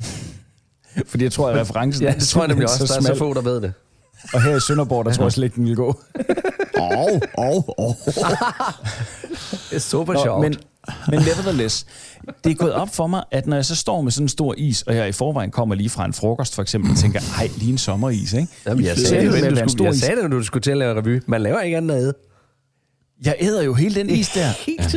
Fordi 1.10 1.24
jeg 1.24 1.32
tror, 1.32 1.48
at 1.50 1.60
referencen 1.60 2.04
Ja, 2.04 2.12
det 2.14 2.28
tror 2.28 2.40
jeg 2.42 2.48
nemlig 2.48 2.64
også. 2.68 2.86
Der 2.86 2.96
er 3.10 3.14
så 3.14 3.18
få, 3.18 3.34
der 3.34 3.40
ved 3.42 3.60
det. 3.60 3.72
Og 4.34 4.42
her 4.42 4.56
i 4.56 4.60
Sønderborg, 4.60 5.04
der 5.04 5.12
tror 5.12 5.24
jeg 5.24 5.32
slet 5.32 5.44
ikke, 5.44 5.56
den 5.56 5.64
vil 5.66 5.76
gå. 5.76 6.00
Åh, 6.80 7.20
åh, 7.38 7.62
åh. 7.78 7.94
Det 9.70 9.76
er 9.76 9.78
super 9.78 10.12
Nå, 10.12 10.22
sjovt. 10.24 10.40
men, 10.42 10.54
men 11.08 11.20
nevertheless, 11.20 11.86
det 12.44 12.50
er 12.50 12.54
gået 12.54 12.72
op 12.72 12.94
for 12.94 13.06
mig, 13.06 13.24
at 13.30 13.46
når 13.46 13.56
jeg 13.56 13.64
så 13.64 13.76
står 13.76 14.02
med 14.02 14.12
sådan 14.12 14.24
en 14.24 14.28
stor 14.28 14.54
is, 14.58 14.82
og 14.82 14.96
jeg 14.96 15.08
i 15.08 15.12
forvejen 15.12 15.50
kommer 15.50 15.74
lige 15.74 15.90
fra 15.90 16.04
en 16.04 16.12
frokost 16.12 16.54
for 16.54 16.62
eksempel, 16.62 16.90
og 16.90 16.96
tænker, 16.96 17.20
ej, 17.38 17.50
lige 17.56 17.72
en 17.72 17.78
sommeris, 17.78 18.32
ikke? 18.32 18.48
Jamen, 18.66 18.84
jeg 18.84 18.96
sagde, 18.96 19.32
det, 19.32 19.54
men 19.54 19.64
du 19.64 19.68
skulle, 19.68 19.86
jeg 19.86 19.94
sagde 19.94 20.20
det, 20.20 20.30
når 20.30 20.38
du 20.38 20.44
skulle 20.44 20.62
til 20.62 20.70
at 20.70 20.76
lave 20.76 21.00
revy. 21.00 21.22
Man 21.26 21.42
laver 21.42 21.60
ikke 21.60 21.76
andet 21.76 21.94
ad. 21.94 22.12
Jeg 23.24 23.36
æder 23.40 23.62
jo 23.62 23.74
hele 23.74 23.94
den 23.94 24.10
is 24.10 24.28
der, 24.28 24.48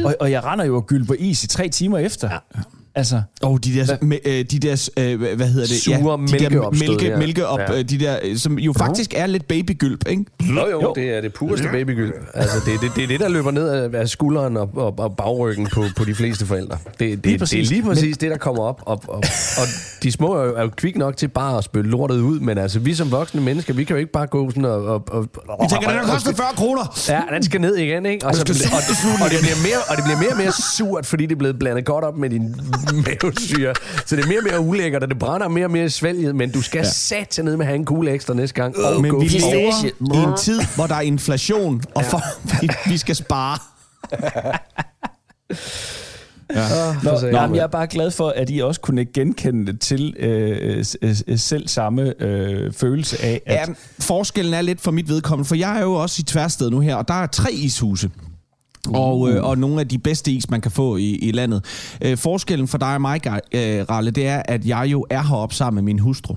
og, 0.05 0.15
og 0.19 0.31
jeg 0.31 0.43
render 0.43 0.65
jo 0.65 0.75
og 0.75 0.87
gylder 0.87 1.05
på 1.05 1.15
is 1.19 1.43
i 1.43 1.47
tre 1.47 1.69
timer 1.69 1.97
efter. 1.97 2.29
Ja. 2.31 2.61
Altså, 2.95 3.21
Åh, 3.43 3.51
oh, 3.51 3.57
de 3.63 3.73
der, 3.75 3.97
me, 4.01 4.27
øh, 4.27 4.45
de 4.45 4.59
der 4.59 4.89
øh, 4.97 5.19
hvad 5.35 5.47
hedder 5.47 5.67
det? 5.67 5.81
Sure 5.81 5.97
de 5.97 6.03
der 6.03 6.49
mælkeopstød, 6.49 6.87
mælke, 6.87 7.05
ja. 7.05 7.17
mælkeop, 7.17 7.59
Ja. 7.59 7.73
ja. 7.73 7.81
de 7.81 7.99
der, 7.99 8.19
øh, 8.23 8.37
som 8.37 8.59
jo 8.59 8.73
faktisk 8.73 9.13
er 9.15 9.27
lidt 9.27 9.47
babygylp, 9.47 10.07
ikke? 10.09 10.25
Jo, 10.41 10.53
jo, 10.71 10.81
jo, 10.81 10.93
det 10.95 11.17
er 11.17 11.21
det 11.21 11.33
pureste 11.33 11.67
babygyld. 11.71 12.13
Altså, 12.33 12.57
det, 12.65 12.81
det, 12.81 12.91
det 12.95 13.03
er 13.03 13.07
det, 13.07 13.19
der 13.19 13.29
løber 13.29 13.51
ned 13.51 13.69
af- 13.69 13.99
af 14.01 14.09
skulderen 14.09 14.57
og, 14.57 14.69
og, 14.75 14.99
og 14.99 15.15
bagryggen 15.17 15.67
på, 15.73 15.83
på 15.97 16.05
de 16.05 16.15
fleste 16.15 16.45
forældre. 16.45 16.77
Det, 16.85 16.99
det, 16.99 17.23
det 17.23 17.53
er 17.53 17.63
lige 17.69 17.83
præcis 17.83 18.17
det, 18.17 18.31
der 18.31 18.37
kommer 18.37 18.63
op. 18.63 18.81
Og, 18.85 19.01
og, 19.07 19.17
og 19.57 19.65
de 20.03 20.11
små 20.11 20.33
er 20.33 20.45
jo, 20.45 20.55
er 20.55 20.61
jo 20.61 20.69
kvik 20.77 20.97
nok 20.97 21.17
til 21.17 21.27
bare 21.27 21.57
at 21.57 21.63
spytte 21.63 21.89
lortet 21.89 22.19
ud, 22.19 22.39
men 22.39 22.57
altså, 22.57 22.79
vi 22.79 22.93
som 22.93 23.11
voksne 23.11 23.41
mennesker, 23.41 23.73
vi 23.73 23.83
kan 23.83 23.93
jo 23.95 23.99
ikke 23.99 24.11
bare 24.11 24.27
gå 24.27 24.49
sådan 24.49 24.65
og... 24.65 24.83
og, 24.85 25.03
og 25.09 25.23
Vi 25.61 25.67
tænker, 25.69 25.89
den 25.89 25.99
har 25.99 26.13
kostet 26.13 26.37
40 26.37 26.47
kroner. 26.55 26.99
Ja, 27.09 27.21
den 27.33 27.43
skal 27.43 27.61
ned 27.61 27.75
igen, 27.75 28.05
ikke? 28.05 28.25
Og, 28.25 28.35
så, 28.35 28.41
og, 28.41 28.77
og, 28.77 29.25
og, 29.25 29.29
det 29.31 29.37
bliver 29.41 29.55
mere, 29.67 29.79
og 29.89 29.95
det 29.97 30.03
bliver 30.03 30.19
mere 30.19 30.31
og 30.31 30.37
mere 30.37 30.51
surt, 30.77 31.05
fordi 31.05 31.25
det 31.25 31.31
er 31.31 31.35
blevet 31.39 31.59
blandet 31.59 31.85
godt 31.85 32.03
op 32.05 32.17
med 32.17 32.29
din 32.29 32.55
mavesyre. 33.05 33.73
Så 34.05 34.15
det 34.15 34.23
er 34.23 34.27
mere 34.27 34.37
og 34.39 34.43
mere 34.43 34.59
ulækkert, 34.59 35.03
og 35.03 35.09
det 35.09 35.19
brænder 35.19 35.47
mere 35.47 35.65
og 35.65 35.71
mere 35.71 35.85
i 35.85 35.89
svælget, 35.89 36.35
men 36.35 36.51
du 36.51 36.61
skal 36.61 36.79
ja. 36.79 36.89
sat 36.89 37.39
ned 37.43 37.57
med 37.57 37.65
at 37.65 37.67
have 37.67 37.75
en 37.75 37.85
kugle 37.85 38.11
ekstra 38.11 38.33
næste 38.33 38.53
gang. 38.55 38.77
Og 38.77 39.01
Men 39.01 39.21
vi 39.21 39.25
lever 39.27 39.85
i 40.13 40.17
en 40.31 40.37
tid, 40.37 40.61
hvor 40.75 40.87
der 40.87 40.95
er 40.95 41.01
inflation, 41.01 41.81
og 41.95 42.05
for, 42.05 42.21
vi, 42.61 42.69
vi 42.85 42.97
skal 42.97 43.15
spare. 43.15 43.57
Nå, 47.03 47.19
sagde 47.19 47.31
nå, 47.33 47.39
jeg. 47.39 47.47
men 47.49 47.55
jeg 47.55 47.63
er 47.63 47.67
bare 47.67 47.87
glad 47.87 48.11
for, 48.11 48.29
at 48.29 48.49
I 48.49 48.59
også 48.59 48.81
kunne 48.81 49.05
genkende 49.05 49.71
det 49.71 49.81
til 49.81 50.15
øh, 50.19 50.83
s- 50.83 50.97
selv 51.41 51.67
samme 51.67 52.23
øh, 52.23 52.73
følelse 52.73 53.21
af, 53.23 53.41
at... 53.45 53.53
Ja, 53.69 53.73
forskellen 53.99 54.53
er 54.53 54.61
lidt 54.61 54.81
for 54.81 54.91
mit 54.91 55.09
vedkommende, 55.09 55.47
for 55.47 55.55
jeg 55.55 55.77
er 55.77 55.81
jo 55.81 55.93
også 55.93 56.15
i 56.19 56.23
Tværsted 56.23 56.69
nu 56.69 56.79
her, 56.79 56.95
og 56.95 57.07
der 57.07 57.13
er 57.13 57.27
tre 57.27 57.51
ishuse. 57.53 58.09
Og, 58.87 59.29
øh, 59.31 59.43
og 59.43 59.57
nogle 59.57 59.79
af 59.79 59.87
de 59.87 59.97
bedste 59.97 60.31
is, 60.31 60.49
man 60.49 60.61
kan 60.61 60.71
få 60.71 60.97
i, 60.97 61.15
i 61.15 61.31
landet. 61.31 61.65
Øh, 62.01 62.17
forskellen 62.17 62.67
for 62.67 62.77
dig 62.77 62.93
og 62.95 63.01
mig, 63.01 63.21
øh, 63.27 63.85
Ralle, 63.89 64.11
det 64.11 64.27
er, 64.27 64.41
at 64.45 64.65
jeg 64.65 64.87
jo 64.91 65.05
er 65.09 65.21
heroppe 65.23 65.55
sammen 65.55 65.75
med 65.85 65.93
min 65.93 65.99
hustru. 65.99 66.35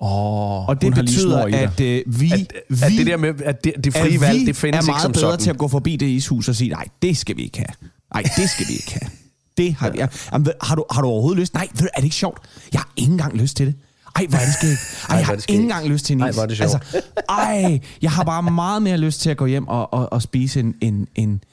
Åh, 0.00 0.68
Og 0.68 0.80
det 0.82 0.94
betyder, 0.94 1.44
at 1.44 1.80
øh, 1.80 2.02
vi, 2.06 2.32
at, 2.32 2.52
vi, 2.68 2.76
at 2.82 2.92
det 2.98 3.06
der 3.06 3.16
med, 3.16 3.34
at 3.44 3.64
det, 3.64 3.72
det 3.84 3.92
frie 3.92 4.14
at 4.14 4.20
valg, 4.20 4.46
det 4.46 4.56
findes 4.56 4.76
er 4.78 4.82
ikke 4.82 4.90
meget 4.90 5.02
som 5.02 5.12
bedre 5.12 5.22
sådan. 5.30 5.38
til 5.38 5.50
at 5.50 5.58
gå 5.58 5.68
forbi 5.68 5.96
det 5.96 6.06
ishus 6.06 6.48
og 6.48 6.56
sige, 6.56 6.70
nej, 6.70 6.84
det 7.02 7.16
skal 7.16 7.36
vi 7.36 7.42
ikke 7.42 7.58
have. 7.58 7.88
Nej, 8.14 8.22
det 8.36 8.50
skal 8.50 8.66
vi 8.68 8.72
ikke 8.72 8.92
have. 9.00 9.10
Det 9.56 9.74
har 9.74 9.90
vi. 9.90 9.98
Ja. 9.98 10.06
Jamen, 10.32 10.46
ved- 10.46 10.52
har, 10.62 10.74
du, 10.74 10.84
har 10.90 11.02
du 11.02 11.08
overhovedet 11.08 11.40
lyst? 11.40 11.54
Nej, 11.54 11.68
ved 11.72 11.80
du, 11.80 11.88
er 11.94 11.96
det 12.00 12.04
ikke 12.04 12.16
sjovt? 12.16 12.38
Jeg 12.72 12.80
har 12.80 12.92
ikke 12.96 13.12
engang 13.12 13.36
lyst 13.36 13.56
til 13.56 13.66
det. 13.66 13.74
Ej, 14.16 14.26
hvor 14.28 14.38
er 14.38 14.44
det 14.44 14.54
skægt. 14.54 14.72
Ej, 14.72 15.06
hvor 15.08 15.14
jeg 15.16 15.22
er 15.22 15.26
har 15.26 15.32
ikke 15.32 15.52
engang 15.62 15.88
lyst 15.88 16.04
til 16.06 16.12
en 16.14 16.20
is. 16.20 16.24
Ej, 16.24 16.30
hvor 16.32 16.42
er 16.42 16.46
det 16.46 16.56
sjovt. 16.56 16.72
Altså, 16.72 17.02
ej, 17.28 17.80
jeg 18.02 18.10
har 18.10 18.24
bare 18.24 18.42
meget 18.42 18.82
mere 18.82 18.96
lyst 18.98 19.20
til 19.20 19.30
at 19.30 19.36
gå 19.36 19.46
hjem 19.46 19.68
og, 19.68 19.94
og, 19.94 20.12
og 20.12 20.22
spise 20.22 20.60
en, 20.60 20.74
en, 20.80 21.08
en, 21.14 21.44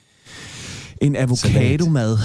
en 1.01 1.15
avocado-mad 1.15 2.17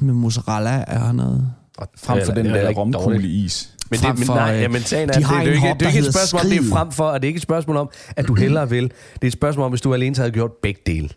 med 0.00 0.14
mozzarella 0.14 0.84
og 1.06 1.14
noget. 1.14 1.52
Frem 1.78 1.88
for 2.04 2.12
Eller- 2.14 2.34
den 2.34 2.46
eller 2.46 2.58
der 2.60 2.72
dårligt. 2.72 2.78
romkugleis. 2.78 3.70
Men, 3.90 4.00
det, 4.00 4.18
men 4.18 4.26
nej, 4.28 4.54
øh, 4.54 4.60
ja, 4.62 4.68
men 4.68 4.82
sagen 4.82 5.08
er, 5.08 5.12
de 5.12 5.18
det, 5.18 5.26
har 5.26 5.38
det, 5.40 5.48
er 5.48 5.52
ikke, 5.52 5.66
hop, 5.66 5.80
det 5.80 5.86
er 5.86 5.90
ikke 5.90 6.06
et 6.06 6.14
spørgsmål 6.14 6.40
om, 6.42 6.48
det 6.48 6.58
er 6.58 6.62
frem 6.70 6.92
for, 6.92 7.04
og 7.04 7.22
det 7.22 7.26
er 7.26 7.28
ikke 7.28 7.38
et 7.38 7.42
spørgsmål 7.42 7.76
om, 7.76 7.90
at 8.16 8.28
du 8.28 8.34
hellere 8.34 8.70
vil. 8.70 8.82
Det 8.84 9.22
er 9.22 9.26
et 9.26 9.32
spørgsmål 9.32 9.64
om, 9.64 9.70
hvis 9.72 9.80
du 9.80 9.94
alene 9.94 10.16
havde 10.16 10.30
gjort 10.30 10.50
begge 10.62 10.80
dele. 10.86 11.08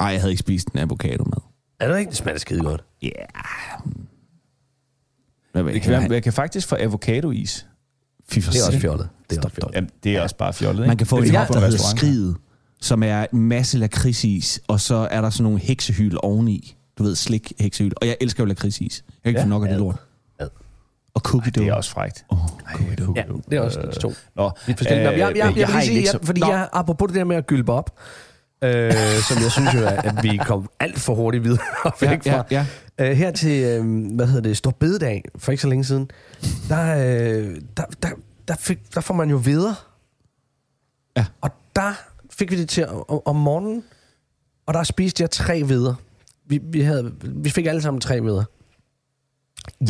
Ej, 0.00 0.06
jeg 0.06 0.20
havde 0.20 0.32
ikke 0.32 0.40
spist 0.40 0.68
en 0.68 0.78
avocado-mad. 0.78 1.42
Er 1.80 1.88
det 1.92 1.98
ikke? 1.98 2.08
Det 2.10 2.16
smager 2.18 2.38
skide 2.38 2.60
godt. 2.60 2.84
Ja. 3.02 3.08
Hvad 5.62 5.74
Det 5.74 5.82
kan 5.82 5.92
være, 5.92 6.06
jeg 6.10 6.22
kan 6.22 6.32
faktisk 6.32 6.68
få 6.68 6.76
avocadois. 6.80 7.66
Fy 8.28 8.38
for 8.40 8.52
Det 8.52 8.60
er 8.60 8.66
også 8.66 8.78
fjollet. 8.78 9.08
Det 9.30 9.38
er 9.38 9.42
også 9.42 9.54
fjollet. 9.54 9.74
Jamen, 9.74 9.90
det 10.04 10.16
er 10.16 10.22
også 10.22 10.36
bare 10.36 10.52
fjollet, 10.52 10.82
ikke? 10.82 10.88
Man 10.88 10.96
kan 10.96 11.06
få 11.06 11.20
det 11.20 11.28
på 11.28 11.32
der 11.32 11.38
hedder 11.40 11.66
restaurant. 11.66 11.98
skridet, 11.98 12.36
som 12.80 13.02
er 13.02 13.26
en 13.32 13.40
masse 13.40 13.78
lakridsis, 13.78 14.60
og 14.68 14.80
så 14.80 15.08
er 15.10 15.20
der 15.20 15.30
sådan 15.30 15.42
nogle 15.44 15.58
heksehyl 15.58 16.16
oveni. 16.22 16.76
Du 16.98 17.02
ved, 17.02 17.14
slik 17.16 17.52
heksehyl. 17.60 17.92
Og 18.00 18.06
jeg 18.06 18.16
elsker 18.20 18.42
jo 18.44 18.46
lakridsis. 18.46 19.04
Jeg 19.06 19.14
kan 19.22 19.28
ikke 19.30 19.40
Ja. 19.40 19.44
få 19.44 19.48
nok 19.48 19.62
af 19.62 19.68
det 19.68 19.78
lort. 19.78 19.96
Og 21.14 21.20
cookie 21.22 21.50
dough. 21.50 21.64
Det 21.66 21.70
er 21.72 21.74
også 21.76 21.90
frækt. 21.90 22.24
Cookie 22.74 22.96
dough. 22.96 23.16
Ja, 23.18 23.22
det 23.50 23.56
er 23.56 23.60
også 23.60 23.98
to. 24.00 24.12
Nå, 24.36 24.50
Vidt 24.66 24.78
forskellige. 24.78 25.12
Øh, 25.12 25.18
jeg, 25.18 25.36
jeg, 25.36 25.36
jeg, 25.36 25.56
jeg, 25.56 25.72
jeg 25.96 26.04
jeg, 26.12 26.20
fordi 26.22 26.40
Nå, 26.40 26.46
jeg, 26.46 26.68
apropos 26.72 27.06
det 27.08 27.14
der 27.16 27.24
med 27.24 27.36
at 27.36 27.46
gylpe 27.46 27.72
op, 27.72 27.98
øh, 28.62 28.92
som 29.28 29.42
jeg 29.42 29.52
synes 29.52 29.74
jo, 29.74 29.78
er, 29.80 29.88
at 29.90 30.22
vi 30.22 30.36
kom 30.36 30.68
alt 30.80 30.98
for 30.98 31.14
hurtigt 31.14 31.44
videre 31.44 31.58
væk 32.00 32.26
Ja, 32.26 32.38
fra. 32.38 32.44
ja, 32.50 32.66
Øh, 33.00 33.16
her 33.16 33.30
til, 33.30 33.64
øh, 33.64 34.14
hvad 34.14 34.26
hedder 34.26 34.40
det, 34.40 34.56
Stor 34.56 34.70
Bededag, 34.70 35.24
for 35.38 35.52
ikke 35.52 35.62
så 35.62 35.68
længe 35.68 35.84
siden, 35.84 36.10
der, 36.68 36.96
øh, 36.96 37.56
der, 37.76 37.82
der, 38.02 38.08
der, 38.48 38.54
fik, 38.58 38.94
der 38.94 39.00
får 39.00 39.14
man 39.14 39.30
jo 39.30 39.36
videre. 39.36 39.74
Ja. 41.16 41.26
Og 41.40 41.50
der 41.76 41.92
fik 42.30 42.50
vi 42.50 42.56
det 42.60 42.68
til 42.68 42.86
om, 42.88 43.20
om 43.24 43.36
morgenen, 43.36 43.82
og 44.66 44.74
der 44.74 44.82
spiste 44.82 45.22
jeg 45.22 45.30
tre 45.30 45.62
videre. 45.62 45.96
Vi, 46.46 46.60
vi, 46.62 46.80
havde, 46.80 47.12
vi 47.22 47.50
fik 47.50 47.66
alle 47.66 47.82
sammen 47.82 48.00
tre 48.00 48.22
videre. 48.22 48.44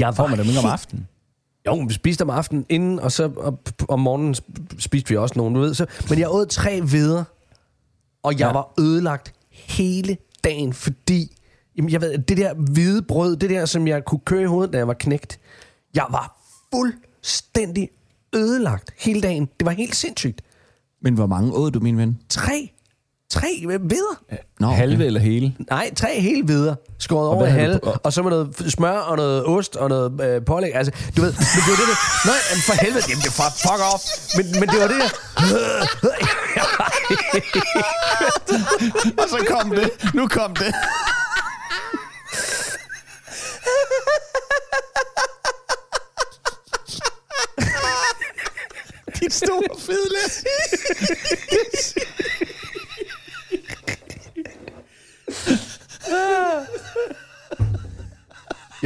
Jeg 0.00 0.14
får 0.16 0.26
man 0.26 0.38
dem 0.38 0.46
ikke 0.46 0.59
om 0.59 0.66
aftenen? 0.66 1.09
jo, 1.66 1.74
vi 1.88 1.94
spiste 1.94 2.22
om 2.22 2.31
aftenen 2.31 2.66
inden, 2.68 3.00
og 3.00 3.12
så 3.12 3.31
og, 3.37 3.59
om 3.88 4.00
morgenen 4.00 4.35
sp- 4.35 4.79
spiste 4.79 5.09
vi 5.09 5.16
også 5.16 5.35
nogen, 5.37 5.55
du 5.55 5.61
ved. 5.61 5.74
Så, 5.74 5.87
men 6.11 6.18
jeg 6.18 6.29
åd 6.31 6.46
tre 6.46 6.81
videre, 6.83 7.24
og 8.26 8.32
jeg 8.32 8.46
Ja. 8.46 8.52
var 8.52 8.72
ødelagt 8.80 9.32
hele 9.50 10.16
dagen, 10.44 10.72
fordi 10.72 11.36
jamen, 11.76 11.90
jeg 11.90 12.00
ved, 12.00 12.18
det 12.18 12.36
der 12.36 12.54
hvide 12.54 13.02
brød, 13.02 13.36
det 13.36 13.50
der, 13.50 13.66
som 13.66 13.88
jeg 13.88 14.04
kunne 14.04 14.20
køre 14.24 14.42
i 14.42 14.46
hovedet, 14.46 14.72
da 14.72 14.78
jeg 14.78 14.88
var 14.88 14.94
knægt, 14.94 15.38
jeg 15.94 16.06
var 16.10 16.36
fuldstændig 16.74 17.88
ødelagt 18.34 18.90
hele 18.98 19.20
dagen. 19.20 19.48
Det 19.60 19.66
var 19.66 19.72
helt 19.72 19.96
sindssygt. 19.96 20.42
Men 21.02 21.14
hvor 21.14 21.26
mange 21.26 21.52
åd 21.52 21.70
du, 21.70 21.80
min 21.80 21.98
ven? 21.98 22.18
Tre, 22.28 22.70
tre 23.30 23.64
videre. 23.80 24.16
Nå, 24.60 24.66
Halve 24.66 25.06
eller 25.06 25.20
hele? 25.20 25.54
Nej, 25.70 25.94
tre 25.94 26.20
helt 26.20 26.48
videre. 26.48 26.76
Skåret 26.98 27.28
over 27.28 27.46
i 27.46 27.50
halve. 27.50 27.78
på- 27.84 27.94
Og 28.04 28.12
så 28.12 28.22
med 28.22 28.30
noget 28.30 28.72
smør 28.72 28.90
og 28.98 29.16
noget 29.16 29.44
ost 29.46 29.76
og 29.76 29.88
noget 29.88 30.20
øh, 30.20 30.44
pålæg. 30.44 30.74
Altså, 30.74 30.92
du 31.16 31.20
ved, 31.22 31.32
men 31.32 31.40
det 31.66 31.70
var 31.70 31.76
det 31.76 31.86
der... 31.88 32.26
Nej, 32.26 32.38
for 32.66 32.72
helvede. 32.84 33.04
Jamen, 33.08 33.22
det 33.22 33.28
er 33.28 33.50
fuck 33.66 33.80
off. 33.94 34.02
Men, 34.36 34.46
men 34.60 34.68
det 34.68 34.80
var 34.80 34.88
det 34.88 34.96
der... 35.02 35.10
Og 39.22 39.28
så 39.28 39.46
kom 39.50 39.70
det. 39.70 39.90
Nu 40.14 40.28
kom 40.28 40.54
det. 40.54 40.74
Dit 49.20 49.32
store 49.34 49.76
fedle. 49.80 50.18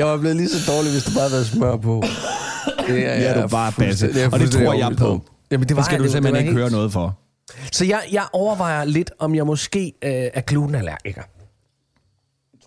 Jeg 0.00 0.08
var 0.08 0.16
blevet 0.16 0.36
lige 0.36 0.48
så 0.48 0.72
dårlig, 0.72 0.92
hvis 0.92 1.02
der 1.04 1.10
bare 1.10 1.20
havde 1.20 1.32
været 1.32 1.46
smør 1.46 1.76
på. 1.76 2.02
Det 2.86 2.90
er, 2.90 2.94
Ja, 3.14 3.34
jeg 3.34 3.42
du 3.42 3.48
bare 3.48 3.72
basse. 3.78 4.10
jeg 4.14 4.22
er 4.22 4.30
Og 4.32 4.40
det 4.40 4.50
tror 4.50 4.74
jeg 4.74 4.96
på. 4.96 5.24
Jamen, 5.50 5.68
det 5.68 5.76
var 5.76 5.82
Det 5.82 5.86
skal 5.86 5.98
du 5.98 6.04
det- 6.04 6.12
simpelthen 6.12 6.34
det 6.34 6.40
ikke 6.40 6.52
var 6.52 6.58
høre 6.58 6.64
helt- 6.68 6.72
noget 6.76 6.92
for. 6.92 7.18
Så 7.72 7.84
jeg, 7.84 8.00
jeg 8.12 8.24
overvejer 8.32 8.84
lidt, 8.84 9.10
om 9.18 9.34
jeg 9.34 9.46
måske 9.46 9.92
øh, 10.04 10.10
er 10.34 10.40
glutenallergiker. 10.40 11.22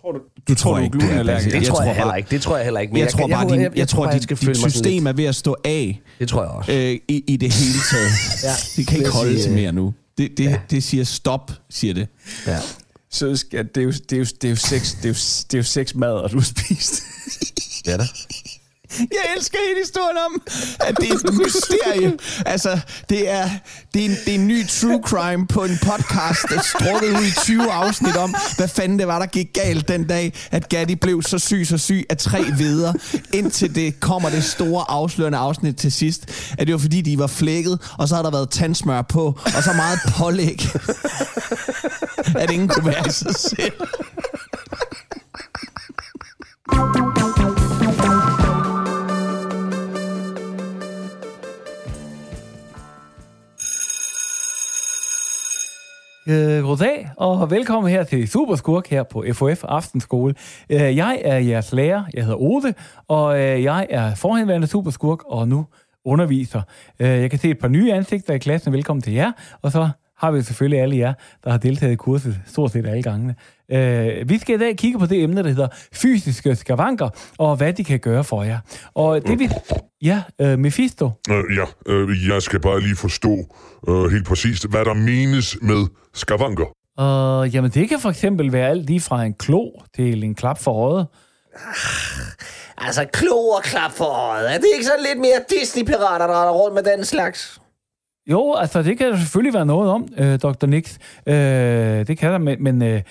Tror 0.00 0.12
du, 0.12 0.18
Du 0.48 0.54
tror, 0.54 0.70
du 0.74 0.80
er 0.80 0.84
ikke, 0.84 0.92
det 0.92 1.02
er 1.02 1.06
glutenallergiker? 1.06 1.50
basic. 1.50 1.60
Det 1.60 1.68
tror 1.68 1.82
jeg, 1.82 1.86
tror 1.86 1.94
heller 1.94 2.04
bare- 2.10 2.18
ikke. 2.18 2.30
Det 2.30 2.42
tror 2.42 2.56
jeg 2.56 2.64
heller 2.64 2.80
ikke. 2.80 2.92
Men 2.92 3.00
Jeg, 3.02 3.08
tror 3.08 3.26
bare, 3.28 3.48
din, 3.48 3.60
jeg, 3.76 3.88
tror, 3.88 4.04
bare, 4.04 4.14
dit, 4.14 4.22
skal 4.22 4.36
dit 4.36 4.46
mig 4.46 4.56
sådan 4.56 4.70
system 4.70 5.06
er 5.06 5.12
ved 5.12 5.24
at 5.24 5.34
stå 5.34 5.56
af 5.64 6.00
Det 6.18 6.28
tror 6.28 6.42
jeg 6.42 6.50
også. 6.50 6.72
øh, 6.72 6.98
i, 7.08 7.24
i 7.26 7.36
det 7.36 7.52
hele 7.52 7.78
taget. 7.90 8.10
Ja, 8.42 8.48
Det 8.76 8.86
kan 8.86 8.96
ikke 8.98 9.04
jeg 9.06 9.12
holde 9.12 9.32
sige, 9.34 9.42
til 9.42 9.52
mere 9.52 9.72
nu. 9.72 9.94
Det, 10.18 10.38
det, 10.38 10.60
det 10.70 10.82
siger 10.82 11.04
stop, 11.04 11.50
siger 11.70 11.94
det. 11.94 12.08
Ja. 12.46 12.58
Så 13.14 13.36
skal, 13.36 13.68
det, 13.74 13.76
er 13.76 13.84
jo, 13.84 13.90
det, 13.90 14.12
er 14.12 14.18
jo, 14.18 14.24
det, 14.24 14.44
er 14.44 14.50
jo 14.50 14.56
seks, 14.56 14.94
det, 14.94 15.04
er 15.04 15.08
jo, 15.08 15.14
det 15.50 15.54
er 15.54 15.58
jo 15.58 15.62
seks 15.62 15.94
mad, 15.94 16.28
du 16.28 16.38
har 16.38 16.44
spist. 16.44 17.02
Ja 17.86 17.96
da. 17.96 18.06
Jeg 18.98 19.34
elsker 19.36 19.58
hele 19.68 19.80
historien 19.80 20.18
om, 20.26 20.42
at 20.80 20.96
det 21.00 21.08
er 21.10 21.14
et 21.14 21.34
mysterie. 21.34 22.12
Altså, 22.46 22.80
det 23.08 23.30
er, 23.30 23.50
det, 23.94 24.00
er 24.00 24.04
en, 24.04 24.10
det 24.10 24.28
er 24.28 24.34
en 24.34 24.46
ny 24.46 24.68
true 24.68 25.02
crime 25.04 25.46
på 25.46 25.64
en 25.64 25.78
podcast, 25.82 26.42
der 26.48 26.60
strukket 26.62 27.08
ud 27.20 27.26
i 27.26 27.32
20 27.44 27.72
afsnit 27.72 28.16
om, 28.16 28.34
hvad 28.56 28.68
fanden 28.68 28.98
det 28.98 29.06
var, 29.06 29.18
der 29.18 29.26
gik 29.26 29.52
galt 29.52 29.88
den 29.88 30.06
dag, 30.06 30.32
at 30.50 30.68
Gatti 30.68 30.94
blev 30.94 31.22
så 31.22 31.38
syg, 31.38 31.66
så 31.66 31.78
syg 31.78 32.06
af 32.10 32.16
tre 32.16 32.44
videre, 32.58 32.94
indtil 33.32 33.74
det 33.74 34.00
kommer 34.00 34.30
det 34.30 34.44
store 34.44 34.84
afslørende 34.88 35.38
afsnit 35.38 35.76
til 35.76 35.92
sidst, 35.92 36.26
at 36.58 36.66
det 36.66 36.72
var 36.72 36.78
fordi, 36.78 37.00
de 37.00 37.18
var 37.18 37.26
flækket, 37.26 37.78
og 37.98 38.08
så 38.08 38.14
har 38.14 38.22
der 38.22 38.30
været 38.30 38.50
tandsmør 38.50 39.02
på, 39.02 39.38
og 39.56 39.62
så 39.62 39.72
meget 39.72 39.98
pålæg, 40.18 40.68
at 42.42 42.50
ingen 42.50 42.68
kunne 42.68 42.86
være 42.86 43.06
i 43.06 43.10
sig 43.10 43.34
selv. 43.34 43.72
Øh, 56.28 56.64
goddag, 56.64 57.10
og 57.16 57.50
velkommen 57.50 57.92
her 57.92 58.04
til 58.04 58.28
Superskurk 58.28 58.88
her 58.88 59.02
på 59.02 59.24
FOF 59.32 59.64
Aftenskole. 59.64 60.34
Øh, 60.70 60.96
jeg 60.96 61.20
er 61.24 61.38
jeres 61.38 61.72
lærer, 61.72 62.04
jeg 62.14 62.24
hedder 62.24 62.40
Ode, 62.40 62.74
og 63.08 63.40
øh, 63.40 63.62
jeg 63.62 63.86
er 63.90 64.14
forhenværende 64.14 64.66
Superskurk, 64.66 65.18
og 65.26 65.48
nu 65.48 65.66
underviser. 66.04 66.62
Øh, 67.00 67.08
jeg 67.08 67.30
kan 67.30 67.38
se 67.38 67.50
et 67.50 67.58
par 67.58 67.68
nye 67.68 67.92
ansigter 67.92 68.34
i 68.34 68.38
klassen. 68.38 68.72
Velkommen 68.72 69.02
til 69.02 69.12
jer. 69.12 69.32
Og 69.62 69.72
så 69.72 69.88
har 70.16 70.30
vi 70.30 70.42
selvfølgelig 70.42 70.80
alle 70.80 70.96
jer, 70.96 71.12
der 71.44 71.50
har 71.50 71.58
deltaget 71.58 71.92
i 71.92 71.96
kurset 71.96 72.40
stort 72.46 72.72
set 72.72 72.86
alle 72.86 73.02
gangene. 73.02 73.34
Øh, 73.70 74.28
vi 74.28 74.38
skal 74.38 74.54
i 74.54 74.58
dag 74.58 74.76
kigge 74.76 74.98
på 74.98 75.06
det 75.06 75.22
emne, 75.22 75.42
der 75.42 75.48
hedder 75.48 75.68
fysiske 75.92 76.56
skavanker, 76.56 77.08
og 77.38 77.56
hvad 77.56 77.72
de 77.72 77.84
kan 77.84 77.98
gøre 77.98 78.24
for 78.24 78.42
jer. 78.42 78.58
Og 78.94 79.26
det 79.26 79.38
vi... 79.38 79.48
Ja, 80.02 80.22
øh, 80.40 80.58
Mephisto. 80.58 81.10
Øh, 81.30 81.44
ja, 81.56 81.92
øh, 81.92 82.28
jeg 82.28 82.42
skal 82.42 82.60
bare 82.60 82.80
lige 82.80 82.96
forstå 82.96 83.36
øh, 83.88 84.10
helt 84.12 84.26
præcist, 84.26 84.70
hvad 84.70 84.84
der 84.84 84.94
menes 84.94 85.56
med 85.62 85.86
skavanker. 86.14 86.66
Uh, 87.00 87.54
jamen, 87.54 87.70
det 87.70 87.88
kan 87.88 88.00
for 88.00 88.10
eksempel 88.10 88.52
være 88.52 88.68
alt 88.68 88.86
lige 88.86 89.00
fra 89.00 89.24
en 89.24 89.34
klo 89.34 89.70
til 89.96 90.24
en 90.24 90.34
klap 90.34 90.58
for 90.58 90.72
øjet. 90.72 91.06
Altså, 92.78 93.04
klo 93.12 93.36
og 93.36 93.62
klap 93.62 93.92
for 93.92 94.04
øjet. 94.04 94.54
Er 94.54 94.58
det 94.58 94.66
ikke 94.74 94.84
så 94.84 94.92
lidt 95.08 95.18
mere 95.18 95.40
Disney-pirater, 95.50 96.26
der 96.26 96.40
render 96.40 96.52
rundt 96.52 96.74
med 96.74 96.82
den 96.82 97.04
slags? 97.04 97.60
Jo, 98.30 98.54
altså 98.58 98.82
det 98.82 98.98
kan 98.98 99.10
der 99.10 99.16
selvfølgelig 99.18 99.54
være 99.54 99.66
noget 99.66 99.90
om, 99.90 100.08
øh, 100.18 100.38
Dr. 100.38 100.66
Nix. 100.66 100.98
Øh, 101.26 101.34
det 102.06 102.18
kan 102.18 102.30
der, 102.32 102.38
men, 102.38 102.62
men 102.62 102.82
øh, 102.82 103.02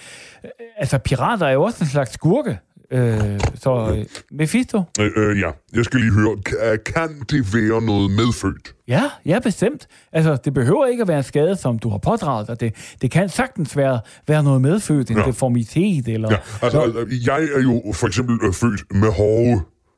altså 0.77 0.97
pirater 0.97 1.45
er 1.45 1.51
jo 1.51 1.63
også 1.63 1.77
en 1.83 1.87
slags 1.89 2.13
skurke. 2.13 2.59
Øh, 2.91 3.39
så 3.55 3.95
øh, 3.97 4.05
Mephisto? 4.31 4.81
Øh, 4.99 5.11
øh, 5.15 5.39
ja, 5.39 5.49
jeg 5.75 5.85
skal 5.85 5.99
lige 5.99 6.13
høre, 6.13 6.37
kan, 6.85 7.25
det 7.29 7.53
være 7.55 7.81
noget 7.81 8.11
medfødt? 8.11 8.75
Ja, 8.87 9.03
ja, 9.25 9.39
bestemt. 9.39 9.87
Altså, 10.11 10.37
det 10.45 10.53
behøver 10.53 10.85
ikke 10.85 11.01
at 11.01 11.07
være 11.07 11.17
en 11.17 11.23
skade, 11.23 11.55
som 11.55 11.79
du 11.79 11.89
har 11.89 11.97
pådraget 11.97 12.47
dig. 12.47 12.59
Det, 12.59 12.95
det 13.01 13.11
kan 13.11 13.29
sagtens 13.29 13.77
være, 13.77 13.99
være 14.27 14.43
noget 14.43 14.61
medfødt, 14.61 15.11
en 15.11 15.17
Ja. 15.17 15.23
deformitet, 15.25 16.07
eller... 16.07 16.31
Ja, 16.31 16.37
altså, 16.61 16.81
altså, 16.81 17.05
jeg 17.25 17.43
er 17.55 17.61
jo 17.61 17.93
for 17.93 18.07
eksempel 18.07 18.39
øh, 18.47 18.53
født 18.53 18.83
med 18.95 19.09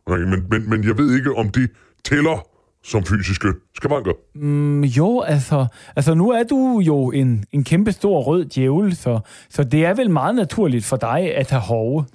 okay, 0.06 0.24
men, 0.24 0.46
men, 0.50 0.70
men 0.70 0.84
jeg 0.84 0.98
ved 0.98 1.16
ikke, 1.16 1.36
om 1.36 1.50
det 1.50 1.70
tæller 2.06 2.48
som 2.86 3.06
fysiske 3.06 3.48
skavanker. 3.76 4.12
Mm, 4.36 4.84
jo, 4.84 5.22
altså, 5.22 5.66
altså 5.96 6.14
nu 6.14 6.30
er 6.30 6.44
du 6.44 6.80
jo 6.80 7.12
en, 7.12 7.46
en 7.52 7.64
kæmpe 7.64 7.92
stor 7.92 8.22
rød 8.22 8.46
djævel, 8.46 8.96
så, 8.96 9.20
så 9.50 9.64
det 9.64 9.86
er 9.86 9.94
vel 9.94 10.10
meget 10.10 10.36
naturligt 10.36 10.86
for 10.86 10.98
dig 10.98 11.36
at 11.36 11.50
have 11.50 11.62
hove. 11.62 12.06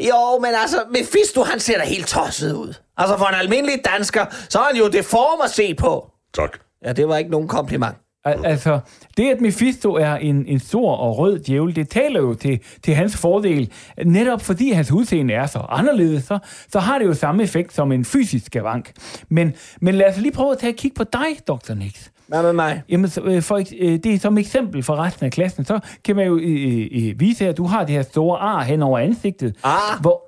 Jo, 0.00 0.38
men 0.40 0.50
altså, 0.62 0.76
Mephisto, 0.90 1.42
han 1.42 1.60
ser 1.60 1.78
da 1.78 1.84
helt 1.84 2.06
tosset 2.06 2.52
ud. 2.52 2.74
Altså, 2.96 3.18
for 3.18 3.26
en 3.26 3.34
almindelig 3.34 3.80
dansker, 3.96 4.26
så 4.48 4.58
er 4.58 4.64
han 4.64 4.76
jo 4.76 4.88
deform 4.88 5.40
at 5.44 5.50
se 5.50 5.74
på. 5.74 6.10
Tak. 6.34 6.58
Ja, 6.84 6.92
det 6.92 7.08
var 7.08 7.16
ikke 7.16 7.30
nogen 7.30 7.48
kompliment. 7.48 7.96
Al- 8.24 8.44
Altså, 8.46 8.80
det 9.16 9.30
at 9.30 9.40
Mephisto 9.40 9.92
er 9.94 10.14
en, 10.14 10.46
en 10.46 10.58
stor 10.58 10.96
og 10.96 11.18
rød 11.18 11.38
djævel, 11.38 11.76
det 11.76 11.88
taler 11.88 12.20
jo 12.20 12.34
til, 12.34 12.60
til 12.82 12.94
hans 12.94 13.16
fordel. 13.16 13.72
Netop 14.04 14.42
fordi 14.42 14.70
hans 14.72 14.90
udseende 14.92 15.34
er 15.34 15.46
så 15.46 15.58
anderledes, 15.58 16.24
så, 16.24 16.38
så 16.72 16.78
har 16.78 16.98
det 16.98 17.06
jo 17.06 17.14
samme 17.14 17.42
effekt 17.42 17.72
som 17.74 17.92
en 17.92 18.04
fysisk 18.04 18.46
skavank. 18.46 18.92
Men, 19.28 19.54
men 19.80 19.94
lad 19.94 20.06
os 20.06 20.16
lige 20.18 20.32
prøve 20.32 20.52
at 20.52 20.58
tage 20.58 20.70
et 20.70 20.76
kig 20.76 20.92
på 20.94 21.04
dig, 21.04 21.26
Dr. 21.48 21.74
Nix. 21.74 22.08
Hvad 22.26 22.42
med 22.42 22.52
mig? 22.52 22.82
Jamen, 22.88 23.08
så, 23.10 23.20
øh, 23.22 23.42
for, 23.42 23.56
øh, 23.56 23.98
det 23.98 24.06
er 24.06 24.18
som 24.18 24.38
eksempel 24.38 24.82
for 24.82 24.96
resten 24.96 25.26
af 25.26 25.32
klassen, 25.32 25.64
så 25.64 25.80
kan 26.04 26.16
man 26.16 26.26
jo 26.26 26.38
øh, 26.38 26.88
øh, 26.92 27.20
vise, 27.20 27.48
at 27.48 27.56
du 27.56 27.64
har 27.64 27.84
det 27.84 27.94
her 27.94 28.02
store 28.02 28.38
ar 28.38 28.62
hen 28.62 28.82
over 28.82 28.98
ansigtet. 28.98 29.56
Ah, 29.64 30.00
Hvor, 30.00 30.22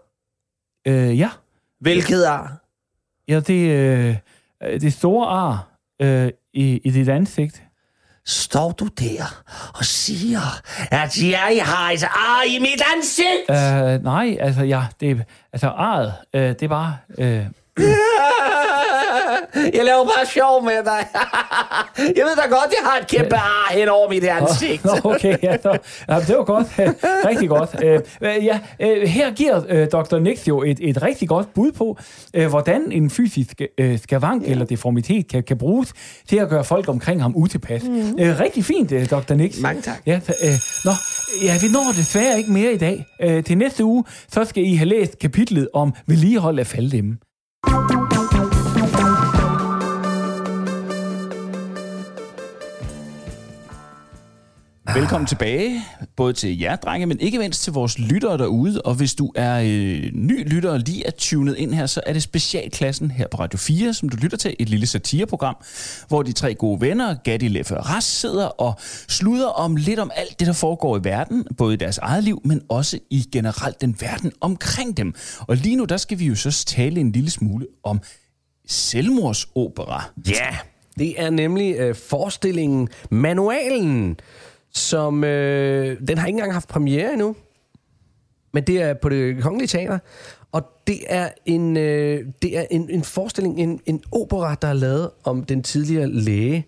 øh, 0.89 1.19
ja, 1.19 1.29
hvilket 1.81 2.25
ar? 2.25 2.57
ja 3.29 3.41
det, 3.41 3.71
øh, 3.71 4.17
øh, 4.65 4.81
det 4.81 4.93
store 4.93 5.27
ar 5.27 5.69
øh, 6.03 6.31
i, 6.53 6.81
i 6.85 6.91
dit 6.91 7.09
ansigt. 7.09 7.63
Står 8.27 8.73
du 8.73 8.87
der 8.87 9.43
og 9.75 9.85
siger, 9.85 10.41
at 10.91 11.23
jeg 11.23 11.61
har 11.63 11.91
et 11.91 12.05
ar 12.05 12.43
i 12.49 12.59
mit 12.59 12.83
ansigt? 12.97 13.51
Øh, 13.51 14.05
nej, 14.05 14.37
altså, 14.41 14.63
ja, 14.63 14.83
det, 15.01 15.25
altså 15.53 15.69
arret, 15.69 16.15
øh, 16.35 16.55
det 16.61 16.71
var... 16.71 16.97
Øh, 17.19 17.47
Jeg 19.77 19.85
laver 19.85 20.05
bare 20.05 20.27
sjov 20.27 20.65
med 20.65 20.85
dig. 20.85 21.07
Jeg 22.17 22.25
ved 22.25 22.37
da 22.37 22.43
godt, 22.49 22.71
jeg 22.81 22.91
har 22.91 22.99
et 23.01 23.07
kæmpe 23.07 23.37
ar 23.37 23.73
hen 23.73 23.89
over 23.89 24.09
mit 24.09 24.25
ansigt. 24.25 24.85
Nå, 24.85 24.93
okay, 25.05 25.37
ja, 25.43 25.57
så, 25.63 25.79
ja, 26.09 26.21
det 26.21 26.37
var 26.37 26.45
godt. 26.45 26.67
rigtig 27.29 27.49
godt. 27.49 27.77
Øh, 27.83 28.01
ja, 28.45 28.61
øh, 28.81 29.09
her 29.09 29.31
giver 29.31 29.61
øh, 29.69 29.89
Dr. 29.93 30.19
Nix 30.19 30.49
jo 30.49 30.63
et, 30.63 30.79
et 30.81 31.03
rigtig 31.03 31.29
godt 31.29 31.55
bud 31.55 31.73
på, 31.73 31.99
hvordan 32.49 32.93
en 32.93 33.11
fysisk 33.11 33.63
skavank 34.03 34.43
eller 34.49 34.65
deformitet 34.65 35.29
kan, 35.29 35.43
kan 35.43 35.59
bruges 35.59 35.93
til 36.29 36.37
at 36.37 36.49
gøre 36.49 36.65
folk 36.65 36.89
omkring 36.89 37.23
ham 37.23 37.33
utilpas. 37.37 37.83
Mm. 37.83 38.15
Rigtig 38.19 38.65
fint, 38.65 38.91
Dr. 39.11 39.35
Nix. 39.35 39.61
Mange 39.61 39.83
tak. 39.83 39.97
Ja, 40.07 40.21
nå, 40.85 40.91
ja, 41.43 41.55
vi 41.61 41.67
når 41.73 41.93
desværre 41.97 42.39
ikke 42.39 42.53
mere 42.53 42.73
i 42.73 42.79
dag. 42.79 43.07
Til 43.47 43.59
næste 43.59 43.85
uge, 43.85 44.05
så 44.33 44.45
skal 44.45 44.65
I 44.65 44.75
have 44.75 44.89
læst 44.89 45.19
kapitlet 45.19 45.69
om 45.75 45.95
vedligehold 46.07 46.59
af 46.59 46.67
falddemme. 46.67 47.17
Velkommen 54.95 55.27
tilbage, 55.27 55.83
både 56.17 56.33
til 56.33 56.59
jer, 56.59 56.77
drenge, 56.77 57.07
men 57.07 57.21
ikke 57.21 57.39
mindst 57.39 57.63
til 57.63 57.73
vores 57.73 57.99
lyttere 57.99 58.39
derude. 58.39 58.83
Og 58.83 58.95
hvis 58.95 59.15
du 59.15 59.33
er 59.35 59.61
øh, 59.61 60.11
ny 60.13 60.49
lytter 60.49 60.71
og 60.71 60.79
lige 60.79 61.07
er 61.07 61.11
tunet 61.11 61.57
ind 61.57 61.75
her, 61.75 61.87
så 61.87 62.01
er 62.07 62.13
det 62.13 62.23
specialklassen 62.23 63.11
her 63.11 63.27
på 63.29 63.37
Radio 63.37 63.59
4, 63.59 63.95
som 63.95 64.09
du 64.09 64.17
lytter 64.17 64.37
til, 64.37 64.57
et 64.59 64.69
lille 64.69 64.87
satireprogram, 64.87 65.57
hvor 66.09 66.23
de 66.23 66.33
tre 66.33 66.55
gode 66.55 66.81
venner, 66.81 67.15
Gatti, 67.25 67.49
Leffe 67.49 67.77
og 67.77 67.91
Ras, 67.91 68.05
sidder 68.05 68.47
og 68.47 68.75
sluder 69.09 69.47
om 69.47 69.77
lidt 69.77 70.01
om 70.01 70.11
alt 70.17 70.39
det, 70.39 70.47
der 70.47 70.53
foregår 70.53 70.99
i 70.99 71.01
verden, 71.05 71.47
både 71.59 71.75
i 71.75 71.77
deres 71.77 71.99
eget 71.99 72.25
liv, 72.25 72.41
men 72.45 72.63
også 72.69 72.99
i 73.11 73.25
generelt 73.33 73.81
den 73.81 73.97
verden 74.01 74.33
omkring 74.41 74.97
dem. 74.97 75.15
Og 75.41 75.57
lige 75.57 75.77
nu, 75.77 75.85
der 75.85 75.97
skal 75.97 76.19
vi 76.19 76.27
jo 76.27 76.35
så 76.35 76.65
tale 76.65 77.01
en 77.01 77.13
lille 77.13 77.31
smule 77.31 77.67
om 77.85 78.01
selvmordsopera. 78.69 80.05
Ja, 80.29 80.57
det 80.99 81.23
er 81.23 81.31
nemlig 81.31 81.77
øh, 81.77 81.95
forestillingen 81.95 82.89
Manualen, 83.11 84.17
som 84.75 85.25
øh, 85.25 85.97
den 86.09 86.19
har 86.19 86.27
ikke 86.27 86.37
engang 86.37 86.53
haft 86.53 86.69
premiere 86.69 87.13
endnu. 87.13 87.37
Men 88.53 88.65
det 88.65 88.83
er 88.83 88.95
på 88.95 89.09
det 89.09 89.43
kongelige 89.43 89.69
teater. 89.69 89.99
Og 90.53 90.63
det 90.87 90.99
er 91.09 91.29
en, 91.47 91.77
øh, 91.77 92.27
det 92.43 92.59
er 92.59 92.65
en, 92.71 92.91
en 92.91 93.03
forestilling, 93.03 93.61
en, 93.61 93.81
en 93.87 94.03
opera, 94.13 94.55
der 94.63 94.69
er 94.69 94.73
lavet 94.73 95.11
om 95.25 95.45
den 95.45 95.63
tidligere 95.63 96.07
læge, 96.07 96.67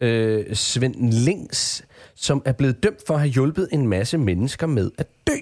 øh, 0.00 0.54
Svend 0.54 1.12
Lings, 1.12 1.84
som 2.14 2.42
er 2.44 2.52
blevet 2.52 2.82
dømt 2.82 3.06
for 3.06 3.14
at 3.14 3.20
have 3.20 3.30
hjulpet 3.30 3.68
en 3.72 3.88
masse 3.88 4.18
mennesker 4.18 4.66
med 4.66 4.90
at 4.98 5.06
dø. 5.26 5.32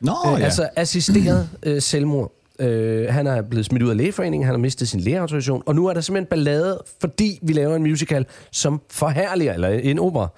Nå, 0.00 0.12
øh, 0.26 0.40
ja. 0.40 0.44
Altså 0.44 0.68
assisteret 0.76 1.50
øh, 1.62 1.82
selvmord. 1.82 2.32
Øh, 2.60 3.08
han 3.08 3.26
er 3.26 3.42
blevet 3.42 3.66
smidt 3.66 3.82
ud 3.82 3.90
af 3.90 3.96
lægeforeningen, 3.96 4.46
han 4.46 4.54
har 4.54 4.58
mistet 4.58 4.88
sin 4.88 5.00
lægeautorisation, 5.00 5.62
og 5.66 5.74
nu 5.74 5.86
er 5.86 5.94
der 5.94 6.00
simpelthen 6.00 6.26
ballade, 6.26 6.82
fordi 7.00 7.38
vi 7.42 7.52
laver 7.52 7.76
en 7.76 7.82
musical, 7.82 8.26
som 8.50 8.80
forherliger, 8.90 9.54
eller 9.54 9.68
en 9.68 9.98
opera. 9.98 10.28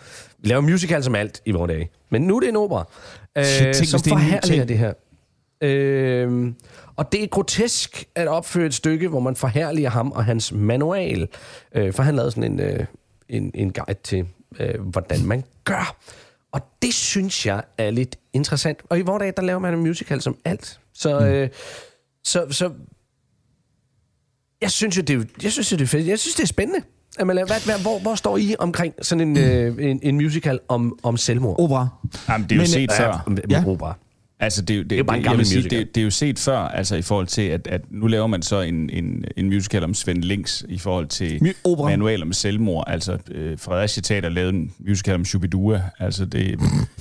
Vi 0.42 0.48
laver 0.48 0.60
musical 0.60 1.04
som 1.04 1.14
alt 1.14 1.42
i 1.44 1.50
vores 1.50 1.68
dage, 1.68 1.90
men 2.10 2.22
nu 2.22 2.36
er 2.36 2.40
det 2.40 2.48
en 2.48 2.56
opera, 2.56 2.84
øh, 3.38 3.44
Shit, 3.44 3.74
tænk, 3.74 3.88
som 3.88 4.00
hvis 4.00 4.40
det 4.50 4.70
er 4.70 4.76
her. 4.76 4.92
Øh, 5.62 6.52
og 6.96 7.12
det 7.12 7.22
er 7.22 7.26
grotesk 7.26 8.04
at 8.14 8.28
opføre 8.28 8.66
et 8.66 8.74
stykke, 8.74 9.08
hvor 9.08 9.20
man 9.20 9.36
forherliger 9.36 9.90
ham 9.90 10.12
og 10.12 10.24
hans 10.24 10.52
manual. 10.52 11.28
Øh, 11.74 11.92
for 11.92 12.02
han 12.02 12.16
lavede 12.16 12.30
sådan 12.30 12.52
en, 12.52 12.60
øh, 12.60 12.86
en, 13.28 13.50
en 13.54 13.72
guide 13.72 14.00
til, 14.02 14.26
øh, 14.60 14.80
hvordan 14.80 15.26
man 15.26 15.44
gør. 15.64 15.96
Og 16.52 16.60
det 16.82 16.94
synes 16.94 17.46
jeg 17.46 17.62
er 17.78 17.90
lidt 17.90 18.16
interessant. 18.32 18.78
Og 18.88 18.98
i 18.98 19.02
vores 19.02 19.20
dag, 19.20 19.32
der 19.36 19.42
laver 19.42 19.58
man 19.58 19.74
en 19.74 19.80
musical 19.80 20.20
som 20.20 20.36
alt. 20.44 20.80
Så, 20.92 21.20
mm. 21.20 21.26
øh, 21.26 21.48
så, 22.24 22.46
så 22.50 22.72
jeg 24.60 24.70
synes 24.70 24.96
jo, 24.96 25.02
det 25.02 25.16
er, 25.16 25.24
jeg 25.42 25.52
synes, 25.52 25.72
jo, 25.72 25.76
det 25.76 25.82
er 25.82 25.88
fedt. 25.88 26.06
Jeg 26.06 26.18
synes, 26.18 26.34
det 26.34 26.42
er 26.42 26.46
spændende. 26.46 26.82
Laver, 27.18 27.32
hvad, 27.46 27.64
hvad, 27.64 27.80
hvor, 27.82 27.98
hvor 27.98 28.14
står 28.14 28.36
I 28.36 28.54
omkring 28.58 28.94
sådan 29.02 29.28
en, 29.28 29.38
øh, 29.38 29.90
en, 29.90 30.00
en 30.02 30.14
musical 30.16 30.58
om, 30.68 30.98
om 31.02 31.16
selvmord? 31.16 31.56
Opera. 31.60 31.88
Jamen, 32.28 32.44
det 32.44 32.52
er 32.52 32.56
jo 32.56 32.60
Men, 32.60 32.66
set 32.68 32.90
øh, 32.92 32.96
før. 32.96 33.32
Ja. 33.50 33.58
Ja. 33.58 33.64
Opera. 33.66 33.94
Altså, 34.42 34.62
det, 34.62 34.74
er 34.74 34.78
jo- 34.78 34.82
det, 34.82 34.92
er 34.92 34.96
jo 34.96 35.04
bare 35.04 35.16
en 35.16 35.22
gammel 35.22 35.46
sige. 35.46 35.62
Det, 35.62 35.94
det 35.94 36.00
er 36.00 36.04
jo 36.04 36.10
set 36.10 36.38
før, 36.38 36.58
altså 36.58 36.96
i 36.96 37.02
forhold 37.02 37.26
til, 37.26 37.42
at, 37.42 37.66
at 37.66 37.80
nu 37.90 38.06
laver 38.06 38.26
man 38.26 38.42
så 38.42 38.60
en, 38.60 38.90
en, 38.90 39.24
en 39.36 39.46
musical 39.46 39.84
om 39.84 39.94
Svend 39.94 40.22
Links 40.22 40.64
i 40.68 40.78
forhold 40.78 41.06
til 41.06 41.38
My- 41.42 41.56
opera. 41.64 41.88
manualer 41.88 42.24
med 42.24 42.34
selvmord. 42.34 42.84
Altså, 42.86 43.18
øh, 43.30 43.58
Fredericia 43.58 44.00
Teater 44.02 44.28
lavede 44.28 44.52
en 44.52 44.72
musical 44.88 45.14
om 45.14 45.24
Shubidua. 45.24 45.82
Altså, 45.98 46.24
det, 46.24 46.50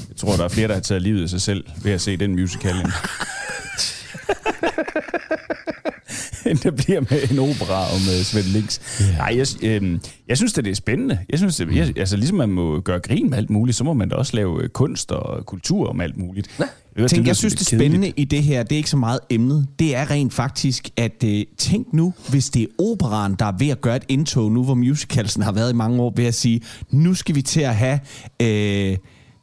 jeg 0.10 0.16
tror, 0.18 0.36
der 0.36 0.44
er 0.44 0.48
flere, 0.48 0.68
der 0.68 0.74
har 0.74 0.82
taget 0.82 1.02
livet 1.02 1.24
af 1.24 1.30
sig 1.30 1.42
selv 1.42 1.64
ved 1.84 1.92
at 1.92 2.02
se 2.02 2.18
den 2.18 2.32
musical. 2.36 2.76
end- 6.50 6.58
der 6.64 6.72
bliver 6.72 7.02
med 7.02 7.32
en 7.32 7.40
opera 7.40 7.82
om 7.96 8.02
uh, 8.08 8.24
Svend 8.24 8.46
Links. 8.46 8.82
Yeah. 9.02 9.18
Nej, 9.18 9.38
jeg, 9.38 9.48
øh, 9.64 10.00
jeg 10.28 10.38
synes, 10.38 10.54
det 10.54 10.68
er 10.68 10.76
spændende. 10.76 11.20
Jeg 11.30 11.40
synes, 11.40 11.56
det, 11.56 11.76
jeg, 11.76 11.94
altså, 11.98 12.18
ligesom 12.18 12.38
man 12.38 12.50
må 12.50 12.80
gøre 12.80 13.00
grin 13.00 13.30
med 13.30 13.38
alt 13.38 13.50
muligt, 13.50 13.78
så 13.78 13.84
må 13.84 13.94
man 13.94 14.10
da 14.10 14.16
også 14.16 14.36
lave 14.36 14.64
øh, 14.64 14.70
kunst 14.70 15.12
og 15.12 15.46
kultur 15.46 15.90
om 15.90 16.02
alt 16.02 16.18
muligt. 16.18 16.50
Jeg, 16.60 16.68
ved, 17.04 17.10
Tænk, 17.10 17.28
jeg 17.28 17.36
synes, 17.36 17.56
det 17.56 17.68
spændende 17.68 18.14
i 18.18 18.24
det 18.26 18.44
her, 18.44 18.64
det 18.64 18.72
er 18.72 18.78
ikke 18.78 18.90
så 18.90 18.98
meget 18.98 19.20
emnet. 19.30 19.68
Det 19.80 19.96
er 19.96 20.12
rent 20.12 20.34
faktisk, 20.34 20.90
at 20.98 21.24
øh, 21.26 21.44
tænk 21.58 21.94
nu, 21.94 22.14
hvis 22.30 22.50
det 22.50 22.62
er 22.62 22.68
operan, 22.80 23.36
der 23.40 23.46
er 23.46 23.54
ved 23.60 23.70
at 23.70 23.82
gøre 23.82 23.96
et 23.96 24.04
indtog, 24.08 24.52
nu 24.52 24.64
hvor 24.64 24.74
musicalsen 24.74 25.44
har 25.44 25.52
været 25.52 25.72
i 25.74 25.76
mange 25.76 26.02
år, 26.02 26.14
ved 26.16 26.26
at 26.26 26.34
sige, 26.34 26.62
nu 26.92 27.14
skal 27.14 27.36
vi 27.36 27.42
til 27.42 27.62
at 27.62 27.76
have... 27.76 28.00
Øh, 28.42 28.98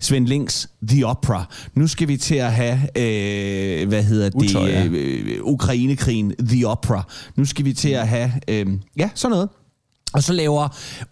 Svend 0.07 0.27
Links 0.27 0.69
The 0.89 1.07
Opera. 1.07 1.45
Nu 1.75 1.87
skal 1.87 2.09
vi 2.09 2.17
til 2.17 2.35
at 2.35 2.53
have, 2.53 2.81
øh, 2.97 3.89
hvad 3.89 4.03
hedder 4.03 4.29
det, 4.29 4.35
Utøj, 4.35 4.69
ja. 4.69 4.85
øh, 4.85 5.39
Ukrainekrigen 5.43 6.33
The 6.49 6.67
Opera. 6.67 7.09
Nu 7.37 7.45
skal 7.45 7.65
vi 7.65 7.73
til 7.73 7.89
at 7.89 8.09
have, 8.09 8.33
øh, 8.49 8.67
ja, 8.97 9.11
sådan 9.15 9.31
noget. 9.31 9.49
Og 10.13 10.23
så 10.23 10.33
laver 10.33 10.69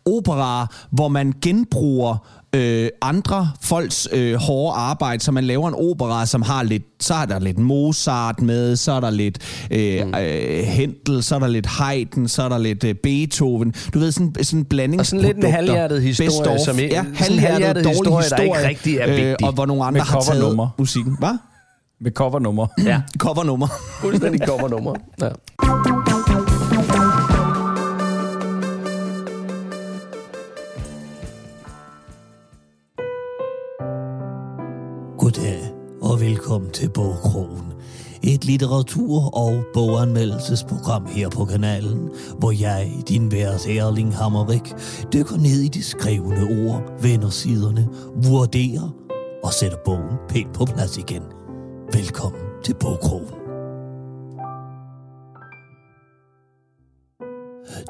opera, 0.06 0.66
hvor 0.90 1.08
man 1.08 1.34
genbruger 1.42 2.43
øh, 2.54 2.88
andre 3.02 3.50
folks 3.62 4.08
øh, 4.12 4.34
hårde 4.34 4.76
arbejde, 4.76 5.22
så 5.22 5.32
man 5.32 5.44
laver 5.44 5.68
en 5.68 5.74
opera, 5.74 6.26
som 6.26 6.42
har 6.42 6.62
lidt, 6.62 6.82
så 7.00 7.14
er 7.14 7.24
der 7.24 7.38
lidt 7.38 7.58
Mozart 7.58 8.42
med, 8.42 8.76
så 8.76 8.92
er 8.92 9.00
der 9.00 9.10
lidt 9.10 9.38
øh, 9.70 10.06
Mm. 10.06 10.14
øh, 10.14 10.64
Händel, 10.64 11.22
så 11.22 11.34
er 11.34 11.38
der 11.38 11.46
lidt 11.46 11.66
Haydn, 11.66 12.28
så 12.28 12.42
er 12.42 12.48
der 12.48 12.58
lidt 12.58 12.84
øh, 12.84 12.94
Beethoven. 12.94 13.74
Du 13.94 13.98
ved, 13.98 14.12
sådan, 14.12 14.34
sådan 14.42 14.58
en 14.58 14.64
blanding. 14.64 15.00
Og 15.00 15.06
sådan 15.06 15.24
lidt 15.24 15.36
en 15.36 15.42
halvhjertet 15.52 16.02
historie, 16.02 16.58
som 16.64 16.78
ikke- 16.78 16.94
ja, 16.94 17.04
halvhjertet, 17.14 17.40
halvhjertet 17.40 17.84
dårlig 17.84 17.96
historie, 17.98 18.22
historie, 18.22 18.48
der 18.50 18.56
ikke 18.58 18.68
rigtig 18.68 18.96
er 18.96 19.06
vigtig. 19.06 19.24
Øh, 19.24 19.36
og 19.42 19.52
hvor 19.52 19.66
nogle 19.66 19.84
andre 19.84 19.92
Med 19.98 20.00
har 20.00 20.20
taget 20.20 20.70
musikken. 20.78 21.16
Hvad? 21.18 21.38
Med 22.00 22.12
covernummer. 22.12 22.66
Ja, 22.84 23.00
Covernummer. 23.18 23.68
fuldstændig 24.00 24.40
covernummer. 24.48 24.94
Ja. 25.22 25.28
Velkommen 36.24 36.70
til 36.70 36.90
Bogkrogen. 36.90 37.72
Et 38.22 38.44
litteratur- 38.44 39.30
og 39.34 39.64
boganmeldelsesprogram 39.74 41.06
her 41.06 41.28
på 41.28 41.44
kanalen, 41.44 42.10
hvor 42.38 42.50
jeg, 42.50 42.92
din 43.08 43.32
værs 43.32 43.66
Erling 43.66 44.16
Hammerik, 44.16 44.74
dykker 45.12 45.36
ned 45.36 45.60
i 45.60 45.68
de 45.68 45.82
skrevne 45.82 46.68
ord, 46.68 47.02
vender 47.02 47.30
siderne, 47.30 47.88
vurderer 48.28 48.94
og 49.42 49.52
sætter 49.52 49.78
bogen 49.84 50.16
pænt 50.28 50.52
på 50.52 50.64
plads 50.64 50.98
igen. 50.98 51.22
Velkommen 51.92 52.42
til 52.64 52.74
Bogkrogen. 52.74 53.43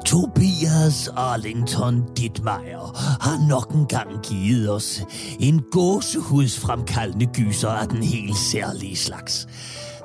Tobias 0.05 1.07
Arlington 1.07 2.03
Dittmeier 2.17 3.17
har 3.21 3.47
nok 3.49 3.71
en 3.73 3.85
gang 3.85 4.09
givet 4.23 4.71
os 4.71 5.01
en 5.39 5.61
gåsehudsfremkaldende 5.71 7.25
gyser 7.25 7.69
af 7.69 7.87
den 7.87 8.03
helt 8.03 8.37
særlige 8.37 8.95
slags. 8.95 9.47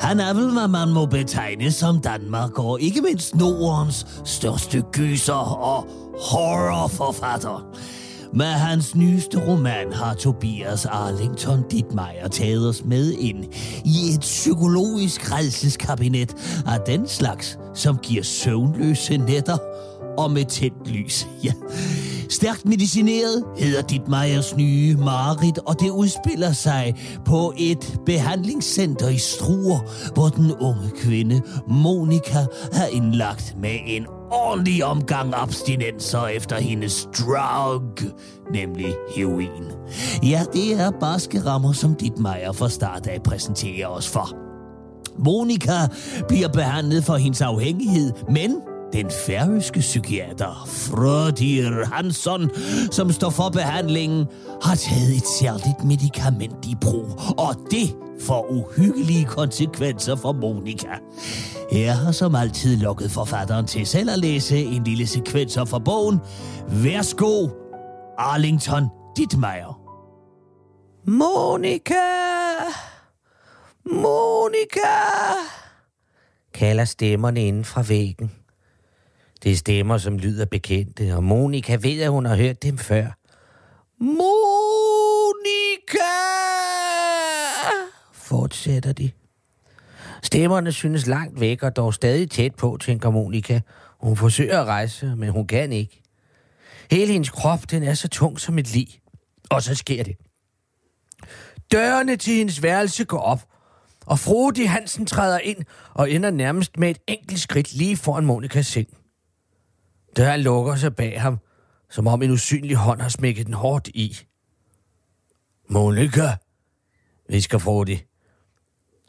Han 0.01 0.21
er 0.21 0.35
vel, 0.35 0.53
hvad 0.53 0.69
man 0.69 0.89
må 0.89 1.07
betegne 1.07 1.73
som 1.73 2.01
Danmark 2.01 2.59
og 2.59 2.81
ikke 2.81 3.01
mindst 3.01 3.35
Nordens 3.35 4.07
største 4.25 4.83
gyser 4.93 5.35
og 5.63 5.87
horrorforfatter. 6.21 7.77
Med 8.35 8.47
hans 8.47 8.95
nyeste 8.95 9.47
roman 9.49 9.93
har 9.93 10.15
Tobias 10.15 10.87
Arlington 10.87 11.65
Dittmeier 11.71 12.29
taget 12.29 12.69
os 12.69 12.85
med 12.85 13.13
ind 13.13 13.45
i 13.85 14.15
et 14.15 14.21
psykologisk 14.21 15.33
redselskabinet 15.33 16.37
af 16.67 16.81
den 16.87 17.09
slags, 17.09 17.59
som 17.75 17.99
giver 17.99 18.23
søvnløse 18.23 19.17
nætter 19.17 19.59
og 20.19 20.31
med 20.31 20.45
tændt 20.45 20.91
lys. 20.91 21.27
Ja. 21.45 21.53
Stærkt 22.31 22.65
medicineret 22.65 23.45
hedder 23.59 23.83
Dittmeiers 23.83 24.57
nye 24.57 24.97
Marit, 24.97 25.59
og 25.59 25.81
det 25.81 25.91
udspiller 25.91 26.53
sig 26.53 26.95
på 27.25 27.53
et 27.59 28.01
behandlingscenter 28.07 29.09
i 29.09 29.19
Struer, 29.19 30.13
hvor 30.15 30.29
den 30.29 30.53
unge 30.53 30.91
kvinde 30.97 31.43
Monika 31.69 32.47
er 32.73 32.87
indlagt 32.93 33.55
med 33.61 33.79
en 33.87 34.07
ordentlig 34.31 34.85
omgang 34.85 35.35
abstinenser 35.37 36.27
efter 36.27 36.57
hendes 36.57 37.09
drug, 37.19 38.13
nemlig 38.53 38.95
heroin. 39.17 39.65
Ja, 40.23 40.43
det 40.53 40.81
er 40.81 40.91
barske 40.91 41.41
rammer, 41.47 41.73
som 41.73 41.95
dit 41.95 42.01
Dittmeier 42.01 42.53
fra 42.53 42.69
start 42.69 43.07
af 43.07 43.23
præsenterer 43.23 43.87
os 43.87 44.09
for. 44.09 44.37
Monika 45.19 45.87
bliver 46.29 46.49
behandlet 46.49 47.05
for 47.05 47.17
hendes 47.17 47.41
afhængighed, 47.41 48.13
men 48.29 48.57
den 48.93 49.11
færøske 49.27 49.81
psykiater 49.81 50.65
Frødir 50.67 51.85
Hansson, 51.85 52.51
som 52.91 53.13
står 53.13 53.31
for 53.31 53.49
behandlingen, 53.49 54.27
har 54.63 54.75
taget 54.75 55.17
et 55.17 55.27
særligt 55.41 55.85
medicament 55.85 56.67
i 56.67 56.75
brug, 56.81 57.07
og 57.39 57.55
det 57.71 57.97
får 58.21 58.47
uhyggelige 58.51 59.25
konsekvenser 59.25 60.17
for 60.17 60.33
Monika. 60.33 60.89
Jeg 61.73 61.99
har 61.99 62.13
som 62.13 62.35
altid 62.35 62.77
lukket 62.77 63.11
forfatteren 63.11 63.67
til 63.67 63.87
selv 63.87 64.11
at 64.11 64.19
læse 64.19 64.59
en 64.59 64.85
lille 64.85 65.07
sekvenser 65.07 65.65
fra 65.65 65.79
bogen. 65.79 66.19
Værsgo, 66.69 67.49
Arlington 68.19 68.89
Dittmeier. 69.17 69.81
Monika! 71.07 71.95
Monika! 73.85 74.97
Kalder 76.55 76.85
stemmerne 76.85 77.47
inden 77.47 77.65
fra 77.65 77.83
væggen. 77.83 78.33
Det 79.43 79.53
er 79.53 79.57
stemmer, 79.57 79.99
som 79.99 80.19
lyder 80.19 80.45
bekendte, 80.45 81.15
og 81.17 81.25
Monika 81.25 81.77
ved, 81.83 82.03
at 82.03 82.11
hun 82.11 82.27
har 82.27 82.37
hørt 82.37 82.63
dem 82.63 82.79
før. 82.79 83.07
Monika! 83.99 84.21
Fortsætter 88.13 88.93
de. 88.93 89.11
Stemmerne 90.31 90.73
synes 90.73 91.07
langt 91.07 91.41
væk 91.41 91.63
og 91.63 91.77
dog 91.77 91.95
stadig 91.95 92.31
tæt 92.31 92.55
på, 92.55 92.79
tænker 92.81 93.11
Monika. 93.11 93.61
Hun 94.01 94.17
forsøger 94.17 94.61
at 94.61 94.67
rejse, 94.67 95.17
men 95.17 95.29
hun 95.29 95.47
kan 95.47 95.73
ikke. 95.73 96.03
Hele 96.91 97.13
hendes 97.13 97.31
krop, 97.31 97.71
den 97.71 97.83
er 97.83 97.95
så 97.95 98.09
tung 98.09 98.41
som 98.41 98.59
et 98.59 98.73
lig. 98.73 99.01
Og 99.51 99.63
så 99.63 99.75
sker 99.75 100.03
det. 100.03 100.17
Dørene 101.73 102.17
til 102.17 102.35
hendes 102.35 102.63
værelse 102.63 103.05
går 103.05 103.19
op, 103.19 103.45
og 104.07 104.19
Frode 104.19 104.67
Hansen 104.67 105.07
træder 105.07 105.39
ind 105.39 105.59
og 105.95 106.11
ender 106.11 106.31
nærmest 106.31 106.79
med 106.79 106.91
et 106.91 106.99
enkelt 107.07 107.41
skridt 107.41 107.75
lige 107.75 107.97
foran 107.97 108.27
Monikas 108.27 108.67
seng. 108.67 108.89
Døren 110.17 110.41
lukker 110.41 110.77
sig 110.77 110.97
bag 110.97 111.21
ham, 111.21 111.39
som 111.91 112.07
om 112.07 112.23
en 112.23 112.31
usynlig 112.31 112.77
hånd 112.77 113.01
har 113.01 113.09
smækket 113.09 113.47
den 113.47 113.55
hårdt 113.55 113.89
i. 113.89 114.19
Monika, 115.71 116.37
visker 117.29 117.59
Frode. 117.59 118.10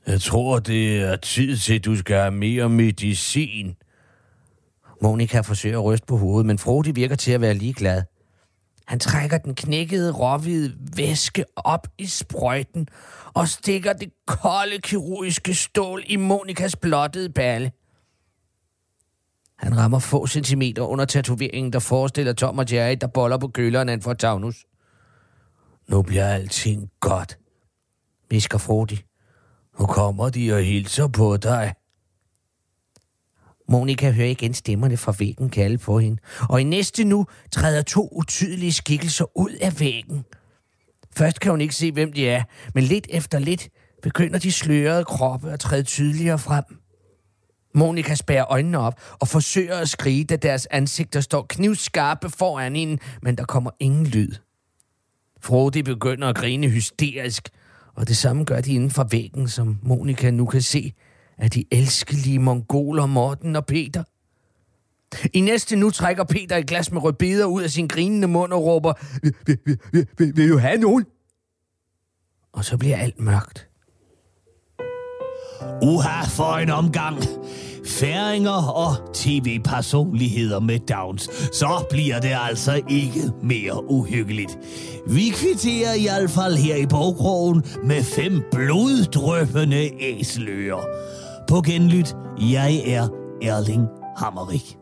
Jeg 0.07 0.21
tror, 0.21 0.59
det 0.59 1.01
er 1.01 1.15
tid 1.15 1.57
til, 1.57 1.75
at 1.75 1.85
du 1.85 1.95
skal 1.95 2.15
have 2.15 2.31
mere 2.31 2.69
medicin. 2.69 3.75
Monika 5.01 5.39
forsøger 5.39 5.77
at 5.77 5.83
ryste 5.83 6.05
på 6.07 6.17
hovedet, 6.17 6.45
men 6.45 6.57
Frode 6.57 6.95
virker 6.95 7.15
til 7.15 7.31
at 7.31 7.41
være 7.41 7.53
ligeglad. 7.53 8.03
Han 8.87 8.99
trækker 8.99 9.37
den 9.37 9.55
knækkede 9.55 10.11
råhvide 10.11 10.77
væske 10.95 11.45
op 11.55 11.87
i 11.97 12.05
sprøjten 12.05 12.87
og 13.33 13.47
stikker 13.47 13.93
det 13.93 14.11
kolde 14.27 14.79
kirurgiske 14.79 15.53
stål 15.53 16.03
i 16.07 16.15
Monikas 16.15 16.75
blottede 16.75 17.29
balle. 17.29 17.71
Han 19.57 19.77
rammer 19.77 19.99
få 19.99 20.27
centimeter 20.27 20.81
under 20.81 21.05
tatoveringen, 21.05 21.73
der 21.73 21.79
forestiller 21.79 22.33
Tom 22.33 22.57
og 22.57 22.73
Jerry, 22.73 22.95
der 23.01 23.07
boller 23.07 23.37
på 23.37 23.47
køleren 23.47 23.89
af 23.89 23.93
en 23.93 24.01
fortagnus. 24.01 24.65
Nu 25.87 26.01
bliver 26.01 26.27
alting 26.27 26.89
godt, 26.99 27.37
visker 28.29 28.57
Frodi. 28.57 29.01
Nu 29.81 29.87
kommer 29.87 30.29
de 30.29 30.53
og 30.53 30.63
hilser 30.63 31.07
på 31.07 31.37
dig. 31.37 31.73
Monika 33.69 34.11
hører 34.11 34.27
igen 34.27 34.53
stemmerne 34.53 34.97
fra 34.97 35.13
væggen 35.19 35.49
kalde 35.49 35.77
på 35.77 35.99
hende, 35.99 36.21
og 36.49 36.61
i 36.61 36.63
næste 36.63 37.03
nu 37.03 37.25
træder 37.51 37.81
to 37.81 38.09
utydelige 38.11 38.73
skikkelser 38.73 39.37
ud 39.37 39.51
af 39.61 39.79
væggen. 39.79 40.25
Først 41.15 41.39
kan 41.39 41.51
hun 41.51 41.61
ikke 41.61 41.75
se, 41.75 41.91
hvem 41.91 42.13
de 42.13 42.29
er, 42.29 42.43
men 42.75 42.83
lidt 42.83 43.07
efter 43.09 43.39
lidt 43.39 43.69
begynder 44.01 44.39
de 44.39 44.51
slørede 44.51 45.05
kroppe 45.05 45.51
at 45.51 45.59
træde 45.59 45.83
tydeligere 45.83 46.39
frem. 46.39 46.63
Monika 47.75 48.15
spærer 48.15 48.51
øjnene 48.51 48.79
op 48.79 49.01
og 49.19 49.27
forsøger 49.27 49.77
at 49.77 49.89
skrige, 49.89 50.23
da 50.23 50.35
deres 50.35 50.65
ansigter 50.65 51.21
står 51.21 51.45
knivskarpe 51.49 52.29
foran 52.29 52.75
hende, 52.75 52.97
men 53.21 53.37
der 53.37 53.45
kommer 53.45 53.71
ingen 53.79 54.07
lyd. 54.07 54.31
Frode 55.41 55.83
begynder 55.83 56.27
at 56.27 56.35
grine 56.35 56.67
hysterisk, 56.67 57.49
og 57.95 58.07
det 58.07 58.17
samme 58.17 58.43
gør 58.43 58.61
de 58.61 58.73
inden 58.73 58.91
for 58.91 59.07
væggen, 59.11 59.47
som 59.47 59.77
Monika 59.81 60.31
nu 60.31 60.45
kan 60.45 60.61
se, 60.61 60.93
af 61.37 61.51
de 61.51 61.65
elskelige 61.71 62.39
mongoler 62.39 63.05
Morten 63.05 63.55
og 63.55 63.65
Peter. 63.65 64.03
I 65.33 65.41
næste 65.41 65.75
nu 65.75 65.89
trækker 65.89 66.23
Peter 66.23 66.57
et 66.57 66.67
glas 66.67 66.91
med 66.91 67.03
rødbeder 67.03 67.45
ud 67.45 67.61
af 67.63 67.69
sin 67.69 67.87
grinende 67.87 68.27
mund 68.27 68.53
og 68.53 68.63
råber, 68.65 68.93
vil, 69.21 69.35
vil, 69.45 69.57
vil, 69.65 69.79
vil, 69.91 70.07
vil, 70.17 70.35
vil 70.35 70.49
du 70.49 70.57
have 70.57 70.77
nogen? 70.77 71.05
Og 72.51 72.65
så 72.65 72.77
bliver 72.77 72.97
alt 72.97 73.19
mørkt. 73.19 73.70
Uha 75.81 76.25
for 76.25 76.57
en 76.57 76.69
omgang. 76.69 77.17
Færinger 77.87 78.71
og 78.71 79.13
tv-personligheder 79.13 80.59
med 80.59 80.79
Downs. 80.79 81.29
Så 81.53 81.85
bliver 81.89 82.19
det 82.19 82.31
altså 82.49 82.81
ikke 82.89 83.21
mere 83.43 83.91
uhyggeligt. 83.91 84.57
Vi 85.07 85.29
kvitterer 85.29 85.93
i 85.93 86.03
hvert 86.03 86.29
fald 86.29 86.55
her 86.57 86.75
i 86.75 86.85
bogkrogen 86.85 87.63
med 87.83 88.03
fem 88.03 88.41
bloddrøbende 88.51 89.89
æsler. 89.99 90.85
På 91.47 91.61
genlyt, 91.61 92.15
jeg 92.51 92.81
er 92.85 93.07
Erling 93.41 93.87
Hammerik. 94.17 94.77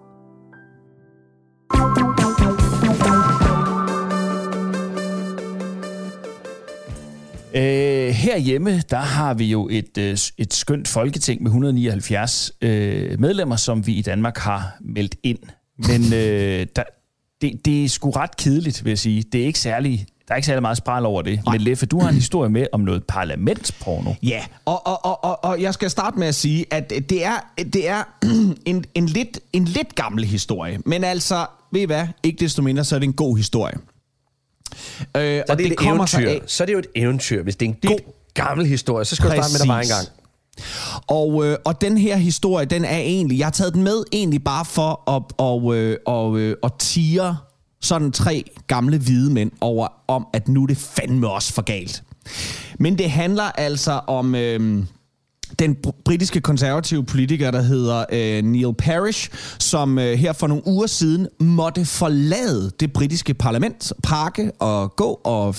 Øh, 7.53 8.09
herhjemme, 8.09 8.81
der 8.89 8.97
har 8.97 9.33
vi 9.33 9.45
jo 9.45 9.67
et, 9.71 9.97
øh, 9.97 10.17
et 10.37 10.53
skønt 10.53 10.87
folketing 10.87 11.43
med 11.43 11.49
179 11.51 12.51
øh, 12.61 13.19
medlemmer, 13.19 13.55
som 13.55 13.87
vi 13.87 13.93
i 13.93 14.01
Danmark 14.01 14.37
har 14.37 14.77
meldt 14.81 15.15
ind. 15.23 15.39
Men 15.77 16.13
øh, 16.13 16.67
der, 16.75 16.83
det, 17.41 17.65
det 17.65 17.83
er 17.85 17.89
sgu 17.89 18.09
ret 18.09 18.37
kedeligt, 18.37 18.83
vil 18.85 18.91
jeg 18.91 18.99
sige. 18.99 19.23
Det 19.31 19.41
er 19.41 19.45
ikke 19.45 19.59
særlig, 19.59 20.05
der 20.27 20.33
er 20.33 20.35
ikke 20.35 20.45
særlig 20.45 20.61
meget 20.61 20.77
spral 20.77 21.05
over 21.05 21.21
det. 21.21 21.39
Men 21.51 21.61
Leffe, 21.61 21.85
du 21.85 21.99
har 21.99 22.09
en 22.09 22.15
historie 22.15 22.49
med 22.49 22.67
om 22.71 22.81
noget 22.81 23.03
parlamentsporno. 23.03 24.13
Ja, 24.23 24.43
og, 24.65 24.87
og, 24.87 25.05
og, 25.05 25.23
og, 25.23 25.43
og 25.43 25.61
jeg 25.61 25.73
skal 25.73 25.89
starte 25.89 26.19
med 26.19 26.27
at 26.27 26.35
sige, 26.35 26.65
at 26.71 26.89
det 26.89 27.25
er, 27.25 27.63
det 27.73 27.89
er 27.89 28.03
en, 28.65 28.85
en, 28.95 29.05
lidt, 29.05 29.39
en 29.53 29.65
lidt 29.65 29.95
gammel 29.95 30.25
historie. 30.25 30.79
Men 30.85 31.03
altså, 31.03 31.45
ved 31.71 31.81
I 31.81 31.85
hvad? 31.85 32.07
Ikke 32.23 32.39
desto 32.39 32.61
mindre, 32.61 32.83
så 32.83 32.95
er 32.95 32.99
det 32.99 33.07
en 33.07 33.13
god 33.13 33.37
historie. 33.37 33.73
Øh, 35.17 35.43
så 35.47 35.55
det, 35.55 35.57
det, 35.57 35.69
det 35.69 35.77
kommer 35.77 36.15
eventyr. 36.15 36.29
Af, 36.29 36.41
så 36.47 36.63
er 36.63 36.65
det 36.65 36.73
jo 36.73 36.79
et 36.79 36.87
eventyr. 36.95 37.43
Hvis 37.43 37.55
det 37.55 37.65
er 37.65 37.69
en 37.69 37.77
god, 37.87 37.99
gammel 38.33 38.65
historie, 38.65 39.05
så 39.05 39.15
skal 39.15 39.29
du 39.29 39.35
starte 39.35 39.53
med, 39.53 39.59
der 39.59 39.73
var 39.73 39.81
engang. 39.81 40.07
Og, 41.07 41.45
øh, 41.45 41.57
og 41.65 41.81
den 41.81 41.97
her 41.97 42.17
historie, 42.17 42.65
den 42.65 42.85
er 42.85 42.97
egentlig, 42.97 43.37
jeg 43.39 43.45
har 43.45 43.51
taget 43.51 43.73
den 43.73 43.83
med 43.83 44.03
egentlig 44.11 44.43
bare 44.43 44.65
for 44.65 45.15
at, 45.15 45.23
og, 45.37 45.75
øh, 45.75 45.97
og, 46.05 46.37
øh, 46.37 46.55
at 46.63 46.71
tire 46.79 47.37
sådan 47.81 48.11
tre 48.11 48.43
gamle 48.67 48.97
hvide 48.97 49.33
mænd 49.33 49.51
over, 49.61 49.87
om 50.07 50.27
at 50.33 50.47
nu 50.47 50.63
er 50.63 50.67
det 50.67 50.77
fandme 50.77 51.29
også 51.29 51.53
for 51.53 51.61
galt. 51.61 52.03
Men 52.79 52.97
det 52.97 53.11
handler 53.11 53.43
altså 53.43 53.91
om... 53.91 54.35
Øh, 54.35 54.83
den 55.59 55.77
britiske 56.05 56.41
konservative 56.41 57.05
politiker, 57.05 57.51
der 57.51 57.61
hedder 57.61 58.05
øh, 58.11 58.43
Neil 58.43 58.73
Parish, 58.73 59.29
som 59.59 59.99
øh, 59.99 60.17
her 60.17 60.33
for 60.33 60.47
nogle 60.47 60.67
uger 60.67 60.87
siden 60.87 61.27
måtte 61.39 61.85
forlade 61.85 62.71
det 62.79 62.93
britiske 62.93 63.33
parlament, 63.33 63.93
pakke 64.03 64.51
og 64.59 64.95
gå 64.95 65.21
og 65.23 65.55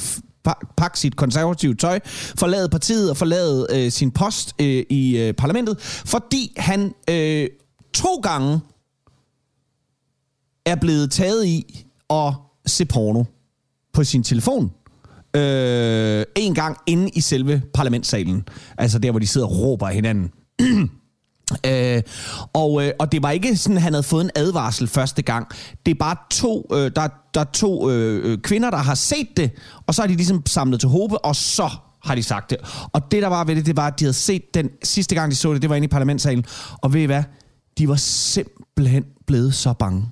pakke 0.77 0.99
sit 0.99 1.17
konservative 1.17 1.75
tøj, 1.75 2.01
forlade 2.39 2.69
partiet 2.69 3.11
og 3.11 3.17
forlade 3.17 3.67
øh, 3.71 3.91
sin 3.91 4.11
post 4.11 4.55
øh, 4.61 4.85
i 4.91 5.19
øh, 5.19 5.35
parlamentet, 5.35 5.81
fordi 6.07 6.53
han 6.57 6.95
øh, 7.11 7.49
to 7.95 8.15
gange 8.23 8.61
er 10.67 10.75
blevet 10.75 11.11
taget 11.11 11.47
i 11.47 11.85
at 12.11 12.35
se 12.67 12.85
porno 12.85 13.25
på 13.93 14.05
sin 14.05 14.23
telefon 14.23 14.73
øh, 15.37 16.25
en 16.37 16.55
gang 16.55 16.77
inde 16.87 17.09
i 17.09 17.21
selve 17.21 17.63
parlamentssalen. 17.75 18.49
Altså 18.79 18.99
der, 18.99 19.11
hvor 19.11 19.21
de 19.21 19.27
sidder 19.27 19.47
og 19.47 19.59
råber 19.59 19.89
af 19.89 19.95
hinanden. 19.95 20.31
Øh, 21.67 22.03
og, 22.53 22.85
øh, 22.85 22.93
og 22.99 23.13
det 23.13 23.23
var 23.23 23.31
ikke 23.31 23.57
sådan, 23.57 23.77
at 23.77 23.83
han 23.83 23.93
havde 23.93 24.03
fået 24.03 24.25
en 24.25 24.31
advarsel 24.35 24.89
første 24.89 25.23
gang. 25.23 25.47
Det 25.87 25.91
er 25.91 25.99
bare 25.99 26.17
to, 26.31 26.67
øh, 26.73 26.91
der, 26.97 27.09
der 27.35 27.41
er 27.41 27.45
to 27.45 27.91
øh, 27.91 28.39
kvinder, 28.39 28.71
der 28.71 28.77
har 28.77 28.95
set 28.95 29.29
det, 29.37 29.51
og 29.87 29.95
så 29.95 30.03
har 30.03 30.07
de 30.07 30.15
ligesom 30.15 30.47
samlet 30.47 30.81
til 30.81 30.89
håbe, 30.89 31.25
og 31.25 31.37
så 31.37 31.71
har 32.05 32.15
de 32.15 32.23
sagt 32.23 32.51
det. 32.51 32.59
Og 32.93 33.11
det, 33.11 33.23
der 33.23 33.29
var 33.29 33.45
ved 33.45 33.57
det, 33.57 33.67
det 33.67 33.77
var, 33.77 33.87
at 33.87 34.01
de 34.01 34.05
havde 34.05 34.15
set 34.15 34.55
den 34.55 34.71
sidste 34.83 35.15
gang, 35.15 35.31
de 35.31 35.37
så 35.37 35.53
det, 35.53 35.63
det 35.63 35.71
var 35.71 35.77
inde 35.77 35.85
i 35.85 35.89
parlamentssalen. 35.89 36.45
Og 36.83 36.93
ved 36.93 37.01
I 37.01 37.05
hvad? 37.05 37.23
De 37.79 37.89
var 37.89 37.97
simpelthen 37.97 39.05
blevet 39.27 39.55
så 39.55 39.73
bange. 39.73 40.09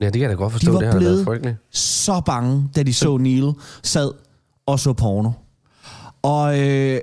Ja, 0.00 0.06
det 0.06 0.12
kan 0.12 0.22
jeg 0.22 0.30
da 0.30 0.34
godt 0.34 0.52
forstå. 0.52 0.70
De 0.70 0.74
var 0.74 0.80
det 0.80 0.98
blevet 0.98 1.56
så 1.72 2.20
bange, 2.26 2.68
da 2.76 2.82
de 2.82 2.94
så 2.94 3.16
Neil 3.16 3.52
sad 3.82 4.10
og 4.66 4.80
så 4.80 4.92
porno. 4.92 5.30
Og, 6.22 6.60
øh, 6.60 7.00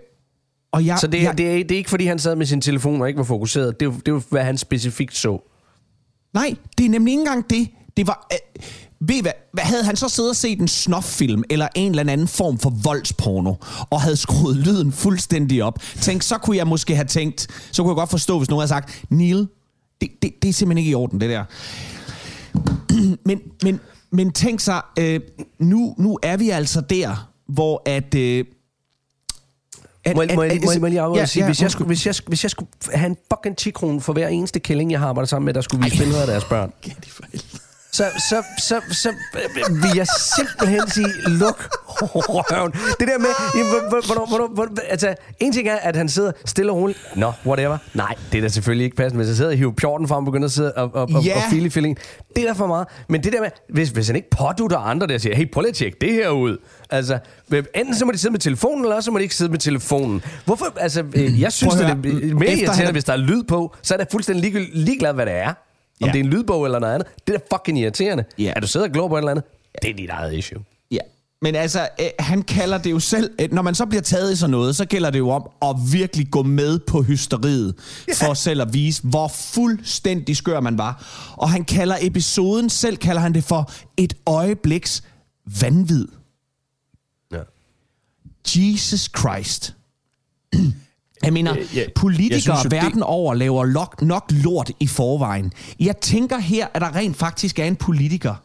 og 0.72 0.86
jeg, 0.86 1.00
så 1.00 1.08
det, 1.08 1.24
jeg, 1.24 1.38
det, 1.38 1.48
er, 1.48 1.64
det 1.64 1.72
er 1.72 1.78
ikke, 1.78 1.90
fordi 1.90 2.06
han 2.06 2.20
sad 2.20 2.36
med 2.36 2.46
sin 2.46 2.62
telefon 2.62 3.02
og 3.02 3.08
ikke 3.08 3.18
var 3.18 3.24
fokuseret. 3.24 3.80
Det 3.80 3.86
er, 3.88 3.92
det 3.92 4.08
er 4.08 4.22
hvad 4.30 4.44
han 4.44 4.58
specifikt 4.58 5.16
så. 5.16 5.50
Nej, 6.34 6.56
det 6.78 6.86
er 6.86 6.90
nemlig 6.90 7.12
ikke 7.12 7.22
engang 7.22 7.50
det. 7.50 7.70
Det 7.98 8.08
var... 8.08 8.28
Øh, 8.34 8.64
ved 9.08 9.22
hvad, 9.22 9.32
hvad, 9.54 9.64
havde 9.64 9.84
han 9.84 9.96
så 9.96 10.10
siddet 10.10 10.30
og 10.30 10.36
set 10.36 10.60
en 10.60 10.68
snoffilm 10.68 11.44
eller 11.50 11.68
en 11.76 11.92
eller 11.92 12.14
anden 12.14 12.28
form 12.28 12.60
for 12.60 12.70
voldsporno, 12.70 13.54
og 13.90 14.02
havde 14.02 14.18
skruet 14.18 14.58
lyden 14.58 14.92
fuldstændig 14.92 15.64
op? 15.64 15.80
Tænk, 16.02 16.22
så 16.22 16.38
kunne 16.38 16.58
jeg 16.58 16.68
måske 16.68 16.96
have 16.96 17.08
tænkt, 17.08 17.48
så 17.72 17.84
kunne 17.84 17.92
jeg 17.92 17.96
godt 17.96 18.10
forstå, 18.10 18.38
hvis 18.38 18.50
nogen 18.50 18.60
havde 18.60 18.68
sagt, 18.68 19.04
Neil, 19.10 19.48
det, 20.02 20.10
det, 20.22 20.32
det 20.42 20.50
er 20.50 20.54
simpelthen 20.54 20.78
ikke 20.78 20.92
i 20.92 20.96
orden, 20.96 21.22
det 21.22 21.30
der. 21.30 21.44
men, 23.28 23.42
men, 23.64 23.80
men 24.12 24.32
tænk 24.32 24.60
sig, 24.60 24.82
øh, 25.00 25.20
nu, 25.60 25.96
nu 25.98 26.20
er 26.24 26.38
vi 26.38 26.50
altså 26.50 26.82
der, 26.82 27.31
hvor 27.54 27.82
at... 27.86 28.16
Øh, 28.16 28.46
at, 30.06 30.16
må, 30.16 30.22
at, 30.22 30.36
må, 30.36 30.42
at, 30.42 30.52
må, 30.64 30.72
må 30.80 30.88
jeg 30.88 31.12
ja, 31.16 31.26
sige, 31.26 31.44
ja, 31.44 31.48
hvis, 31.48 31.62
jeg 31.62 31.72
skulle, 31.72 31.88
hvis, 31.88 32.06
jeg, 32.06 32.16
hvis 32.28 32.44
jeg 32.44 32.52
skulle 32.52 32.70
have 32.94 33.10
en 33.10 33.18
fucking 33.34 33.58
10 33.58 33.72
for 34.00 34.14
hver 34.14 34.28
eneste 34.28 34.60
kælling, 34.60 34.92
jeg 34.92 35.00
har 35.00 35.08
arbejdet 35.08 35.30
sammen 35.30 35.46
med, 35.46 35.54
der 35.54 35.62
skulle 35.62 35.84
vise 35.84 35.98
billeder 35.98 36.22
af 36.22 36.28
deres 36.28 36.44
børn. 36.44 36.74
så, 37.92 38.04
så, 38.30 38.44
så, 38.58 38.82
så 38.92 39.14
vil 39.70 39.92
jeg 39.96 40.08
simpelthen 40.36 40.90
sige, 40.90 41.08
luk 41.28 41.70
røven. 42.02 42.72
Det 42.72 43.08
der 43.08 43.18
med, 43.18 43.28
hvornår, 44.06 44.28
hvornår, 44.28 44.48
hvornår, 44.48 44.74
altså, 44.90 45.16
en 45.40 45.54
ting 45.54 45.68
er, 45.68 45.76
at 45.76 45.96
han 45.96 46.10
sidder 46.10 46.32
stille 46.46 46.72
og 46.72 46.78
roligt. 46.78 47.00
Nå, 47.16 47.22
no, 47.22 47.32
whatever. 47.50 47.78
Nej, 47.94 48.16
det 48.32 48.38
er 48.38 48.42
da 48.42 48.48
selvfølgelig 48.48 48.86
ikke 48.86 48.96
passende. 48.96 49.18
Hvis 49.18 49.28
jeg 49.28 49.36
sidder 49.36 49.52
og 49.52 49.58
hiver 49.58 49.72
pjorten 49.72 50.08
frem 50.08 50.18
og 50.18 50.26
begynder 50.26 50.46
at 50.46 50.52
sidde 50.52 50.74
og, 50.74 50.96
og, 50.96 51.10
yeah. 51.12 51.38
og, 51.38 51.44
file 51.50 51.66
i 51.66 51.70
fillingen. 51.70 51.98
Det 52.36 52.44
er 52.44 52.48
da 52.48 52.54
for 52.54 52.68
meget. 52.68 52.88
Men 53.10 53.24
det 53.24 53.34
der 53.34 53.42
med, 53.42 53.50
hvis, 53.70 53.90
hvis 53.90 54.08
han 54.08 54.16
ikke 54.16 54.30
pådutter 54.30 54.78
andre, 54.78 55.08
der 55.08 55.18
siger, 55.18 55.36
hey, 55.36 55.52
prøv 55.52 55.62
lige 55.62 55.70
at 55.70 55.76
tjekke 55.76 55.98
det 56.02 56.14
her 56.14 56.30
ud. 56.30 56.58
Altså, 56.92 57.20
enten 57.76 57.96
så 57.96 58.06
må 58.06 58.12
de 58.12 58.18
sidde 58.18 58.32
med 58.32 58.40
telefonen, 58.40 58.86
eller 58.86 59.02
så 59.02 59.12
må 59.12 59.18
de 59.18 59.24
ikke 59.24 59.36
sidde 59.36 59.52
med 59.52 59.60
telefonen. 59.60 60.24
Hvorfor? 60.46 60.74
Altså, 60.78 61.04
jeg 61.16 61.54
synes, 61.54 61.74
det 61.74 61.86
er 61.86 61.96
mere 62.34 62.54
irriterende, 62.54 62.92
hvis 62.92 63.04
der 63.04 63.14
er 63.14 63.18
lyd 63.18 63.44
på, 63.44 63.76
så 63.82 63.94
er 63.94 63.98
det 63.98 64.08
fuldstændig 64.12 64.68
ligeglad, 64.74 65.14
hvad 65.14 65.26
det 65.26 65.34
er. 65.34 65.54
Om 66.02 66.08
ja. 66.08 66.12
det 66.14 66.20
er 66.20 66.24
en 66.24 66.30
lydbog 66.30 66.66
eller 66.66 66.80
noget 66.80 66.94
andet. 66.94 67.08
Det 67.28 67.36
er 67.36 67.40
fucking 67.54 67.80
irriterende. 67.80 68.24
Ja. 68.38 68.54
Er 68.56 68.60
du 68.60 68.68
sidder 68.68 68.86
og 68.88 68.94
glor 68.94 69.08
på 69.08 69.16
et 69.16 69.20
eller 69.20 69.32
andet? 69.32 69.44
Det 69.82 69.90
er 69.90 69.96
dit 69.96 70.10
eget 70.10 70.34
issue. 70.34 70.60
Ja. 70.92 70.98
Men 71.42 71.56
altså, 71.56 71.88
øh, 72.00 72.06
han 72.20 72.42
kalder 72.42 72.78
det 72.78 72.92
jo 72.92 73.00
selv, 73.00 73.32
øh, 73.42 73.52
når 73.52 73.62
man 73.62 73.76
så 73.76 73.86
bliver 73.86 74.02
taget 74.02 74.34
i 74.34 74.36
sådan 74.36 74.52
noget, 74.52 74.76
så 74.76 74.86
gælder 74.86 75.10
det 75.10 75.20
jo 75.20 75.30
om 75.30 75.50
at 75.62 75.76
virkelig 75.94 76.32
gå 76.32 76.44
med 76.44 76.80
på 76.80 77.02
hysteriet, 77.02 77.76
ja. 78.08 78.28
for 78.28 78.34
selv 78.34 78.62
at 78.62 78.74
vise, 78.74 79.02
hvor 79.04 79.28
fuldstændig 79.28 80.38
skør 80.38 80.60
man 80.60 80.78
var. 80.78 81.06
Og 81.38 81.50
han 81.50 81.66
kalder 81.66 81.96
episoden, 82.02 82.70
selv 82.70 82.98
kalder 82.98 83.22
han 83.22 83.34
det 83.34 83.44
for 83.44 83.72
et 83.98 84.14
øjebliks 84.26 85.04
vanvid. 85.62 86.08
Jesus 88.56 89.10
Christ. 89.18 89.76
Jeg 91.24 91.34
mener, 91.34 91.58
øh, 91.58 91.76
ja, 91.76 91.86
politikere 91.96 92.56
jeg 92.56 92.60
synes, 92.60 92.72
verden 92.72 93.00
det... 93.00 93.04
over 93.04 93.34
laver 93.34 93.66
nok, 93.66 94.02
nok 94.02 94.26
lort 94.30 94.72
i 94.80 94.88
forvejen. 94.88 95.54
Jeg 95.80 95.98
tænker 95.98 96.38
her, 96.38 96.68
at 96.74 96.82
der 96.82 96.96
rent 96.96 97.18
faktisk 97.18 97.60
er 97.60 97.66
en 97.66 97.76
politiker, 97.76 98.36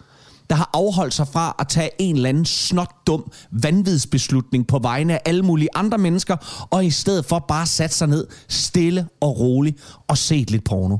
der 0.50 0.56
har 0.56 0.70
afholdt 0.72 1.14
sig 1.14 1.28
fra 1.28 1.56
at 1.58 1.68
tage 1.68 1.90
en 1.98 2.16
eller 2.16 2.28
anden 2.28 2.44
snot 2.44 2.90
dum 3.06 3.32
vanvidsbeslutning 3.50 4.66
på 4.66 4.78
vegne 4.78 5.14
af 5.14 5.20
alle 5.24 5.42
mulige 5.42 5.68
andre 5.74 5.98
mennesker, 5.98 6.66
og 6.70 6.84
i 6.86 6.90
stedet 6.90 7.24
for 7.24 7.38
bare 7.38 7.66
sat 7.66 7.94
sig 7.94 8.08
ned 8.08 8.26
stille 8.48 9.08
og 9.20 9.38
roligt 9.38 9.96
og 10.08 10.18
set 10.18 10.50
lidt 10.50 10.64
porno. 10.64 10.96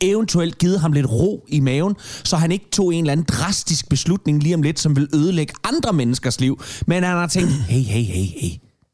Eventuelt 0.00 0.58
givet 0.58 0.80
ham 0.80 0.92
lidt 0.92 1.06
ro 1.10 1.44
i 1.48 1.60
maven, 1.60 1.94
så 2.24 2.36
han 2.36 2.52
ikke 2.52 2.66
tog 2.72 2.94
en 2.94 3.04
eller 3.04 3.12
anden 3.12 3.26
drastisk 3.28 3.88
beslutning 3.88 4.42
lige 4.42 4.54
om 4.54 4.62
lidt, 4.62 4.80
som 4.80 4.96
vil 4.96 5.08
ødelægge 5.14 5.54
andre 5.64 5.92
menneskers 5.92 6.40
liv. 6.40 6.60
Men 6.86 7.02
han 7.02 7.16
har 7.16 7.26
tænkt, 7.26 7.50
hey, 7.52 7.80
hey, 7.82 8.02
hey, 8.02 8.24
hey, 8.40 8.50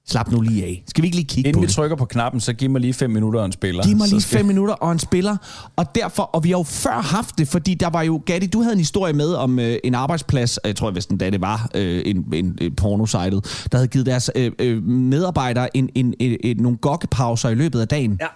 Slap 0.09 0.31
nu 0.33 0.41
lige 0.41 0.65
af. 0.65 0.85
Skal 0.89 1.03
vi 1.03 1.07
ikke 1.07 1.17
lige 1.17 1.27
kigge 1.27 1.49
Inden 1.49 1.55
på 1.55 1.61
vi 1.61 1.67
det? 1.67 1.75
trykker 1.75 1.97
på 1.97 2.05
knappen, 2.05 2.41
så 2.41 2.53
giv 2.53 2.71
mig 2.71 2.81
lige 2.81 2.95
fem 2.95 3.11
minutter 3.11 3.41
og 3.41 3.47
en 3.47 3.53
spiller. 3.53 3.85
Giv 3.85 3.97
mig 3.97 4.09
lige 4.09 4.21
skal- 4.21 4.39
fem 4.39 4.47
minutter 4.47 4.75
og 4.75 4.93
en 4.93 4.99
spiller. 4.99 5.37
Og 5.77 5.95
derfor, 5.95 6.23
og 6.23 6.45
vi 6.45 6.51
har 6.51 6.59
jo 6.59 6.63
før 6.63 7.01
haft 7.03 7.39
det, 7.39 7.49
fordi 7.49 7.75
der 7.75 7.91
var 7.91 8.03
jo, 8.03 8.23
Gatti, 8.27 8.47
du 8.47 8.61
havde 8.61 8.73
en 8.73 8.79
historie 8.79 9.13
med 9.13 9.33
om 9.35 9.59
øh, 9.59 9.77
en 9.85 9.95
arbejdsplads, 9.95 10.59
jeg 10.65 10.77
tror 10.77 10.91
vist 10.91 11.11
da 11.21 11.31
det 11.31 11.41
var 11.41 11.71
øh, 11.75 12.03
en, 12.07 12.25
en, 12.35 12.59
en 12.61 12.75
pornosejtet, 12.75 13.67
der 13.73 13.79
havde 13.79 13.89
givet 13.89 14.07
deres 14.07 14.31
øh, 14.37 14.53
øh, 14.59 14.83
medarbejdere 14.83 15.77
en, 15.77 15.89
en, 15.95 16.15
en, 16.21 16.37
en, 16.45 16.57
nogle 16.57 16.79
gokkepauser 16.79 17.49
i 17.49 17.55
løbet 17.55 17.81
af 17.81 17.89
dagen. 17.89 18.19
Ja. 18.21 18.27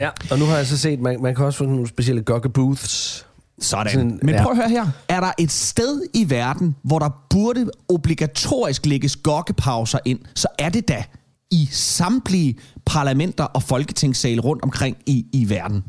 Ja, 0.00 0.10
og 0.30 0.38
nu 0.38 0.44
har 0.44 0.56
jeg 0.56 0.66
så 0.66 0.78
set, 0.78 1.00
man, 1.00 1.22
man 1.22 1.34
kan 1.34 1.44
også 1.44 1.58
få 1.58 1.64
nogle 1.64 1.88
specielle 1.88 2.22
gokke 2.22 2.48
booths. 2.48 3.26
Sådan. 3.60 3.92
Sådan, 3.92 4.20
Men 4.22 4.34
prøv 4.42 4.50
at 4.50 4.56
høre 4.56 4.68
her. 4.68 4.86
Er 5.08 5.20
der 5.20 5.32
et 5.38 5.50
sted 5.50 6.02
i 6.14 6.30
verden, 6.30 6.76
hvor 6.82 6.98
der 6.98 7.26
burde 7.30 7.70
obligatorisk 7.88 8.86
lægges 8.86 9.16
gokkepauser 9.16 9.98
ind, 10.04 10.18
så 10.34 10.48
er 10.58 10.68
det 10.68 10.88
da 10.88 11.04
i 11.50 11.68
samtlige 11.72 12.58
parlamenter 12.86 13.44
og 13.44 13.62
folketingssale 13.62 14.40
rundt 14.40 14.62
omkring 14.62 14.96
i, 15.06 15.26
i 15.32 15.48
verden. 15.48 15.84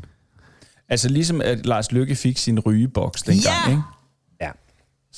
Altså 0.88 1.08
ligesom 1.08 1.40
at 1.40 1.66
Lars 1.66 1.92
Lykke 1.92 2.16
fik 2.16 2.38
sin 2.38 2.60
rygeboks 2.60 3.22
dengang, 3.22 3.54
Ja! 3.66 3.70
ikke? 3.70 3.82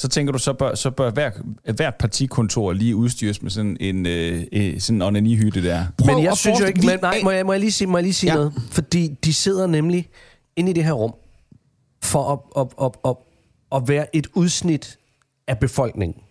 Så 0.00 0.08
tænker 0.08 0.32
du, 0.32 0.38
så 0.38 0.52
bør, 0.52 0.74
så 0.74 0.90
bør 0.90 1.10
hver, 1.10 1.30
hvert 1.76 1.94
partikontor 1.94 2.72
lige 2.72 2.96
udstyres 2.96 3.42
med 3.42 3.50
sådan 3.50 3.76
en 3.80 4.06
øh, 4.06 4.44
øh, 4.52 4.80
sådan 4.80 4.96
en 4.96 5.02
onanihytte 5.02 5.62
der. 5.64 5.86
Prøv 5.98 6.14
Men 6.14 6.24
jeg 6.24 6.36
synes 6.36 6.60
jo 6.60 6.64
ikke... 6.64 6.80
vi- 6.80 6.86
Men, 6.86 6.98
nej, 7.02 7.20
må 7.24 7.30
jeg, 7.30 7.46
må 7.46 7.52
jeg 7.52 7.60
lige 7.60 7.72
sige, 7.72 7.88
må 7.88 7.98
jeg 7.98 8.02
lige 8.02 8.12
sige 8.14 8.30
Ja. 8.30 8.34
noget? 8.36 8.52
Fordi 8.70 9.16
de 9.24 9.34
sidder 9.34 9.66
nemlig 9.66 10.08
inde 10.56 10.70
i 10.70 10.74
det 10.74 10.84
her 10.84 10.92
rum 10.92 11.14
for 12.02 12.32
at, 12.56 12.62
at, 12.62 12.86
at, 12.86 13.10
at, 13.10 13.16
at 13.82 13.88
være 13.88 14.16
et 14.16 14.26
udsnit 14.34 14.98
af 15.46 15.58
befolkningen. 15.58 16.22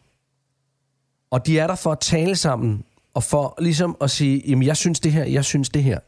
Og 1.31 1.45
de 1.45 1.59
er 1.59 1.67
der 1.67 1.75
for 1.75 1.91
at 1.91 1.99
tale 1.99 2.35
sammen, 2.35 2.83
og 3.13 3.23
for 3.23 3.55
ligesom 3.61 3.97
at 4.01 4.11
sige, 4.11 4.43
jamen 4.47 4.63
jeg 4.67 4.77
synes 4.77 4.99
det 4.99 5.11
her, 5.11 5.23
jeg 5.25 5.45
synes 5.45 5.69
det 5.69 5.83
her. 5.83 5.99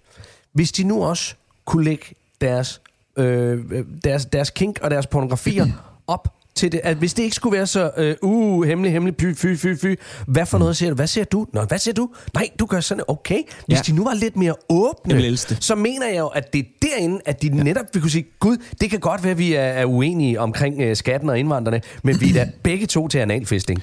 Hvis 0.54 0.72
de 0.72 0.84
nu 0.84 1.04
også 1.04 1.36
kunne 1.66 1.84
lægge 1.84 2.06
deres, 2.42 2.82
øh, 3.18 3.84
deres, 4.04 4.26
deres 4.26 4.50
kink 4.50 4.80
og 4.82 4.92
deres 4.92 5.08
pornografier 5.08 5.68
op 6.08 6.36
til 6.60 6.72
det, 6.72 6.82
at 6.84 6.98
hvis 6.98 7.14
det 7.14 7.24
ikke 7.24 7.36
skulle 7.36 7.58
være 7.58 7.68
så, 7.68 7.92
øh, 7.98 8.16
uh, 8.22 8.64
hemmelig, 8.68 8.92
hemmelig, 8.92 9.16
fy, 9.22 9.26
fy, 9.36 9.56
fy, 9.58 9.68
fy, 9.82 9.86
hvad 10.28 10.46
for 10.46 10.58
noget 10.58 10.78
siger 10.78 10.90
du? 10.90 10.96
Hvad 10.96 11.08
siger 11.08 11.26
du? 11.26 11.46
Nå, 11.54 11.62
hvad 11.64 11.80
siger 11.80 11.94
du? 11.94 12.10
Nej, 12.34 12.48
du 12.60 12.66
gør 12.66 12.80
sådan, 12.80 13.04
okay. 13.08 13.38
Hvis 13.66 13.78
Ja. 13.78 13.82
de 13.88 13.92
nu 13.96 14.04
var 14.04 14.14
lidt 14.14 14.38
mere 14.38 14.54
åbne, 14.70 15.38
så 15.60 15.76
mener 15.76 16.08
jeg 16.08 16.18
jo, 16.20 16.28
at 16.28 16.54
det 16.54 16.60
er 16.60 16.64
derinde, 16.82 17.20
at 17.26 17.42
de 17.42 17.48
ja. 17.56 17.64
netop 17.64 17.86
vil 17.94 18.02
kunne 18.02 18.12
sige, 18.12 18.26
Gud, 18.40 18.58
det 18.82 18.90
kan 18.90 19.00
godt 19.00 19.24
være, 19.24 19.32
at 19.32 19.38
vi 19.38 19.54
er, 19.54 19.62
er 19.62 19.86
uenige 19.86 20.40
omkring 20.40 20.82
øh, 20.82 20.96
skatten 20.96 21.30
og 21.30 21.40
indvandrerne, 21.40 21.82
men 22.04 22.22
vi 22.22 22.30
er 22.30 22.34
da 22.34 22.52
begge 22.64 22.86
to 22.86 23.08
til 23.08 23.18
analfisting. 23.20 23.82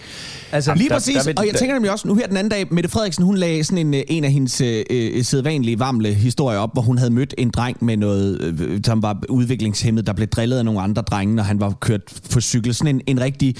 Altså, 0.52 0.74
Lige 0.74 0.88
der- 0.88 0.94
præcis, 0.94 1.16
der 1.16 1.24
vil- 1.24 1.34
og 1.38 1.46
jeg 1.46 1.52
der- 1.52 1.58
tænker 1.58 1.74
nemlig 1.74 1.92
også, 1.92 2.08
nu 2.08 2.14
her 2.14 2.26
den 2.26 2.36
anden 2.36 2.50
dag, 2.50 2.66
Mette 2.70 2.90
Frederiksen, 2.90 3.24
hun 3.24 3.36
lagde 3.36 3.64
sådan 3.64 3.86
en, 3.86 3.94
øh, 3.94 4.02
en 4.08 4.24
af 4.24 4.32
hendes 4.32 4.60
øh, 4.60 4.84
øh, 4.90 5.24
sædvanlige 5.24 5.78
varmle 5.78 6.14
historier 6.14 6.58
op, 6.58 6.70
hvor 6.72 6.82
hun 6.82 6.98
havde 6.98 7.10
mødt 7.10 7.34
en 7.38 7.50
dreng 7.50 7.76
med 7.84 7.96
noget, 7.96 8.40
øh, 8.60 8.80
som 8.86 9.02
var 9.02 9.18
udviklingshemmet, 9.28 10.06
der 10.06 10.12
blev 10.12 10.28
drillet 10.28 10.58
af 10.58 10.64
nogle 10.64 10.80
andre 10.80 11.02
drenge, 11.02 11.34
når 11.34 11.42
han 11.42 11.60
var 11.60 11.70
kørt 11.80 12.00
på 12.32 12.40
cykel. 12.40 12.65
Sådan 12.74 12.94
en, 12.94 13.02
en 13.06 13.20
rigtig 13.20 13.54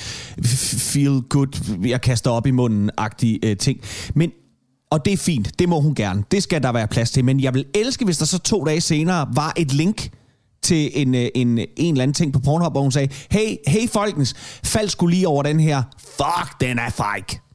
feel 0.92 1.22
good, 1.28 1.78
jeg 1.86 2.00
kaster 2.00 2.30
op 2.30 2.46
i 2.46 2.50
munden-agtig 2.50 3.38
øh, 3.42 3.56
ting. 3.56 3.80
Men 4.14 4.30
og 4.90 5.04
det 5.04 5.12
er 5.12 5.16
fint, 5.16 5.58
det 5.58 5.68
må 5.68 5.80
hun 5.80 5.94
gerne. 5.94 6.24
Det 6.30 6.42
skal 6.42 6.62
der 6.62 6.72
være 6.72 6.88
plads 6.88 7.10
til. 7.10 7.24
Men 7.24 7.40
jeg 7.40 7.54
vil 7.54 7.64
elske, 7.74 8.04
hvis 8.04 8.18
der 8.18 8.24
så 8.24 8.38
to 8.38 8.64
dage 8.64 8.80
senere 8.80 9.28
var 9.34 9.52
et 9.56 9.72
link 9.72 10.10
til 10.62 10.90
en, 10.94 11.14
en, 11.14 11.30
en, 11.34 11.58
en 11.76 11.94
eller 11.94 12.02
anden 12.02 12.14
ting 12.14 12.32
på 12.32 12.38
Pornhub, 12.38 12.72
hvor 12.72 12.82
hun 12.82 12.92
sagde, 12.92 13.08
hey, 13.30 13.56
hey 13.66 13.88
folkens, 13.88 14.34
fald 14.64 14.88
skulle 14.88 15.16
lige 15.16 15.28
over 15.28 15.42
den 15.42 15.60
her. 15.60 15.82
Fuck, 15.98 16.60
den 16.60 16.78
er 16.78 16.90
fake. 16.90 17.45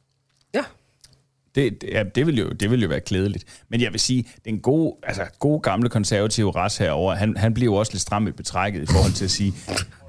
Det, 1.56 1.82
det, 1.82 1.90
ja, 1.92 2.04
det, 2.04 2.28
vil 2.28 2.38
jo, 2.38 2.50
det 2.50 2.72
vil 2.72 2.82
jo 2.82 2.88
være 2.88 3.00
klædeligt. 3.00 3.46
Men 3.70 3.82
jeg 3.82 3.92
vil 3.92 4.00
sige, 4.00 4.26
den 4.46 4.60
gode, 4.60 4.96
altså, 5.04 5.24
gode 5.40 5.60
gamle 5.60 5.90
konservative 5.90 6.52
ras 6.52 6.78
herover, 6.78 7.16
han, 7.16 7.38
han 7.38 7.54
bliver 7.54 7.66
jo 7.66 7.76
også 7.76 7.94
lidt 7.94 8.02
stram 8.02 8.28
i 8.28 8.32
betrækket 8.32 8.82
i 8.82 8.86
forhold 8.86 9.14
til 9.14 9.26
at 9.26 9.32
sige, 9.32 9.54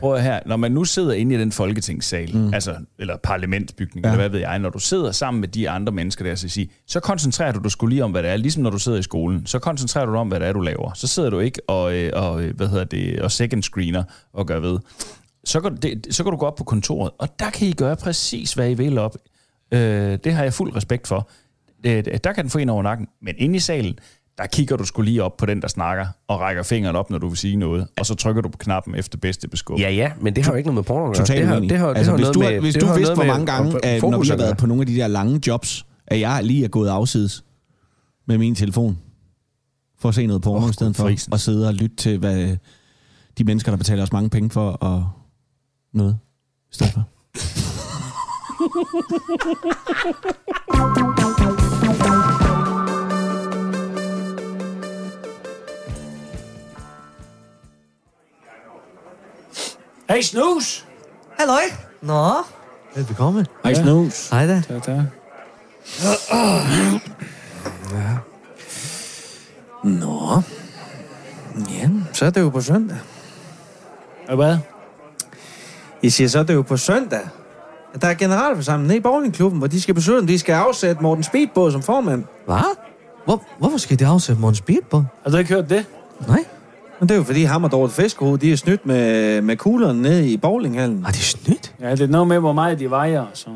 prøv 0.01 0.19
her, 0.19 0.41
når 0.47 0.57
man 0.57 0.73
nu 0.73 0.85
sidder 0.85 1.13
inde 1.13 1.35
i 1.35 1.39
den 1.39 1.53
folketingssal, 1.53 2.37
mm. 2.37 2.55
altså, 2.55 2.77
eller 2.99 3.17
parlamentsbygning, 3.17 4.07
ja. 4.07 4.11
eller 4.11 4.23
hvad 4.23 4.31
ved 4.31 4.41
jeg, 4.41 4.59
når 4.59 4.71
du 4.71 4.79
sidder 4.79 5.13
sammen 5.13 5.41
med 5.41 5.49
de 5.49 5.71
andre 5.71 5.93
mennesker 5.93 6.25
der, 6.25 6.35
så, 6.35 6.49
sige, 6.49 6.71
så 6.87 7.01
koncentrerer 7.01 7.53
du 7.53 7.61
dig 7.61 7.71
skulle 7.71 7.95
lige 7.95 8.05
om, 8.05 8.11
hvad 8.11 8.23
det 8.23 8.31
er, 8.31 8.37
ligesom 8.37 8.63
når 8.63 8.71
du 8.71 8.79
sidder 8.79 8.99
i 8.99 9.03
skolen, 9.03 9.47
så 9.47 9.59
koncentrerer 9.59 10.07
du 10.07 10.13
dig 10.13 10.21
om, 10.21 10.29
hvad 10.29 10.41
det 10.41 10.49
er, 10.49 10.53
du 10.53 10.61
laver. 10.61 10.93
Så 10.95 11.07
sidder 11.07 11.31
du 11.31 11.39
ikke 11.39 11.61
og, 11.69 11.95
øh, 11.95 12.11
og 12.15 12.43
øh, 12.43 12.57
hvad 12.57 12.69
hedder 12.69 12.85
det, 12.85 13.21
og 13.21 13.33
second 13.33 13.63
screener 13.63 14.03
og 14.33 14.47
gør 14.47 14.61
ved. 14.61 14.79
Så 15.45 15.61
kan, 15.61 15.77
det, 15.77 16.07
så 16.11 16.23
kan 16.23 16.31
du 16.31 16.37
gå 16.37 16.47
op 16.47 16.55
på 16.55 16.65
kontoret, 16.65 17.11
og 17.19 17.29
der 17.39 17.51
kan 17.51 17.69
I 17.69 17.73
gøre 17.73 17.97
præcis, 17.97 18.53
hvad 18.53 18.71
I 18.71 18.75
vil 18.75 18.99
op. 18.99 19.17
Øh, 19.73 20.19
det 20.25 20.33
har 20.35 20.43
jeg 20.43 20.53
fuld 20.55 20.77
respekt 20.77 21.07
for. 21.07 21.29
Øh, 21.87 22.05
der 22.25 22.33
kan 22.33 22.45
den 22.45 22.51
få 22.51 22.59
en 22.59 22.69
over 22.69 22.83
nakken. 22.83 23.07
Men 23.23 23.35
inde 23.39 23.57
i 23.57 23.59
salen, 23.59 23.99
der 24.39 24.47
kigger 24.47 24.77
du 24.77 24.85
skulle 24.85 25.11
lige 25.11 25.23
op 25.23 25.37
på 25.37 25.47
den, 25.47 25.63
der 25.63 25.69
snakker, 25.69 26.07
og 26.29 26.41
rækker 26.41 26.63
fingeren 26.63 26.97
op, 26.97 27.11
når 27.11 27.19
du 27.19 27.29
vil 27.29 27.37
sige 27.39 27.57
noget. 27.57 27.87
Og 27.99 28.07
så 28.07 28.15
trykker 28.15 28.43
du 28.43 28.49
på 28.49 28.59
knappen 28.59 28.95
efter 28.95 29.19
bedste 29.19 29.49
beskub. 29.49 29.79
Ja, 29.81 29.91
ja, 29.91 30.13
men 30.21 30.37
det 30.37 30.45
har 30.45 30.53
jo 30.53 30.57
ikke 30.57 30.67
noget 30.67 30.75
med 30.75 30.83
porno 30.83 31.11
at 31.11 31.17
gøre. 31.17 31.27
Det 31.27 31.47
har, 31.47 31.61
det 31.61 31.79
har, 31.79 31.87
det 31.89 31.97
altså, 31.97 32.11
har 32.13 32.17
hvis 32.17 32.23
noget 32.25 32.35
du, 32.35 32.41
med, 32.41 32.61
hvis 32.61 32.75
det 32.75 32.83
du 32.83 32.87
har 32.87 32.97
vidste, 32.97 33.15
hvor 33.15 33.25
mange 33.25 33.47
gange, 33.47 33.85
at- 33.85 34.03
når 34.03 34.23
vi 34.23 34.29
har 34.29 34.37
været 34.37 34.57
på 34.57 34.67
nogle 34.67 34.81
af 34.83 34.87
de 34.87 34.95
der 34.97 35.07
lange 35.07 35.41
jobs, 35.47 35.87
at 36.07 36.21
jeg 36.21 36.41
lige 36.45 36.65
er 36.65 36.69
gået 36.69 36.89
afsides 36.89 37.45
med 38.27 38.39
min 38.39 38.55
telefon 38.55 38.99
for 39.99 40.09
at 40.09 40.15
se 40.15 40.27
noget 40.27 40.43
porno, 40.43 40.65
oh, 40.65 40.71
i 40.71 40.73
stedet 40.73 40.97
for 40.97 41.03
frisen. 41.05 41.33
at 41.35 41.41
sidde 41.41 41.69
og 41.69 41.75
lytte 41.75 41.97
til, 41.97 42.19
hvad 42.19 42.57
de 43.39 43.45
mennesker, 43.45 43.73
der 43.73 43.77
betaler 43.77 44.03
os 44.03 44.13
mange 44.13 44.31
penge 44.31 44.51
for, 44.51 44.71
og 44.71 45.09
noget 45.95 46.19
i 46.73 46.75
stedet 46.75 46.93
for. 46.93 47.72
Hey, 60.09 60.23
snus! 60.23 60.87
Halløj! 61.39 61.63
Nå, 62.03 62.33
velbekomme. 62.95 63.47
Hej, 63.65 63.75
snus. 63.75 64.29
Hej 64.29 64.47
da. 64.47 64.63
Tak, 64.69 64.83
tak. 64.83 64.97
Nå. 69.85 70.43
Ja, 71.71 71.91
så 72.13 72.25
er 72.25 72.31
det 72.31 72.41
jo 72.41 72.51
på 72.51 72.61
søndag. 72.61 72.99
Og 74.29 74.37
hvad? 74.37 74.59
Jeg 76.03 76.13
siger, 76.13 76.29
så 76.29 76.39
er 76.39 76.43
det 76.43 76.55
jo 76.55 76.63
på 76.63 76.77
søndag. 76.77 77.29
Der 78.01 78.09
er 78.09 78.15
generalforsamling 78.15 78.87
nede 78.87 78.99
i 78.99 79.01
bowlingklubben, 79.01 79.59
hvor 79.59 79.67
de 79.67 79.81
skal 79.81 79.95
beslutte, 79.95 80.21
om 80.21 80.27
de 80.27 80.39
skal 80.39 80.53
afsætte 80.53 81.03
Morten 81.03 81.25
Speedbåd 81.25 81.73
som 81.73 81.83
formand. 81.83 82.25
Hvad? 82.47 82.77
Hvor, 83.25 83.43
hvorfor 83.59 83.79
skal 83.79 83.99
de 83.99 84.07
afsætte 84.07 84.41
Morten 84.41 84.57
Speedbåd? 84.57 85.05
Har 85.23 85.31
du 85.31 85.37
ikke 85.37 85.55
hørt 85.55 85.71
det? 85.71 85.85
Nej. 86.29 86.45
Men 87.01 87.09
det 87.09 87.15
er 87.15 87.19
jo 87.19 87.25
fordi 87.25 87.43
ham 87.43 87.65
og 87.65 87.73
Dorte 87.73 87.95
Fiskehoved, 87.95 88.39
de 88.39 88.53
er 88.53 88.57
snydt 88.57 88.87
med, 88.87 89.41
med 89.43 89.57
kuglerne 89.57 90.03
nede 90.03 90.29
i 90.29 90.37
bowlinghallen. 90.37 91.05
Har 91.05 91.13
de 91.13 91.19
snydt? 91.19 91.75
Ja, 91.81 91.91
det 91.91 92.01
er 92.01 92.07
noget 92.07 92.29
med, 92.29 92.39
hvor 92.39 92.53
meget 92.53 92.79
de 92.79 92.91
vejer 92.91 93.21
og 93.21 93.31
så. 93.35 93.51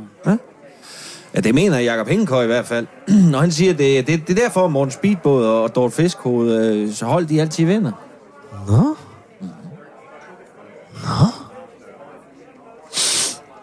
Ja, 1.35 1.41
det 1.41 1.55
mener 1.55 1.79
Jakob 1.79 2.09
Hængekøj 2.09 2.45
i 2.45 2.47
hvert 2.47 2.67
fald. 2.67 2.87
Når 3.33 3.39
han 3.39 3.53
siger, 3.53 3.75
det, 3.75 4.07
det, 4.07 4.29
det 4.29 4.39
er 4.39 4.43
derfor, 4.43 4.65
at 4.65 4.71
Morten 4.71 4.93
Speedbåd 4.93 5.47
og 5.47 5.75
Dorte 5.75 5.95
Fiskehoved, 5.95 6.75
øh, 6.75 6.93
så 6.93 7.07
hold 7.07 7.27
de 7.27 7.41
altid 7.41 7.65
vinder. 7.65 7.93
Nå? 8.69 8.97
Nå? 10.93 11.27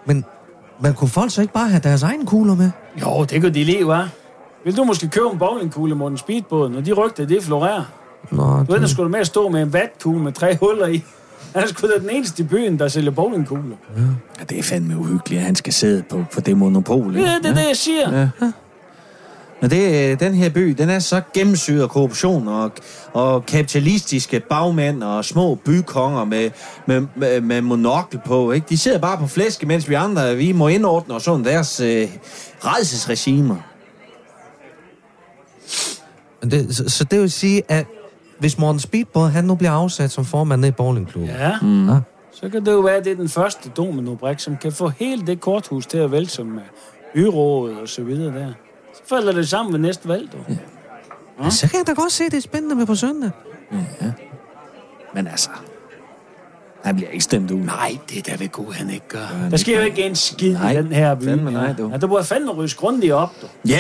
Men, 0.05 0.26
men 0.84 0.93
kunne 0.93 1.07
folk 1.09 1.31
så 1.31 1.41
ikke 1.41 1.53
bare 1.53 1.67
have 1.69 1.79
deres 1.84 2.03
egen 2.03 2.25
kugler 2.25 2.55
med? 2.55 2.71
Jo, 3.01 3.23
det 3.23 3.41
kunne 3.41 3.53
de 3.53 3.63
lige, 3.63 3.84
hva'? 3.97 4.07
Vil 4.65 4.77
du 4.77 4.84
måske 4.84 5.07
købe 5.09 5.25
en 5.34 5.39
bowlingkugle, 5.39 5.95
Morten 5.95 6.17
Speedbåd, 6.17 6.69
når 6.69 6.81
de 6.81 6.91
rygter, 6.91 7.25
det 7.25 7.43
florerer? 7.43 7.84
Nå, 8.31 8.43
Du 8.63 8.71
ved, 8.71 8.79
der 8.79 8.88
skulle 8.88 9.03
du 9.05 9.09
med 9.11 9.19
at 9.19 9.27
stå 9.27 9.49
med 9.49 9.61
en 9.61 9.73
vatkugle 9.73 10.19
med 10.23 10.31
tre 10.31 10.57
huller 10.57 10.88
i. 10.88 11.03
Han 11.55 11.63
er 11.63 11.67
sgu 11.67 11.88
da 11.88 11.99
den 12.01 12.09
eneste 12.09 12.43
i 12.43 12.45
byen, 12.45 12.79
der 12.79 12.88
sælger 12.88 13.11
bowlingkugler. 13.11 13.75
Ja, 14.39 14.43
det 14.49 14.59
er 14.59 14.63
fandme 14.63 14.97
uhyggeligt, 14.97 15.39
at 15.39 15.45
han 15.45 15.55
skal 15.55 15.73
sidde 15.73 16.03
på, 16.09 16.23
på 16.34 16.41
det 16.41 16.57
monopol. 16.57 17.15
ikke? 17.15 17.29
Ja, 17.29 17.36
det 17.43 17.45
er 17.45 17.53
det, 17.53 17.67
jeg 17.67 17.77
siger. 17.77 18.17
Ja. 18.19 18.51
Men 19.64 19.72
det, 19.72 20.11
øh, 20.11 20.20
den 20.20 20.34
her 20.34 20.49
by, 20.49 20.70
den 20.70 20.89
er 20.89 20.99
så 20.99 21.22
gennemsyret 21.34 21.82
af 21.82 21.89
korruption 21.89 22.47
og, 22.47 22.72
og 23.14 23.45
kapitalistiske 23.45 24.39
bagmænd 24.39 25.03
og 25.03 25.26
små 25.26 25.55
bykonger 25.55 26.26
med, 26.26 26.51
med, 26.86 27.07
med, 27.16 27.41
med 27.41 27.61
monokkel 27.61 28.20
på. 28.26 28.51
Ikke? 28.51 28.68
De 28.70 28.78
sidder 28.78 28.99
bare 28.99 29.18
på 29.18 29.28
flæske, 29.28 29.66
mens 29.66 29.89
vi 29.89 29.93
andre 29.93 30.36
vi 30.36 30.51
må 30.51 30.68
indordne 30.68 31.16
os 31.16 31.28
under 31.28 31.51
deres 31.51 31.80
øh, 31.80 32.09
redselsregimer. 32.59 33.55
Det, 36.41 36.76
så, 36.76 36.89
så 36.89 37.03
det 37.03 37.22
vil 37.22 37.32
sige, 37.32 37.61
at 37.68 37.86
hvis 38.39 38.57
Morten 38.57 38.80
Speedbåd, 38.80 39.30
han 39.30 39.43
nu 39.43 39.55
bliver 39.55 39.72
afsat 39.72 40.11
som 40.11 40.26
formand 40.26 40.61
ned 40.61 40.70
i 40.70 40.72
bowlingklubben. 40.72 41.30
Ja. 41.30 41.59
Mm. 41.61 41.89
ja. 41.89 41.99
Så 42.32 42.49
kan 42.49 42.66
det 42.66 42.72
jo 42.72 42.80
være, 42.80 42.95
at 42.95 43.05
det 43.05 43.11
er 43.11 43.16
den 43.16 43.30
første 43.30 43.70
dominobrik, 43.70 44.39
som 44.39 44.57
kan 44.57 44.72
få 44.72 44.88
hele 44.88 45.28
det 45.28 45.39
korthus 45.39 45.86
til 45.86 45.97
at 45.97 46.11
vælte 46.11 46.32
som 46.32 46.55
øh, 46.55 46.64
byrådet 47.14 47.82
og 47.82 47.88
så 47.88 48.03
videre 48.03 48.39
der. 48.39 48.53
Falder 49.09 49.31
det 49.31 49.49
sammen 49.49 49.73
ved 49.73 49.79
næste 49.79 50.07
valg, 50.07 50.31
du. 50.31 50.37
Ja. 51.43 51.49
Så 51.49 51.69
kan 51.69 51.79
jeg 51.79 51.87
da 51.87 51.93
godt 52.01 52.11
se, 52.11 52.23
det 52.23 52.33
er 52.33 52.41
spændende 52.41 52.75
med 52.75 52.85
på 52.85 52.95
søndag. 52.95 53.31
Ja. 53.71 54.11
Men 55.15 55.27
altså, 55.27 55.49
han 56.83 56.95
bliver 56.95 57.09
ikke 57.09 57.23
stemt 57.23 57.51
ud. 57.51 57.59
Nej, 57.59 57.97
det 58.09 58.17
er 58.17 58.21
da 58.21 58.43
ved 58.43 58.49
Gud, 58.49 58.73
han 58.73 58.89
ikke 58.89 59.07
gør. 59.07 59.27
Der 59.51 59.57
sker 59.57 59.77
jo 59.79 59.83
ikke 59.85 60.03
en 60.03 60.15
skid 60.15 60.53
Nej, 60.53 60.71
i 60.71 60.75
den 60.77 60.91
her 60.91 61.15
by. 61.15 61.23
fandme 61.23 61.51
nej, 61.51 61.65
ja. 61.65 61.73
du. 61.73 61.89
Ja, 61.89 61.97
der 61.97 62.07
burde 62.07 62.23
fandme 62.23 62.51
ryges 62.51 62.73
grundigt 62.75 63.13
op, 63.13 63.29
du. 63.41 63.47
Ja! 63.67 63.79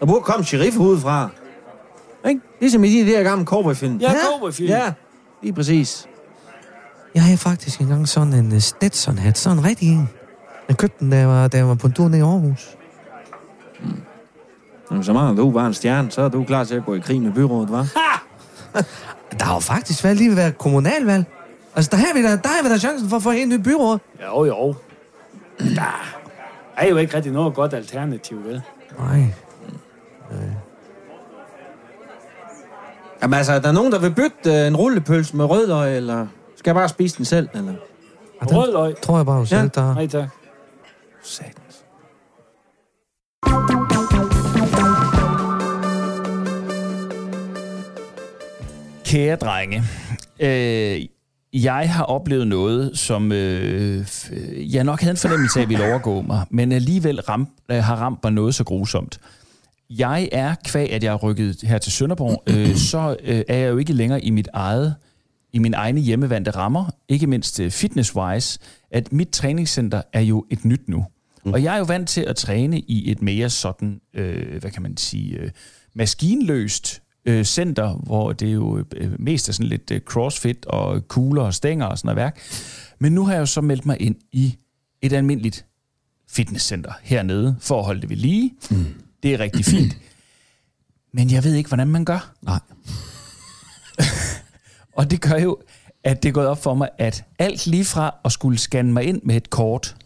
Der 0.00 0.06
burde 0.06 0.20
komme 0.20 0.44
sheriff 0.44 0.76
udefra. 0.76 1.28
Ikke? 2.28 2.40
Ligesom 2.60 2.84
i 2.84 3.02
de 3.02 3.10
der 3.10 3.22
gamle 3.22 3.44
cowboyfilm. 3.44 3.96
Ja, 3.96 4.12
cowboyfilm. 4.30 4.68
Ja, 4.68 4.92
lige 5.42 5.52
præcis. 5.52 6.06
Jeg 7.14 7.22
havde 7.22 7.38
faktisk 7.38 7.80
engang 7.80 8.08
sådan 8.08 8.32
en 8.32 8.52
uh, 8.52 8.58
Stetson-hat. 8.58 9.38
Sådan 9.38 9.58
en 9.58 9.64
rigtig 9.64 9.88
en. 9.88 10.08
Jeg 10.68 10.76
købte 10.76 10.96
den, 11.00 11.10
da 11.10 11.16
jeg 11.16 11.28
var, 11.28 11.48
da 11.48 11.56
jeg 11.56 11.68
var 11.68 11.74
på 11.74 11.86
en 11.86 11.92
tur 11.92 12.08
ned 12.08 12.18
i 12.18 12.22
Aarhus. 12.22 12.76
Jamen, 14.92 15.04
så 15.04 15.12
meget 15.12 15.36
du 15.36 15.52
var 15.52 15.66
en 15.66 15.74
stjerne, 15.74 16.10
så 16.10 16.22
er 16.22 16.28
du 16.28 16.44
klar 16.44 16.64
til 16.64 16.74
at 16.74 16.84
gå 16.84 16.94
i 16.94 16.98
krig 16.98 17.22
med 17.22 17.32
byrådet, 17.32 17.68
hva'? 17.68 17.98
Der 19.38 19.44
har 19.44 19.54
jo 19.54 19.60
faktisk 19.60 20.04
været 20.04 20.16
lige 20.16 20.36
været 20.36 20.58
kommunalvalg. 20.58 21.24
Altså, 21.76 21.88
der 21.90 21.96
har 21.96 22.14
vi 22.14 22.22
da, 22.22 22.28
der 22.28 22.48
har 22.48 22.62
vi 22.62 22.68
da 22.68 22.78
chancen 22.78 23.08
for 23.08 23.16
at 23.16 23.22
få 23.22 23.30
en 23.30 23.48
ny 23.48 23.54
byråd. 23.60 23.98
Jo, 24.26 24.44
jo. 24.44 24.74
Der 25.58 26.16
er 26.76 26.86
jo 26.86 26.96
ikke 26.96 27.16
rigtig 27.16 27.32
noget 27.32 27.54
godt 27.54 27.74
alternativ, 27.74 28.44
vel? 28.44 28.62
Nej. 28.98 29.24
Jamen 33.22 33.34
altså, 33.34 33.52
er 33.52 33.58
der 33.58 33.72
nogen, 33.72 33.92
der 33.92 33.98
vil 33.98 34.10
bytte 34.10 34.60
øh, 34.60 34.66
en 34.66 34.76
rullepølse 34.76 35.36
med 35.36 35.44
rødløg, 35.44 35.96
eller 35.96 36.26
skal 36.56 36.70
jeg 36.70 36.74
bare 36.74 36.88
spise 36.88 37.16
den 37.16 37.24
selv, 37.24 37.48
eller? 37.54 37.72
Rødløg. 38.42 38.94
Tror 39.02 39.16
jeg 39.16 39.26
bare, 39.26 39.40
du 39.40 39.46
selv, 39.46 39.60
Ja. 39.60 39.66
der... 39.80 39.94
Nej, 39.94 40.06
tak. 40.06 40.28
Satans. 41.22 41.56
Kære 49.12 49.36
drenge, 49.36 49.82
øh, 50.40 51.06
jeg 51.62 51.92
har 51.92 52.04
oplevet 52.04 52.46
noget, 52.46 52.98
som 52.98 53.32
øh, 53.32 54.06
jeg 54.74 54.84
nok 54.84 55.00
havde 55.00 55.10
en 55.10 55.16
fornemmelse 55.16 55.60
af, 55.60 55.68
ville 55.68 55.84
overgå 55.84 56.22
mig, 56.22 56.44
men 56.50 56.72
alligevel 56.72 57.20
ram, 57.20 57.48
øh, 57.70 57.76
har 57.76 57.96
ramt 57.96 58.18
mig 58.22 58.32
noget 58.32 58.54
så 58.54 58.64
grusomt. 58.64 59.20
Jeg 59.90 60.28
er, 60.32 60.54
kvæg 60.64 60.92
at 60.92 61.04
jeg 61.04 61.12
er 61.12 61.16
rykket 61.16 61.56
her 61.62 61.78
til 61.78 61.92
Sønderborg, 61.92 62.42
øh, 62.46 62.76
så 62.76 63.16
øh, 63.24 63.42
er 63.48 63.56
jeg 63.56 63.70
jo 63.70 63.78
ikke 63.78 63.92
længere 63.92 64.24
i 64.24 64.30
mit 64.30 64.48
eget 64.52 64.94
i 65.52 65.58
mine 65.58 65.76
egne 65.76 66.00
hjemmevandte 66.00 66.50
rammer, 66.50 66.90
ikke 67.08 67.26
mindst 67.26 67.60
øh, 67.60 67.70
fitness-wise, 67.70 68.58
at 68.90 69.12
mit 69.12 69.28
træningscenter 69.28 70.02
er 70.12 70.20
jo 70.20 70.44
et 70.50 70.64
nyt 70.64 70.88
nu. 70.88 71.06
Mm. 71.44 71.52
Og 71.52 71.62
jeg 71.62 71.74
er 71.74 71.78
jo 71.78 71.84
vant 71.84 72.08
til 72.08 72.20
at 72.20 72.36
træne 72.36 72.80
i 72.80 73.10
et 73.10 73.22
mere 73.22 73.50
sådan, 73.50 74.00
øh, 74.14 74.60
hvad 74.60 74.70
kan 74.70 74.82
man 74.82 74.96
sige, 74.96 75.38
øh, 75.38 75.50
maskinløst 75.94 77.02
øh, 77.26 77.44
center, 77.44 77.94
hvor 77.94 78.32
det 78.32 78.54
jo 78.54 78.84
øh, 78.96 79.20
mest 79.20 79.48
er 79.48 79.52
sådan 79.52 79.68
lidt 79.68 79.90
øh, 79.90 80.00
crossfit 80.00 80.66
og 80.66 81.08
kugler 81.08 81.42
og 81.42 81.54
stænger 81.54 81.86
og 81.86 81.98
sådan 81.98 82.06
noget 82.06 82.16
værk. 82.16 82.40
Men 82.98 83.12
nu 83.12 83.24
har 83.24 83.32
jeg 83.32 83.40
jo 83.40 83.46
så 83.46 83.60
meldt 83.60 83.86
mig 83.86 84.00
ind 84.00 84.16
i 84.32 84.58
et 85.02 85.12
almindeligt 85.12 85.66
fitnesscenter 86.28 86.92
hernede, 87.02 87.56
for 87.60 87.78
at 87.78 87.84
holde 87.84 88.00
det 88.00 88.10
ved 88.10 88.16
lige. 88.16 88.54
Mm. 88.70 88.86
Det 89.22 89.34
er 89.34 89.40
rigtig 89.40 89.64
fint. 89.64 89.96
Men 91.14 91.30
jeg 91.30 91.44
ved 91.44 91.54
ikke, 91.54 91.68
hvordan 91.68 91.88
man 91.88 92.04
gør. 92.04 92.34
Nej. 92.42 92.60
Og 94.98 95.10
det 95.10 95.20
gør 95.20 95.36
jo, 95.36 95.58
at 96.04 96.22
det 96.22 96.28
er 96.28 96.32
gået 96.32 96.46
op 96.46 96.62
for 96.62 96.74
mig, 96.74 96.88
at 96.98 97.24
alt 97.38 97.66
lige 97.66 97.84
fra 97.84 98.14
at 98.24 98.32
skulle 98.32 98.58
scanne 98.58 98.92
mig 98.92 99.04
ind 99.04 99.20
med 99.24 99.36
et 99.36 99.50
kort, 99.50 99.96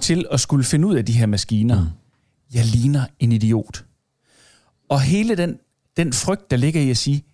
til 0.00 0.26
at 0.30 0.40
skulle 0.40 0.64
finde 0.64 0.88
ud 0.88 0.94
af 0.94 1.04
de 1.04 1.12
her 1.12 1.26
maskiner, 1.26 1.80
mm. 1.80 1.90
jeg 2.54 2.64
ligner 2.64 3.06
en 3.18 3.32
idiot. 3.32 3.84
Og 4.88 5.00
hele 5.00 5.36
den, 5.36 5.58
den 5.96 6.12
frygt, 6.12 6.50
der 6.50 6.56
ligger 6.56 6.80
i 6.80 6.90
at 6.90 6.96
sige, 6.96 7.24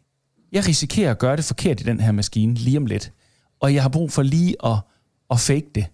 jeg 0.52 0.68
risikerer 0.68 1.10
at 1.10 1.18
gøre 1.18 1.36
det 1.36 1.44
forkert 1.44 1.80
i 1.80 1.84
den 1.84 2.00
her 2.00 2.12
maskine 2.12 2.54
lige 2.54 2.76
om 2.78 2.86
lidt, 2.86 3.12
og 3.60 3.74
jeg 3.74 3.82
har 3.82 3.88
brug 3.88 4.12
for 4.12 4.22
lige 4.22 4.54
at, 4.66 4.76
at 5.30 5.40
fake 5.40 5.66
det. 5.74 5.86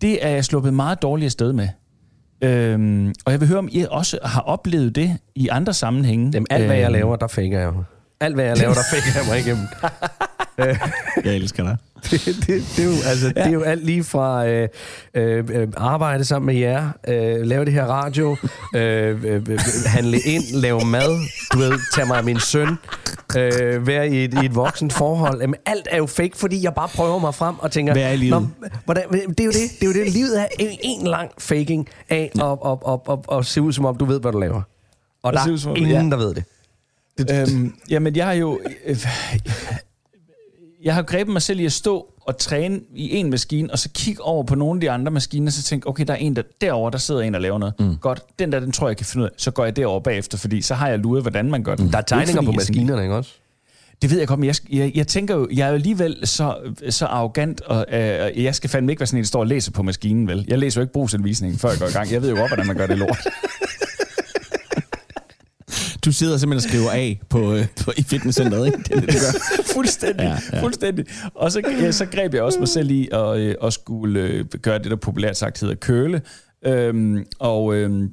Det 0.00 0.24
er 0.24 0.28
jeg 0.28 0.44
sluppet 0.44 0.74
meget 0.74 1.02
dårligt 1.02 1.32
sted 1.32 1.52
med. 1.52 1.68
Øhm, 2.42 3.14
og 3.26 3.32
jeg 3.32 3.40
vil 3.40 3.48
høre, 3.48 3.58
om 3.58 3.68
I 3.72 3.86
også 3.90 4.18
har 4.24 4.40
oplevet 4.40 4.94
det 4.94 5.18
i 5.34 5.48
andre 5.48 5.74
sammenhænge. 5.74 6.30
Jamen, 6.34 6.46
alt 6.50 6.66
hvad 6.66 6.76
jeg 6.76 6.84
Øhm, 6.84 6.92
laver, 6.92 7.16
der 7.16 7.26
faker 7.28 7.60
jeg. 7.60 7.72
Alt 8.20 8.34
hvad 8.34 8.44
jeg 8.44 8.56
laver, 8.56 8.74
der 8.74 8.82
faker 8.90 9.20
jeg 9.20 9.28
mig 9.28 9.38
igennem. 9.38 9.66
Jeg 11.24 11.34
elsker 11.36 11.62
dig. 11.62 11.76
det, 12.10 12.24
det, 12.26 12.46
det, 12.46 12.78
er 12.78 12.84
jo, 12.84 12.94
altså, 13.06 13.32
ja. 13.36 13.40
det 13.42 13.48
er 13.48 13.52
jo 13.52 13.62
alt 13.62 13.84
lige 13.86 14.04
fra 14.04 14.46
øh, 14.46 14.68
øh, 15.14 15.44
øh, 15.52 15.68
arbejde 15.76 16.24
sammen 16.24 16.46
med 16.46 16.54
jer, 16.54 16.90
øh, 17.08 17.40
lave 17.46 17.64
det 17.64 17.72
her 17.72 17.84
radio, 17.84 18.36
øh, 18.74 19.24
øh, 19.24 19.34
øh, 19.48 19.58
handle 19.86 20.18
ind, 20.20 20.42
lave 20.54 20.84
mad, 20.84 21.18
du 21.52 21.58
ved, 21.58 21.72
tage 21.94 22.06
mig 22.06 22.18
af 22.18 22.24
min 22.24 22.40
søn, 22.40 22.68
øh, 23.36 23.86
være 23.86 24.08
i 24.08 24.24
et, 24.24 24.34
i 24.42 24.46
et 24.46 24.54
voksent 24.54 24.92
forhold. 24.92 25.40
Jamen, 25.40 25.56
alt 25.66 25.88
er 25.90 25.96
jo 25.96 26.06
fake, 26.06 26.36
fordi 26.36 26.62
jeg 26.64 26.74
bare 26.74 26.88
prøver 26.88 27.18
mig 27.18 27.34
frem 27.34 27.58
og 27.58 27.70
tænker... 27.70 27.92
Hvad 27.92 28.02
er 28.02 28.16
livet? 28.16 28.42
"Nå, 28.42 28.68
hvordan, 28.84 29.04
det 29.12 29.40
er 29.40 29.44
jo 29.44 29.50
det, 29.50 29.60
det 29.80 29.82
er 29.82 29.86
jo 29.86 29.92
det. 30.04 30.12
Livet 30.12 30.40
er 30.40 30.46
en, 30.58 30.78
en 30.82 31.06
lang 31.06 31.30
faking 31.38 31.88
af 32.08 32.30
at, 32.34 32.42
at, 32.42 32.78
at, 32.88 33.00
at, 33.32 33.38
at 33.38 33.46
se 33.46 33.62
ud, 33.62 33.72
som 33.72 33.84
om 33.84 33.96
du 33.96 34.04
ved, 34.04 34.20
hvad 34.20 34.32
du 34.32 34.38
laver. 34.38 34.62
Og 35.22 35.32
der 35.32 35.38
er 35.40 35.76
ingen, 35.76 36.10
der 36.10 36.16
ved 36.16 36.34
det. 36.34 36.44
Øhm, 37.30 37.74
jamen, 37.90 38.16
jeg 38.16 38.26
har 38.26 38.32
jo... 38.32 38.58
Øh, 38.86 38.96
jeg 40.84 40.94
har 40.94 41.02
grebet 41.02 41.32
mig 41.32 41.42
selv 41.42 41.60
i 41.60 41.64
at 41.64 41.72
stå 41.72 42.06
og 42.20 42.38
træne 42.38 42.80
i 42.94 43.16
en 43.16 43.30
maskine, 43.30 43.72
og 43.72 43.78
så 43.78 43.88
kigge 43.94 44.22
over 44.22 44.44
på 44.44 44.54
nogle 44.54 44.76
af 44.76 44.80
de 44.80 44.90
andre 44.90 45.12
maskiner, 45.12 45.46
og 45.46 45.52
så 45.52 45.62
tænke, 45.62 45.88
okay, 45.88 46.04
der 46.06 46.12
er 46.12 46.18
en 46.18 46.36
der, 46.36 46.42
derovre, 46.60 46.90
der 46.90 46.98
sidder 46.98 47.20
en 47.20 47.34
og 47.34 47.40
laver 47.40 47.58
noget. 47.58 47.74
Mm. 47.78 47.96
Godt, 47.96 48.22
den 48.38 48.52
der, 48.52 48.60
den 48.60 48.72
tror 48.72 48.86
jeg, 48.86 48.90
jeg 48.90 48.96
kan 48.96 49.06
finde 49.06 49.24
ud 49.24 49.28
af. 49.28 49.34
Så 49.36 49.50
går 49.50 49.64
jeg 49.64 49.76
derover 49.76 50.00
bagefter, 50.00 50.38
fordi 50.38 50.62
så 50.62 50.74
har 50.74 50.88
jeg 50.88 50.98
luret, 50.98 51.22
hvordan 51.22 51.50
man 51.50 51.62
gør 51.62 51.74
den. 51.74 51.92
Der 51.92 51.98
er 51.98 52.02
tegninger 52.02 52.42
på 52.42 52.52
maskinerne, 52.52 53.02
ikke 53.02 53.14
også? 53.14 53.30
Det 54.02 54.10
ved 54.10 54.18
jeg 54.18 54.28
godt, 54.28 54.40
men 54.40 54.46
jeg, 54.46 54.54
jeg, 54.72 54.92
jeg 54.94 55.06
tænker 55.06 55.34
jo, 55.34 55.48
jeg 55.52 55.64
er 55.64 55.68
jo 55.68 55.74
alligevel 55.74 56.26
så, 56.26 56.56
så 56.90 57.06
arrogant, 57.06 57.60
og 57.60 57.86
øh, 57.92 58.44
jeg 58.44 58.54
skal 58.54 58.70
fandme 58.70 58.92
ikke 58.92 59.00
være 59.00 59.06
sådan 59.06 59.18
en, 59.18 59.22
der 59.22 59.26
står 59.26 59.40
og 59.40 59.46
læser 59.46 59.72
på 59.72 59.82
maskinen, 59.82 60.28
vel? 60.28 60.44
Jeg 60.48 60.58
læser 60.58 60.80
jo 60.80 60.82
ikke 60.82 60.92
brugsanvisningen, 60.92 61.58
før 61.58 61.68
jeg 61.70 61.78
går 61.78 61.86
i 61.86 61.92
gang. 61.92 62.12
Jeg 62.12 62.22
ved 62.22 62.30
jo 62.30 62.36
godt, 62.36 62.50
hvordan 62.50 62.66
man 62.66 62.76
gør 62.76 62.86
det 62.86 62.98
lort. 62.98 63.18
Du 66.04 66.12
sidder 66.12 66.38
simpelthen 66.38 66.68
og 66.68 66.70
skriver 66.70 66.90
af 66.90 67.20
på, 67.28 67.54
øh, 67.54 67.66
på, 67.84 67.92
i 67.96 68.02
fitnesscenteret, 68.02 68.66
ikke? 68.66 68.78
Det 68.78 68.90
er 68.90 69.00
det, 69.00 69.08
du 69.08 69.18
gør. 69.18 69.62
fuldstændig, 69.74 70.24
Ja, 70.24 70.38
ja, 70.52 70.62
fuldstændig. 70.62 71.04
Og 71.34 71.52
så, 71.52 71.62
ja, 71.80 71.92
så 71.92 72.06
greb 72.06 72.34
jeg 72.34 72.42
også 72.42 72.58
mig 72.58 72.68
selv 72.68 72.90
i 72.90 73.08
at, 73.12 73.38
øh, 73.38 73.54
at 73.62 73.72
skulle 73.72 74.20
øh, 74.20 74.44
gøre 74.62 74.78
det, 74.78 74.90
der 74.90 74.96
populært 74.96 75.36
sagt 75.36 75.60
hedder 75.60 75.74
køle. 75.74 76.22
Øhm, 76.66 77.24
og, 77.38 77.74
øhm, 77.74 78.10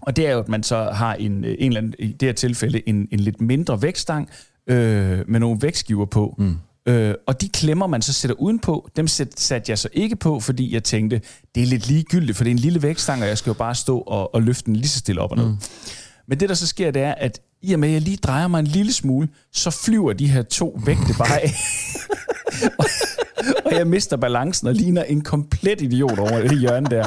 og 0.00 0.16
det 0.16 0.26
er 0.26 0.32
jo, 0.32 0.38
at 0.38 0.48
man 0.48 0.62
så 0.62 0.76
har 0.82 1.14
en, 1.14 1.44
øh, 1.44 1.54
en 1.58 1.66
eller 1.66 1.80
anden, 1.80 1.94
i 1.98 2.12
det 2.12 2.28
her 2.28 2.32
tilfælde 2.32 2.88
en, 2.88 3.08
en 3.10 3.20
lidt 3.20 3.40
mindre 3.40 3.82
vægtstang 3.82 4.28
øh, 4.66 5.18
med 5.28 5.40
nogle 5.40 5.58
vægtskiver 5.62 6.06
på. 6.06 6.34
Mm. 6.38 6.56
Øh, 6.86 7.14
og 7.26 7.40
de 7.40 7.48
klemmer, 7.48 7.86
man 7.86 8.02
så 8.02 8.12
sætter 8.12 8.36
udenpå, 8.36 8.90
dem 8.96 9.06
sæt, 9.08 9.40
satte 9.40 9.70
jeg 9.70 9.78
så 9.78 9.88
ikke 9.92 10.16
på, 10.16 10.40
fordi 10.40 10.74
jeg 10.74 10.84
tænkte, 10.84 11.20
det 11.54 11.62
er 11.62 11.66
lidt 11.66 11.88
ligegyldigt, 11.88 12.36
for 12.36 12.44
det 12.44 12.50
er 12.50 12.54
en 12.54 12.58
lille 12.58 12.82
vægtstang, 12.82 13.22
og 13.22 13.28
jeg 13.28 13.38
skal 13.38 13.50
jo 13.50 13.54
bare 13.54 13.74
stå 13.74 13.98
og, 13.98 14.34
og 14.34 14.42
løfte 14.42 14.66
den 14.66 14.76
lige 14.76 14.88
så 14.88 14.98
stille 14.98 15.20
op 15.20 15.30
og 15.30 15.36
ned. 15.36 15.46
Mm. 15.46 15.56
Men 16.30 16.40
det, 16.40 16.48
der 16.48 16.54
så 16.54 16.66
sker, 16.66 16.90
det 16.90 17.02
er, 17.02 17.14
at 17.14 17.40
i 17.62 17.72
og 17.72 17.80
med, 17.80 17.88
at 17.88 17.94
jeg 17.94 18.02
lige 18.02 18.16
drejer 18.16 18.48
mig 18.48 18.58
en 18.60 18.66
lille 18.66 18.92
smule, 18.92 19.28
så 19.52 19.70
flyver 19.70 20.12
de 20.12 20.28
her 20.28 20.42
to 20.42 20.80
vægte 20.86 21.14
bare 21.18 21.40
af. 21.40 21.52
og, 22.78 22.84
og 23.64 23.72
jeg 23.72 23.86
mister 23.86 24.16
balancen 24.16 24.68
og 24.68 24.74
ligner 24.74 25.02
en 25.02 25.20
komplet 25.20 25.80
idiot 25.80 26.18
over 26.18 26.40
det 26.40 26.58
hjørne 26.58 26.86
der. 26.90 27.06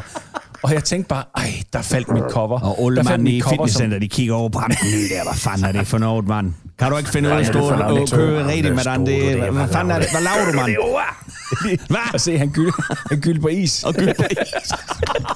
Og 0.63 0.73
jeg 0.73 0.83
tænkte 0.83 1.09
bare, 1.09 1.23
ej, 1.37 1.63
der 1.73 1.81
faldt 1.81 2.09
mit 2.09 2.23
cover. 2.29 2.59
Og 2.59 2.91
mand 3.05 3.21
mit 3.21 3.33
i 3.33 3.41
fitnesscenter, 3.49 3.99
de 3.99 4.07
kigger 4.09 4.33
over 4.33 4.49
på 4.49 4.59
ham. 4.59 4.69
Der, 4.69 5.23
hvad 5.23 5.33
fanden 5.35 5.65
er 5.65 5.71
det 5.71 5.87
for 5.87 5.97
noget, 5.97 6.27
mand? 6.27 6.53
Kan 6.79 6.91
du 6.91 6.97
ikke 6.97 7.09
finde 7.09 7.29
ud 7.29 7.33
af 7.33 7.39
at 7.39 7.47
stå 7.47 7.59
og 7.59 8.07
køre 8.11 8.47
rigtigt 8.47 8.75
med 8.75 8.83
den? 8.83 9.05
Det, 9.05 9.51
hvad, 9.53 9.67
fanden 9.67 9.91
er 9.91 9.99
det? 9.99 10.11
Hvad 10.11 10.21
laver 10.21 10.51
du, 10.51 10.55
mand? 10.55 10.71
Hvad? 11.93 12.13
Og 12.13 12.21
se, 12.21 12.37
han 12.37 12.49
gyld, 12.49 12.71
han 13.09 13.19
gyld 13.19 13.39
på 13.39 13.47
is. 13.47 13.83
Og 13.83 13.93
gyld 13.93 14.13
på 14.15 14.23
is. 14.31 14.71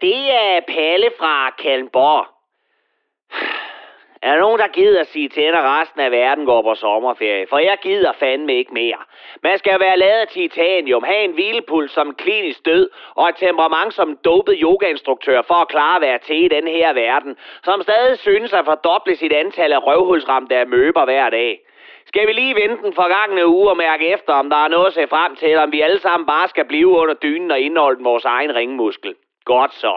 det 0.00 0.32
er 0.32 0.60
Palle 0.60 1.10
fra 1.18 1.50
Kalmborg. 1.50 2.26
Er 4.22 4.32
der 4.32 4.40
nogen, 4.40 4.60
der 4.60 4.68
gider 4.68 5.00
at 5.00 5.06
sige 5.06 5.28
til, 5.28 5.40
at 5.40 5.64
resten 5.64 6.00
af 6.00 6.10
verden 6.10 6.46
går 6.46 6.62
på 6.62 6.74
sommerferie? 6.74 7.46
For 7.46 7.58
jeg 7.58 7.78
gider 7.82 8.12
fandme 8.12 8.54
ikke 8.54 8.74
mere. 8.74 9.00
Man 9.42 9.58
skal 9.58 9.80
være 9.80 9.98
lavet 9.98 10.20
af 10.20 10.28
titanium, 10.28 11.04
have 11.04 11.24
en 11.24 11.32
hvilepuls 11.32 11.92
som 11.92 12.14
klinisk 12.14 12.66
død, 12.66 12.90
og 13.14 13.28
et 13.28 13.36
temperament 13.36 13.94
som 13.94 14.18
dopet 14.24 14.58
yogainstruktør 14.62 15.42
for 15.42 15.54
at 15.54 15.68
klare 15.68 15.96
at 15.96 16.02
være 16.02 16.18
til 16.18 16.44
i 16.44 16.48
den 16.48 16.66
her 16.66 16.92
verden, 16.92 17.36
som 17.64 17.82
stadig 17.82 18.18
synes 18.18 18.52
at 18.52 18.64
fordoble 18.64 19.16
sit 19.16 19.32
antal 19.32 19.72
af 19.72 19.86
røvhulsramte 19.86 20.56
af 20.56 20.66
møber 20.66 21.04
hver 21.04 21.30
dag. 21.30 21.60
Skal 22.06 22.26
vi 22.26 22.32
lige 22.32 22.54
vente 22.54 22.82
den 22.82 22.94
forgangne 22.94 23.46
uge 23.46 23.70
og 23.70 23.76
mærke 23.76 24.08
efter, 24.08 24.32
om 24.32 24.50
der 24.50 24.64
er 24.64 24.68
noget 24.68 24.86
at 24.86 24.94
se 24.94 25.06
frem 25.06 25.36
til, 25.36 25.48
eller 25.48 25.62
om 25.62 25.72
vi 25.72 25.80
alle 25.80 26.00
sammen 26.00 26.26
bare 26.26 26.48
skal 26.48 26.64
blive 26.64 26.88
under 26.88 27.14
dynen 27.14 27.50
og 27.50 27.60
indholde 27.60 28.04
vores 28.04 28.24
egen 28.24 28.54
ringmuskel? 28.54 29.14
Godt 29.54 29.74
så. 29.74 29.94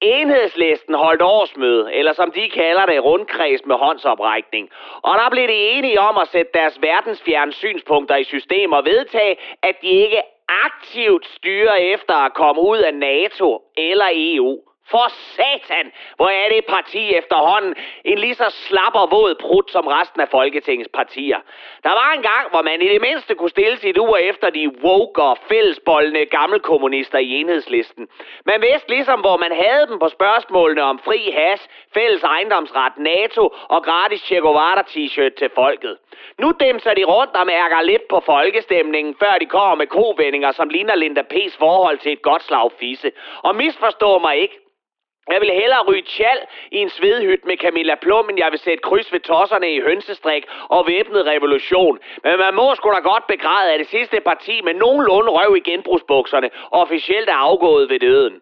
Enhedslisten 0.00 0.94
holdt 0.94 1.22
årsmøde, 1.22 1.94
eller 1.94 2.12
som 2.12 2.30
de 2.30 2.50
kalder 2.50 2.86
det, 2.86 3.04
rundkreds 3.04 3.64
med 3.64 3.76
håndsoprækning. 3.76 4.70
Og 5.02 5.14
der 5.18 5.30
blev 5.30 5.48
de 5.48 5.58
enige 5.74 6.00
om 6.00 6.18
at 6.18 6.28
sætte 6.28 6.52
deres 6.54 6.82
verdensfjerne 6.82 7.52
synspunkter 7.52 8.16
i 8.16 8.24
system 8.24 8.72
og 8.72 8.84
vedtage, 8.84 9.36
at 9.62 9.74
de 9.82 9.88
ikke 9.88 10.22
aktivt 10.66 11.26
styrer 11.26 11.74
efter 11.74 12.14
at 12.14 12.34
komme 12.34 12.62
ud 12.62 12.78
af 12.78 12.94
NATO 12.94 13.62
eller 13.76 14.08
EU. 14.12 14.67
For 14.90 15.08
satan, 15.36 15.92
hvor 16.16 16.28
er 16.28 16.48
det 16.48 16.64
parti 16.68 17.14
efterhånden 17.14 17.74
en 18.04 18.18
lige 18.18 18.34
så 18.34 18.50
slapper 18.50 19.06
våd 19.06 19.34
prut 19.34 19.70
som 19.70 19.86
resten 19.86 20.20
af 20.20 20.28
Folketingets 20.28 20.90
partier. 20.94 21.40
Der 21.82 21.90
var 21.90 22.12
en 22.16 22.22
gang, 22.22 22.50
hvor 22.50 22.62
man 22.62 22.82
i 22.82 22.88
det 22.88 23.00
mindste 23.00 23.34
kunne 23.34 23.50
stille 23.50 23.76
sit 23.76 23.98
ur 23.98 24.16
efter 24.16 24.50
de 24.50 24.82
woke 24.84 25.22
og 25.22 25.38
fællesboldende 25.48 26.26
gammelkommunister 26.26 27.18
i 27.18 27.30
enhedslisten. 27.40 28.08
Man 28.46 28.60
vidste 28.60 28.88
ligesom, 28.88 29.20
hvor 29.20 29.36
man 29.36 29.52
havde 29.64 29.86
dem 29.86 29.98
på 29.98 30.08
spørgsmålene 30.08 30.82
om 30.82 30.98
fri 30.98 31.30
has, 31.30 31.68
fælles 31.94 32.22
ejendomsret, 32.24 32.92
NATO 32.98 33.54
og 33.68 33.82
gratis 33.82 34.20
Che 34.20 34.40
Guevara 34.40 34.82
t-shirt 34.82 35.34
til 35.38 35.50
folket. 35.54 35.96
Nu 36.38 36.52
dæmser 36.60 36.94
de 36.94 37.04
rundt 37.04 37.36
og 37.36 37.46
mærker 37.46 37.82
lidt 37.82 38.08
på 38.08 38.20
folkestemningen, 38.20 39.16
før 39.18 39.38
de 39.40 39.46
kommer 39.46 39.74
med 39.74 39.86
kovendinger, 39.86 40.52
som 40.52 40.68
ligner 40.68 40.94
Linda 40.94 41.22
P's 41.32 41.58
forhold 41.58 41.98
til 41.98 42.12
et 42.12 42.22
godt 42.22 42.42
slag 42.42 42.70
fisse. 42.80 43.12
Og 43.42 43.56
misforstå 43.56 44.18
mig 44.18 44.36
ikke, 44.36 44.58
jeg 45.32 45.40
vil 45.40 45.50
hellere 45.50 45.82
ryge 45.88 46.02
tjal 46.02 46.38
i 46.70 46.76
en 46.76 46.90
svedhytte 46.90 47.46
med 47.46 47.56
Camilla 47.56 47.94
Plum, 47.94 48.28
end 48.28 48.38
jeg 48.38 48.50
vil 48.50 48.58
sætte 48.58 48.82
kryds 48.88 49.12
ved 49.12 49.20
tosserne 49.20 49.74
i 49.74 49.80
hønsestrik 49.80 50.44
og 50.68 50.86
væbnet 50.86 51.26
revolution. 51.26 51.98
Men 52.24 52.38
man 52.38 52.54
må 52.54 52.74
sgu 52.74 52.90
da 52.90 53.00
godt 53.12 53.26
begræde, 53.26 53.72
at 53.72 53.80
det 53.80 53.88
sidste 53.88 54.20
parti 54.20 54.60
med 54.64 54.74
nogenlunde 54.74 55.30
røv 55.30 55.56
i 55.56 55.60
genbrugsbukserne 55.70 56.50
officielt 56.70 57.28
er 57.28 57.40
afgået 57.48 57.90
ved 57.90 58.00
døden. 58.00 58.40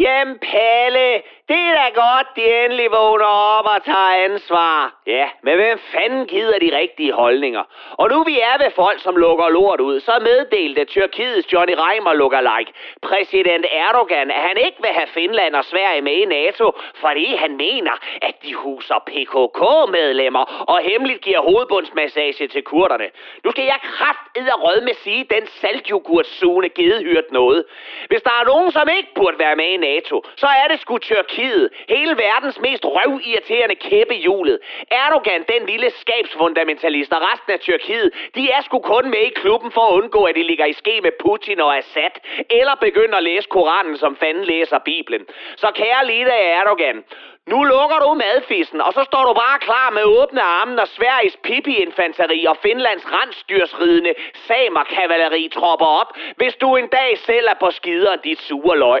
Jamen 0.00 0.38
Palle, 0.38 1.22
det 1.48 1.60
er 1.70 1.74
da 1.80 1.88
godt, 2.04 2.28
de 2.36 2.64
endelig 2.64 2.90
vågner 2.90 3.26
op 3.26 3.66
og 3.74 3.84
tager 3.84 4.24
ansvar. 4.28 5.00
Ja, 5.06 5.28
men 5.42 5.54
hvem 5.56 5.78
fanden 5.78 6.26
gider 6.26 6.58
de 6.58 6.76
rigtige 6.80 7.12
holdninger? 7.12 7.64
Og 7.92 8.10
nu 8.10 8.22
vi 8.24 8.40
er 8.40 8.56
ved 8.64 8.70
folk, 8.70 9.00
som 9.00 9.16
lukker 9.16 9.48
lort 9.48 9.80
ud, 9.80 10.00
så 10.00 10.12
meddelte 10.20 10.84
Tyrkiets 10.84 11.52
Johnny 11.52 11.74
Reimer 11.78 12.14
like 12.58 12.72
præsident 13.02 13.66
Erdogan, 13.70 14.30
at 14.30 14.42
han 14.48 14.56
ikke 14.56 14.76
vil 14.80 14.90
have 14.90 15.06
Finland 15.06 15.54
og 15.54 15.64
Sverige 15.64 16.02
med 16.02 16.12
i 16.12 16.24
NATO, 16.24 16.72
fordi 16.94 17.34
han 17.34 17.56
mener, 17.56 17.92
at 18.22 18.34
de 18.42 18.54
huser 18.54 18.98
PKK-medlemmer 19.06 20.44
og 20.72 20.78
hemmeligt 20.78 21.20
giver 21.20 21.40
hovedbundsmassage 21.40 22.48
til 22.48 22.62
kurderne. 22.62 23.08
Nu 23.44 23.50
skal 23.50 23.64
jeg 23.64 23.78
kraft 23.82 24.20
rød 24.64 24.80
med 24.80 24.94
sige, 24.94 25.26
den 25.30 25.46
saltjogurtsugende 25.46 26.68
gedehyrt 26.68 27.32
noget. 27.32 27.64
Hvis 28.08 28.22
der 28.22 28.30
er 28.30 28.44
nogen, 28.44 28.72
som 28.72 28.88
ikke 28.96 29.08
burde 29.14 29.38
være 29.38 29.56
med 29.56 29.64
i 29.64 29.76
NATO, 29.76 29.89
så 30.36 30.46
er 30.46 30.66
det 30.70 30.80
sgu 30.80 30.98
Tyrkiet. 30.98 31.70
Hele 31.88 32.16
verdens 32.26 32.58
mest 32.60 32.84
røvirriterende 32.84 33.74
kæppe 33.74 34.14
hjulet. 34.14 34.58
Erdogan, 34.90 35.44
den 35.52 35.66
lille 35.66 35.90
skabsfundamentalist, 35.90 37.12
og 37.12 37.22
resten 37.22 37.52
af 37.52 37.60
Tyrkiet, 37.60 38.10
de 38.34 38.50
er 38.50 38.62
sgu 38.62 38.78
kun 38.78 39.10
med 39.10 39.22
i 39.30 39.32
klubben 39.42 39.70
for 39.72 39.80
at 39.80 39.92
undgå, 39.92 40.24
at 40.24 40.34
de 40.34 40.42
ligger 40.42 40.66
i 40.66 40.72
ske 40.72 41.00
med 41.02 41.12
Putin 41.24 41.60
og 41.60 41.76
Assad, 41.76 42.14
eller 42.50 42.74
begynder 42.74 43.16
at 43.16 43.22
læse 43.22 43.48
Koranen, 43.48 43.96
som 43.96 44.16
fanden 44.16 44.44
læser 44.44 44.78
Bibelen. 44.78 45.26
Så 45.56 45.68
kære 45.74 46.06
lille 46.06 46.32
Erdogan, 46.32 47.04
nu 47.46 47.62
lukker 47.62 47.98
du 47.98 48.14
madfissen, 48.14 48.80
og 48.80 48.92
så 48.92 49.02
står 49.04 49.24
du 49.28 49.32
bare 49.34 49.58
klar 49.58 49.90
med 49.90 50.04
åbne 50.04 50.42
arme, 50.42 50.74
når 50.74 50.84
Sveriges 50.84 51.36
Pippi-infanteri 51.44 52.44
og 52.44 52.56
Finlands 52.56 53.06
rensdyrsridende 53.12 54.14
samer-kavalleri 54.46 55.48
tropper 55.48 55.86
op, 55.86 56.10
hvis 56.36 56.54
du 56.56 56.76
en 56.76 56.88
dag 56.88 57.18
selv 57.18 57.46
er 57.50 57.58
på 57.60 57.70
skider 57.70 58.16
dit 58.16 58.40
sure 58.40 58.78
løg. 58.78 59.00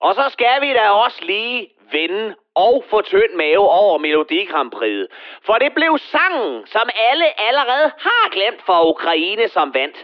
Og 0.00 0.14
så 0.14 0.28
skal 0.28 0.60
vi 0.60 0.72
da 0.72 0.88
også 0.88 1.24
lige 1.24 1.70
vende 1.92 2.34
og 2.54 2.84
få 2.90 3.02
tynd 3.02 3.34
mave 3.34 3.68
over 3.68 3.98
Melodi 3.98 4.44
Grand 4.44 4.70
Prix. 4.70 5.06
For 5.46 5.54
det 5.54 5.74
blev 5.74 5.98
sangen, 5.98 6.66
som 6.66 6.88
alle 7.10 7.40
allerede 7.40 7.90
har 7.98 8.30
glemt 8.30 8.62
for 8.66 8.90
Ukraine, 8.90 9.48
som 9.48 9.74
vandt. 9.74 9.96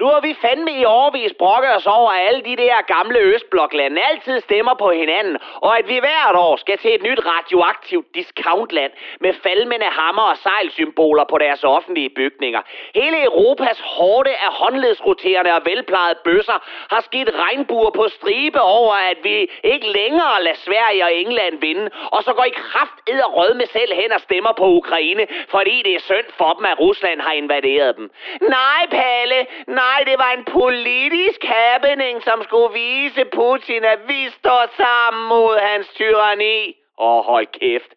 Nu 0.00 0.06
har 0.06 0.20
vi 0.20 0.34
fandme 0.44 0.72
i 0.80 0.84
overvis 0.84 1.32
brokket 1.38 1.76
os 1.76 1.86
over, 1.86 2.10
at 2.10 2.28
alle 2.28 2.42
de 2.44 2.56
der 2.56 2.76
gamle 2.94 3.18
Østbloklande 3.18 4.00
altid 4.10 4.40
stemmer 4.40 4.74
på 4.74 4.90
hinanden, 4.90 5.36
og 5.56 5.78
at 5.78 5.88
vi 5.88 5.98
hvert 5.98 6.36
år 6.36 6.56
skal 6.56 6.78
til 6.78 6.94
et 6.94 7.02
nyt 7.02 7.20
radioaktivt 7.26 8.14
discountland 8.14 8.92
med 9.20 9.32
falmende 9.42 9.86
hammer 9.86 10.22
og 10.22 10.36
sejlsymboler 10.36 11.24
på 11.24 11.38
deres 11.38 11.64
offentlige 11.64 12.10
bygninger. 12.10 12.62
Hele 12.94 13.24
Europas 13.24 13.80
hårde 13.80 14.30
af 14.30 14.52
håndledsroterende 14.60 15.52
og 15.54 15.62
velplejede 15.64 16.18
bøsser 16.24 16.58
har 16.94 17.00
skidt 17.00 17.30
regnbuer 17.44 17.90
på 17.90 18.08
stribe 18.08 18.60
over, 18.60 18.94
at 18.94 19.18
vi 19.22 19.50
ikke 19.64 19.88
længere 19.98 20.42
lader 20.42 20.56
Sverige 20.56 21.04
og 21.04 21.14
England 21.14 21.60
vinde, 21.60 21.90
og 22.12 22.22
så 22.22 22.32
går 22.32 22.44
i 22.44 22.54
kraft 22.56 22.98
og 23.24 23.36
rød 23.36 23.54
med 23.54 23.66
selv 23.66 23.92
hen 23.94 24.12
og 24.12 24.20
stemmer 24.20 24.52
på 24.52 24.66
Ukraine, 24.66 25.26
fordi 25.48 25.82
det 25.82 25.94
er 25.94 26.00
synd 26.00 26.28
for 26.38 26.52
dem, 26.52 26.64
at 26.64 26.80
Rusland 26.80 27.20
har 27.20 27.32
invaderet 27.32 27.96
dem. 27.96 28.10
Nej, 28.40 28.82
Palle, 28.90 29.46
nej, 29.66 29.83
det 30.08 30.16
var 30.18 30.32
en 30.38 30.44
politisk 30.44 31.40
happening, 31.44 32.22
som 32.22 32.42
skulle 32.42 32.72
vise 32.74 33.24
Putin, 33.24 33.84
at 33.84 34.00
vi 34.08 34.20
står 34.38 34.62
sammen 34.76 35.28
mod 35.28 35.58
hans 35.68 35.88
tyranni. 35.88 36.76
Åh, 36.98 37.18
oh, 37.18 37.24
hold 37.24 37.46
kæft. 37.46 37.92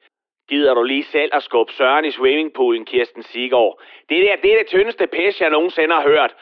Gider 0.49 0.73
du 0.73 0.83
lige 0.83 1.03
selv 1.03 1.31
at 1.33 1.43
skubbe 1.43 1.73
Søren 1.73 2.05
i 2.05 2.11
swimmingpoolen, 2.11 2.85
Kirsten 2.85 3.23
Sigård? 3.23 3.81
Det 4.09 4.17
der, 4.25 4.35
det 4.35 4.53
er 4.53 4.57
det 4.57 4.67
tyndeste 4.67 5.07
pis, 5.07 5.41
jeg 5.41 5.49
nogensinde 5.49 5.95
har 5.95 6.01
hørt. 6.01 6.35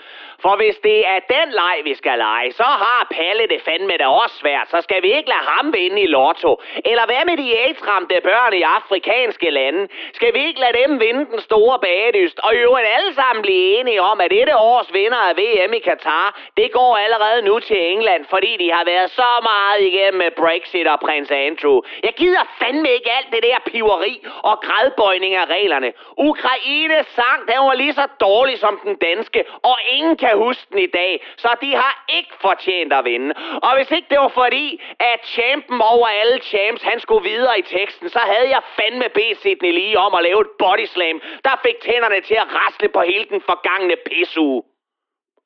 For 0.44 0.56
hvis 0.56 0.78
det 0.78 1.08
er 1.08 1.20
den 1.36 1.48
leg, 1.60 1.78
vi 1.84 1.94
skal 1.96 2.18
lege, 2.18 2.52
så 2.52 2.64
har 2.64 3.08
Palle 3.12 3.48
det 3.48 3.62
fandme 3.62 3.98
da 4.00 4.08
også 4.08 4.36
svært. 4.36 4.68
Så 4.70 4.82
skal 4.82 5.02
vi 5.04 5.12
ikke 5.18 5.30
lade 5.30 5.46
ham 5.48 5.74
vinde 5.74 6.02
i 6.02 6.08
lotto. 6.08 6.62
Eller 6.86 7.06
hvad 7.06 7.24
med 7.26 7.38
de 7.38 7.58
AIDS-ramte 7.58 8.22
børn 8.24 8.54
i 8.54 8.62
afrikanske 8.62 9.50
lande? 9.50 9.88
Skal 10.14 10.34
vi 10.34 10.42
ikke 10.48 10.60
lade 10.60 10.78
dem 10.82 11.00
vinde 11.00 11.26
den 11.32 11.42
store 11.42 11.80
bagedyst? 11.80 12.40
Og 12.40 12.52
jo 12.64 12.76
alle 12.76 13.14
sammen 13.14 13.42
blive 13.42 13.80
enige 13.80 14.02
om, 14.02 14.22
at 14.22 14.32
dette 14.32 14.58
års 14.58 14.94
vinder 14.94 15.18
af 15.30 15.34
VM 15.38 15.74
i 15.74 15.80
Katar, 15.80 16.40
det 16.58 16.72
går 16.72 16.98
allerede 16.98 17.42
nu 17.42 17.60
til 17.60 17.92
England, 17.92 18.26
fordi 18.30 18.58
de 18.58 18.72
har 18.72 18.86
været 18.86 19.12
så 19.12 19.32
meget 19.44 19.82
igennem 19.90 20.18
med 20.18 20.32
Brexit 20.32 20.88
og 20.88 21.00
prins 21.00 21.32
Andrew. 21.32 21.82
Jeg 22.04 22.14
gider 22.14 22.44
fandme 22.62 22.90
ikke 22.90 23.12
alt 23.18 23.28
det 23.32 23.44
der 23.44 23.60
piveri 23.72 24.26
og 24.44 24.56
grædbøjning 24.62 25.36
af 25.36 25.46
reglerne. 25.46 25.94
Ukraines 26.18 27.08
sang, 27.08 27.40
den 27.48 27.58
var 27.68 27.74
lige 27.74 27.94
så 27.94 28.08
dårlig 28.20 28.60
som 28.60 28.80
den 28.84 28.96
danske, 28.96 29.44
og 29.64 29.78
ingen 29.92 30.18
kan 30.26 30.38
huske 30.46 30.68
den 30.72 30.80
i 30.88 30.92
dag, 31.00 31.12
så 31.38 31.50
de 31.62 31.72
har 31.76 31.94
ikke 32.18 32.34
fortjent 32.42 32.94
at 32.94 33.06
vinde. 33.06 33.32
Og 33.66 33.72
hvis 33.76 33.92
ikke 33.92 34.08
det 34.10 34.20
var 34.20 34.34
fordi, 34.42 34.82
at 35.00 35.20
champen 35.36 35.80
over 35.94 36.08
alle 36.08 36.38
champs, 36.52 36.82
han 36.84 37.00
skulle 37.00 37.30
videre 37.30 37.60
i 37.60 37.62
teksten, 37.76 38.10
så 38.10 38.20
havde 38.32 38.50
jeg 38.56 38.62
fandme 38.80 39.08
bedt 39.18 39.42
Sidney 39.42 39.72
lige 39.72 39.98
om 40.06 40.14
at 40.18 40.24
lave 40.24 40.42
et 40.42 40.52
bodyslam, 40.60 41.18
der 41.46 41.56
fik 41.66 41.78
tænderne 41.86 42.22
til 42.22 42.38
at 42.44 42.48
rasle 42.60 42.88
på 42.96 43.02
hele 43.02 43.26
den 43.34 43.42
forgangne 43.50 43.96
pisseuge. 44.06 44.64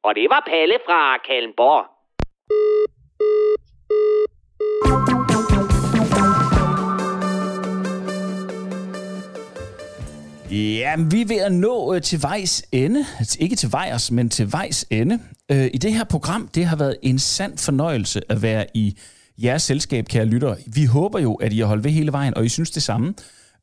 Og 0.04 0.16
det 0.16 0.28
var 0.30 0.44
Palle 0.48 0.78
fra 0.86 1.18
Kallenborg. 1.18 1.86
Ja, 10.60 10.95
vi 10.97 11.22
er 11.22 11.26
ved 11.26 11.38
at 11.38 11.51
nå 11.51 11.93
øh, 11.93 12.01
til 12.01 12.22
vejs 12.22 12.64
ende. 12.72 13.05
Ikke 13.39 13.55
til 13.55 13.72
vejs, 13.72 14.12
men 14.12 14.30
til 14.30 14.51
vejs 14.51 14.86
ende. 14.89 15.20
Øh, 15.51 15.70
I 15.74 15.78
det 15.78 15.93
her 15.93 16.03
program, 16.03 16.49
det 16.55 16.66
har 16.66 16.76
været 16.76 16.95
en 17.01 17.20
sand 17.20 17.57
fornøjelse 17.57 18.22
at 18.30 18.41
være 18.41 18.66
i 18.74 18.97
jeres 19.38 19.64
selskab, 19.64 20.07
kære 20.07 20.26
lyttere. 20.26 20.55
Vi 20.66 20.86
håber 20.86 21.20
jo, 21.20 21.34
at 21.34 21.53
I 21.53 21.60
har 21.60 21.66
holdt 21.66 21.84
ved 21.84 21.91
hele 21.91 22.12
vejen, 22.12 22.38
og 22.38 22.45
I 22.45 22.49
synes 22.49 22.72
det 22.72 22.84
samme. 22.84 23.14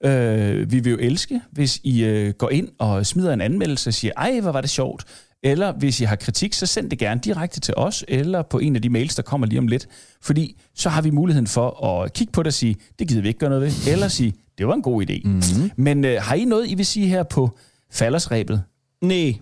Øh, 0.05 0.73
vi 0.73 0.81
vil 0.81 0.91
jo 0.91 0.99
elske, 1.01 1.41
hvis 1.53 1.81
I 1.85 2.05
øh, 2.05 2.35
går 2.39 2.51
ind 2.51 2.69
og 2.79 3.07
smider 3.07 3.33
en 3.33 3.41
anmeldelse 3.41 3.91
og 3.91 3.95
siger, 3.95 4.13
ej, 4.17 4.41
hvor 4.41 4.53
var 4.53 4.61
det 4.61 4.71
sjovt. 4.71 5.05
Eller 5.43 5.73
hvis 5.73 6.01
I 6.01 6.05
har 6.05 6.17
kritik, 6.17 6.55
så 6.55 6.67
send 6.67 6.91
det 6.91 6.99
gerne 6.99 7.21
direkte 7.25 7.61
til 7.61 7.75
os, 7.77 8.05
eller 8.09 8.43
på 8.43 8.59
en 8.59 8.77
af 8.77 8.83
de 8.83 8.91
mails, 8.91 9.15
der 9.15 9.23
kommer 9.23 9.47
lige 9.47 9.59
om 9.59 9.67
lidt. 9.67 9.87
Fordi 10.23 10.57
så 10.75 10.89
har 10.89 11.03
vi 11.03 11.11
muligheden 11.11 11.47
for 11.47 11.87
at 11.87 12.13
kigge 12.13 12.33
på 12.33 12.43
det 12.43 12.47
og 12.47 12.55
sige, 12.55 12.77
det 12.99 13.09
gider 13.09 13.23
vi 13.23 13.29
ikke 13.29 13.41
gøre 13.41 13.51
noget 13.51 13.65
ved. 13.65 13.93
Eller 13.93 14.09
sige, 14.09 14.35
det 14.59 14.67
var 14.67 14.75
en 14.75 14.83
god 14.83 15.03
idé. 15.03 15.21
Mm-hmm. 15.25 15.71
Men 15.77 16.05
øh, 16.05 16.23
har 16.23 16.35
I 16.35 16.45
noget, 16.45 16.71
I 16.71 16.75
vil 16.75 16.87
sige 16.87 17.07
her 17.07 17.23
på 17.23 17.59
faldersrebet? 17.91 18.63
Nej, 19.03 19.35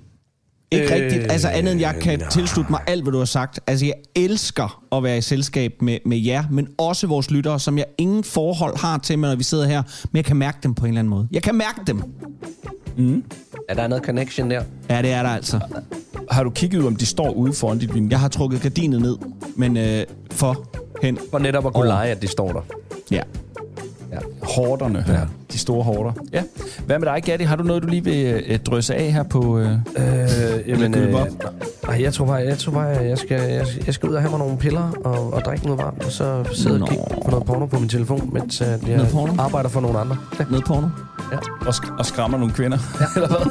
ikke 0.71 0.87
øh, 0.87 0.91
rigtigt. 0.91 1.33
Altså 1.33 1.49
andet 1.49 1.73
end 1.73 1.81
jeg 1.81 1.97
kan 2.01 2.19
nej. 2.19 2.29
tilslutte 2.29 2.71
mig 2.71 2.81
alt, 2.87 3.03
hvad 3.03 3.13
du 3.13 3.19
har 3.19 3.25
sagt. 3.25 3.61
Altså 3.67 3.87
jeg 3.87 3.95
elsker 4.15 4.83
at 4.93 5.03
være 5.03 5.19
i 5.19 5.21
selskab 5.21 5.83
med, 5.83 5.99
med 6.07 6.19
jer, 6.19 6.45
men 6.51 6.69
også 6.79 7.07
vores 7.07 7.31
lyttere, 7.31 7.61
som 7.61 7.79
jeg 7.79 7.87
ingen 7.99 8.25
forhold 8.25 8.79
har 8.79 8.99
til 8.99 9.19
når 9.19 9.35
vi 9.35 9.45
sidder 9.45 9.67
her. 9.67 9.83
Men 10.13 10.17
jeg 10.17 10.25
kan 10.25 10.37
mærke 10.37 10.59
dem 10.63 10.75
på 10.75 10.85
en 10.85 10.89
eller 10.89 10.99
anden 10.99 11.11
måde. 11.11 11.29
Jeg 11.33 11.43
kan 11.43 11.55
mærke 11.55 11.81
dem. 11.87 12.03
Mm. 12.97 13.25
Er 13.69 13.75
der 13.75 13.87
noget 13.87 14.05
connection 14.05 14.51
der? 14.51 14.63
Ja, 14.91 15.03
det 15.03 15.13
er 15.13 15.23
der 15.23 15.31
altså. 15.31 15.61
Har 16.31 16.43
du 16.43 16.51
kigget 16.51 16.81
ud, 16.81 16.87
om 16.87 16.97
de 16.97 17.07
står 17.07 17.31
ude 17.31 17.53
foran 17.53 17.79
dit 17.79 17.95
vindue? 17.95 18.11
Jeg 18.11 18.21
har 18.21 18.29
trukket 18.29 18.63
gardinet 18.63 19.01
ned, 19.03 19.17
men 19.57 19.77
øh, 19.77 20.05
for 20.31 20.69
hen. 21.03 21.19
For 21.31 21.39
netop 21.39 21.67
at 21.67 21.75
kunne 21.75 21.87
lege, 21.87 22.11
at 22.11 22.23
de 22.23 22.27
står 22.27 22.53
der. 22.53 22.61
Ja. 23.11 23.23
Ja. 24.15 24.19
Hårderne. 24.43 25.05
Ja. 25.09 25.21
De 25.53 25.59
store 25.59 25.85
hårder. 25.85 26.13
Ja. 26.33 26.43
Hvad 26.87 26.99
med 26.99 27.09
dig, 27.09 27.23
Gatti? 27.23 27.45
Har 27.45 27.57
du 27.57 27.63
noget, 27.65 27.83
du 27.83 27.89
lige 27.89 28.05
vil 28.05 28.43
øh, 28.47 28.59
drøse 28.59 28.95
af 28.95 29.13
her 29.13 29.23
på... 29.23 29.59
Øh, 29.59 29.71
øh, 29.97 30.69
jamen, 30.69 30.95
øh, 30.95 31.13
nej, 31.13 32.03
jeg 32.03 32.13
tror 32.15 32.27
bare, 32.27 32.37
jeg, 32.37 32.59
tror 32.59 32.73
bare, 32.73 32.87
jeg, 32.87 33.19
skal, 33.19 33.41
jeg, 33.53 33.67
jeg 33.87 33.95
skal 33.95 34.09
ud 34.09 34.15
og 34.15 34.21
have 34.21 34.31
mig 34.31 34.39
nogle 34.39 34.59
piller 34.59 34.91
og, 35.05 35.35
og 35.35 35.41
drikke 35.41 35.65
noget 35.65 35.83
varmt, 35.83 36.05
og 36.05 36.13
så 36.13 36.45
sidde 36.53 36.83
og 36.83 36.89
kigge 36.89 37.05
på 37.25 37.31
noget 37.31 37.47
porno 37.47 37.67
på 37.67 37.79
min 37.79 37.89
telefon, 37.89 38.31
mens 38.33 38.61
jeg, 38.61 38.79
jeg 38.89 39.07
arbejder 39.39 39.69
for 39.69 39.81
nogle 39.81 39.99
andre. 39.99 40.17
Ja. 40.39 40.45
Noget 40.51 40.65
porno? 40.65 40.87
Ja. 41.33 41.37
Og, 41.61 41.75
sk- 41.75 41.99
og 41.99 42.07
skræmmer 42.07 42.39
nogle 42.39 42.55
kvinder, 42.55 42.79
ja. 43.01 43.05
eller 43.15 43.29
hvad? 43.29 43.47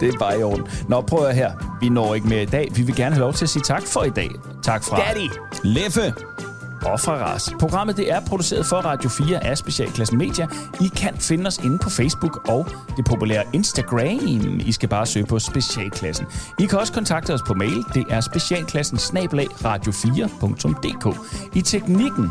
det 0.00 0.08
er 0.14 0.18
bare 0.18 0.40
i 0.40 0.42
orden. 0.42 0.66
Nå, 0.88 1.00
prøv 1.00 1.26
at 1.26 1.34
her. 1.34 1.52
Vi 1.80 1.88
når 1.88 2.14
ikke 2.14 2.28
mere 2.28 2.42
i 2.42 2.46
dag. 2.46 2.68
Vi 2.74 2.82
vil 2.82 2.94
gerne 2.96 3.14
have 3.14 3.20
lov 3.20 3.32
til 3.32 3.44
at 3.44 3.48
sige 3.48 3.62
tak 3.62 3.82
for 3.86 4.04
i 4.04 4.10
dag. 4.10 4.28
Tak 4.62 4.84
fra... 4.84 4.96
Daddy. 4.96 5.28
Leffe 5.64 6.14
og 6.84 7.00
fra 7.00 7.14
Ras. 7.14 7.50
Programmet 7.58 7.96
det 7.96 8.12
er 8.12 8.20
produceret 8.20 8.66
for 8.66 8.76
Radio 8.76 9.08
4 9.08 9.44
af 9.44 9.58
Specialklassen 9.58 10.18
Media. 10.18 10.46
I 10.80 10.88
kan 10.96 11.16
finde 11.16 11.46
os 11.46 11.58
inde 11.58 11.78
på 11.78 11.90
Facebook 11.90 12.48
og 12.48 12.66
det 12.96 13.04
populære 13.04 13.44
Instagram. 13.52 14.60
I 14.66 14.72
skal 14.72 14.88
bare 14.88 15.06
søge 15.06 15.26
på 15.26 15.38
Specialklassen. 15.38 16.26
I 16.58 16.66
kan 16.66 16.78
også 16.78 16.92
kontakte 16.92 17.34
os 17.34 17.42
på 17.46 17.54
mail. 17.54 17.84
Det 17.94 18.04
er 18.10 18.20
specialklassen 18.20 18.98
radio4.dk. 18.98 21.16
I 21.56 21.62
teknikken, 21.62 22.30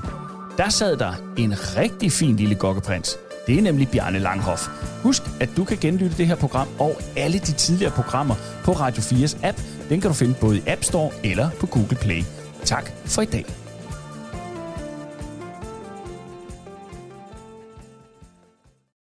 der 0.58 0.70
sad 0.70 0.98
der 0.98 1.14
en 1.38 1.54
rigtig 1.78 2.12
fin 2.12 2.36
lille 2.36 2.56
gokkeprins. 2.56 3.18
Det 3.48 3.58
er 3.58 3.62
nemlig 3.62 3.90
Bjarne 3.90 4.20
Langhoff. 4.20 4.68
Husk, 5.04 5.24
at 5.40 5.50
du 5.58 5.64
kan 5.64 5.78
genlytte 5.78 6.18
det 6.18 6.28
her 6.28 6.36
program 6.36 6.68
og 6.80 7.02
alle 7.16 7.40
de 7.40 7.52
tidligere 7.52 7.92
programmer 7.92 8.36
på 8.64 8.72
Radio 8.72 9.02
4's 9.02 9.48
app. 9.48 9.58
Den 9.90 10.02
kan 10.02 10.10
du 10.10 10.16
finde 10.16 10.36
både 10.42 10.58
i 10.58 10.62
App 10.68 10.84
Store 10.84 11.12
eller 11.24 11.50
på 11.60 11.66
Google 11.66 11.98
Play. 11.98 12.24
Tak 12.66 12.92
for 13.06 13.22
i 13.22 13.26
dag. 13.26 13.67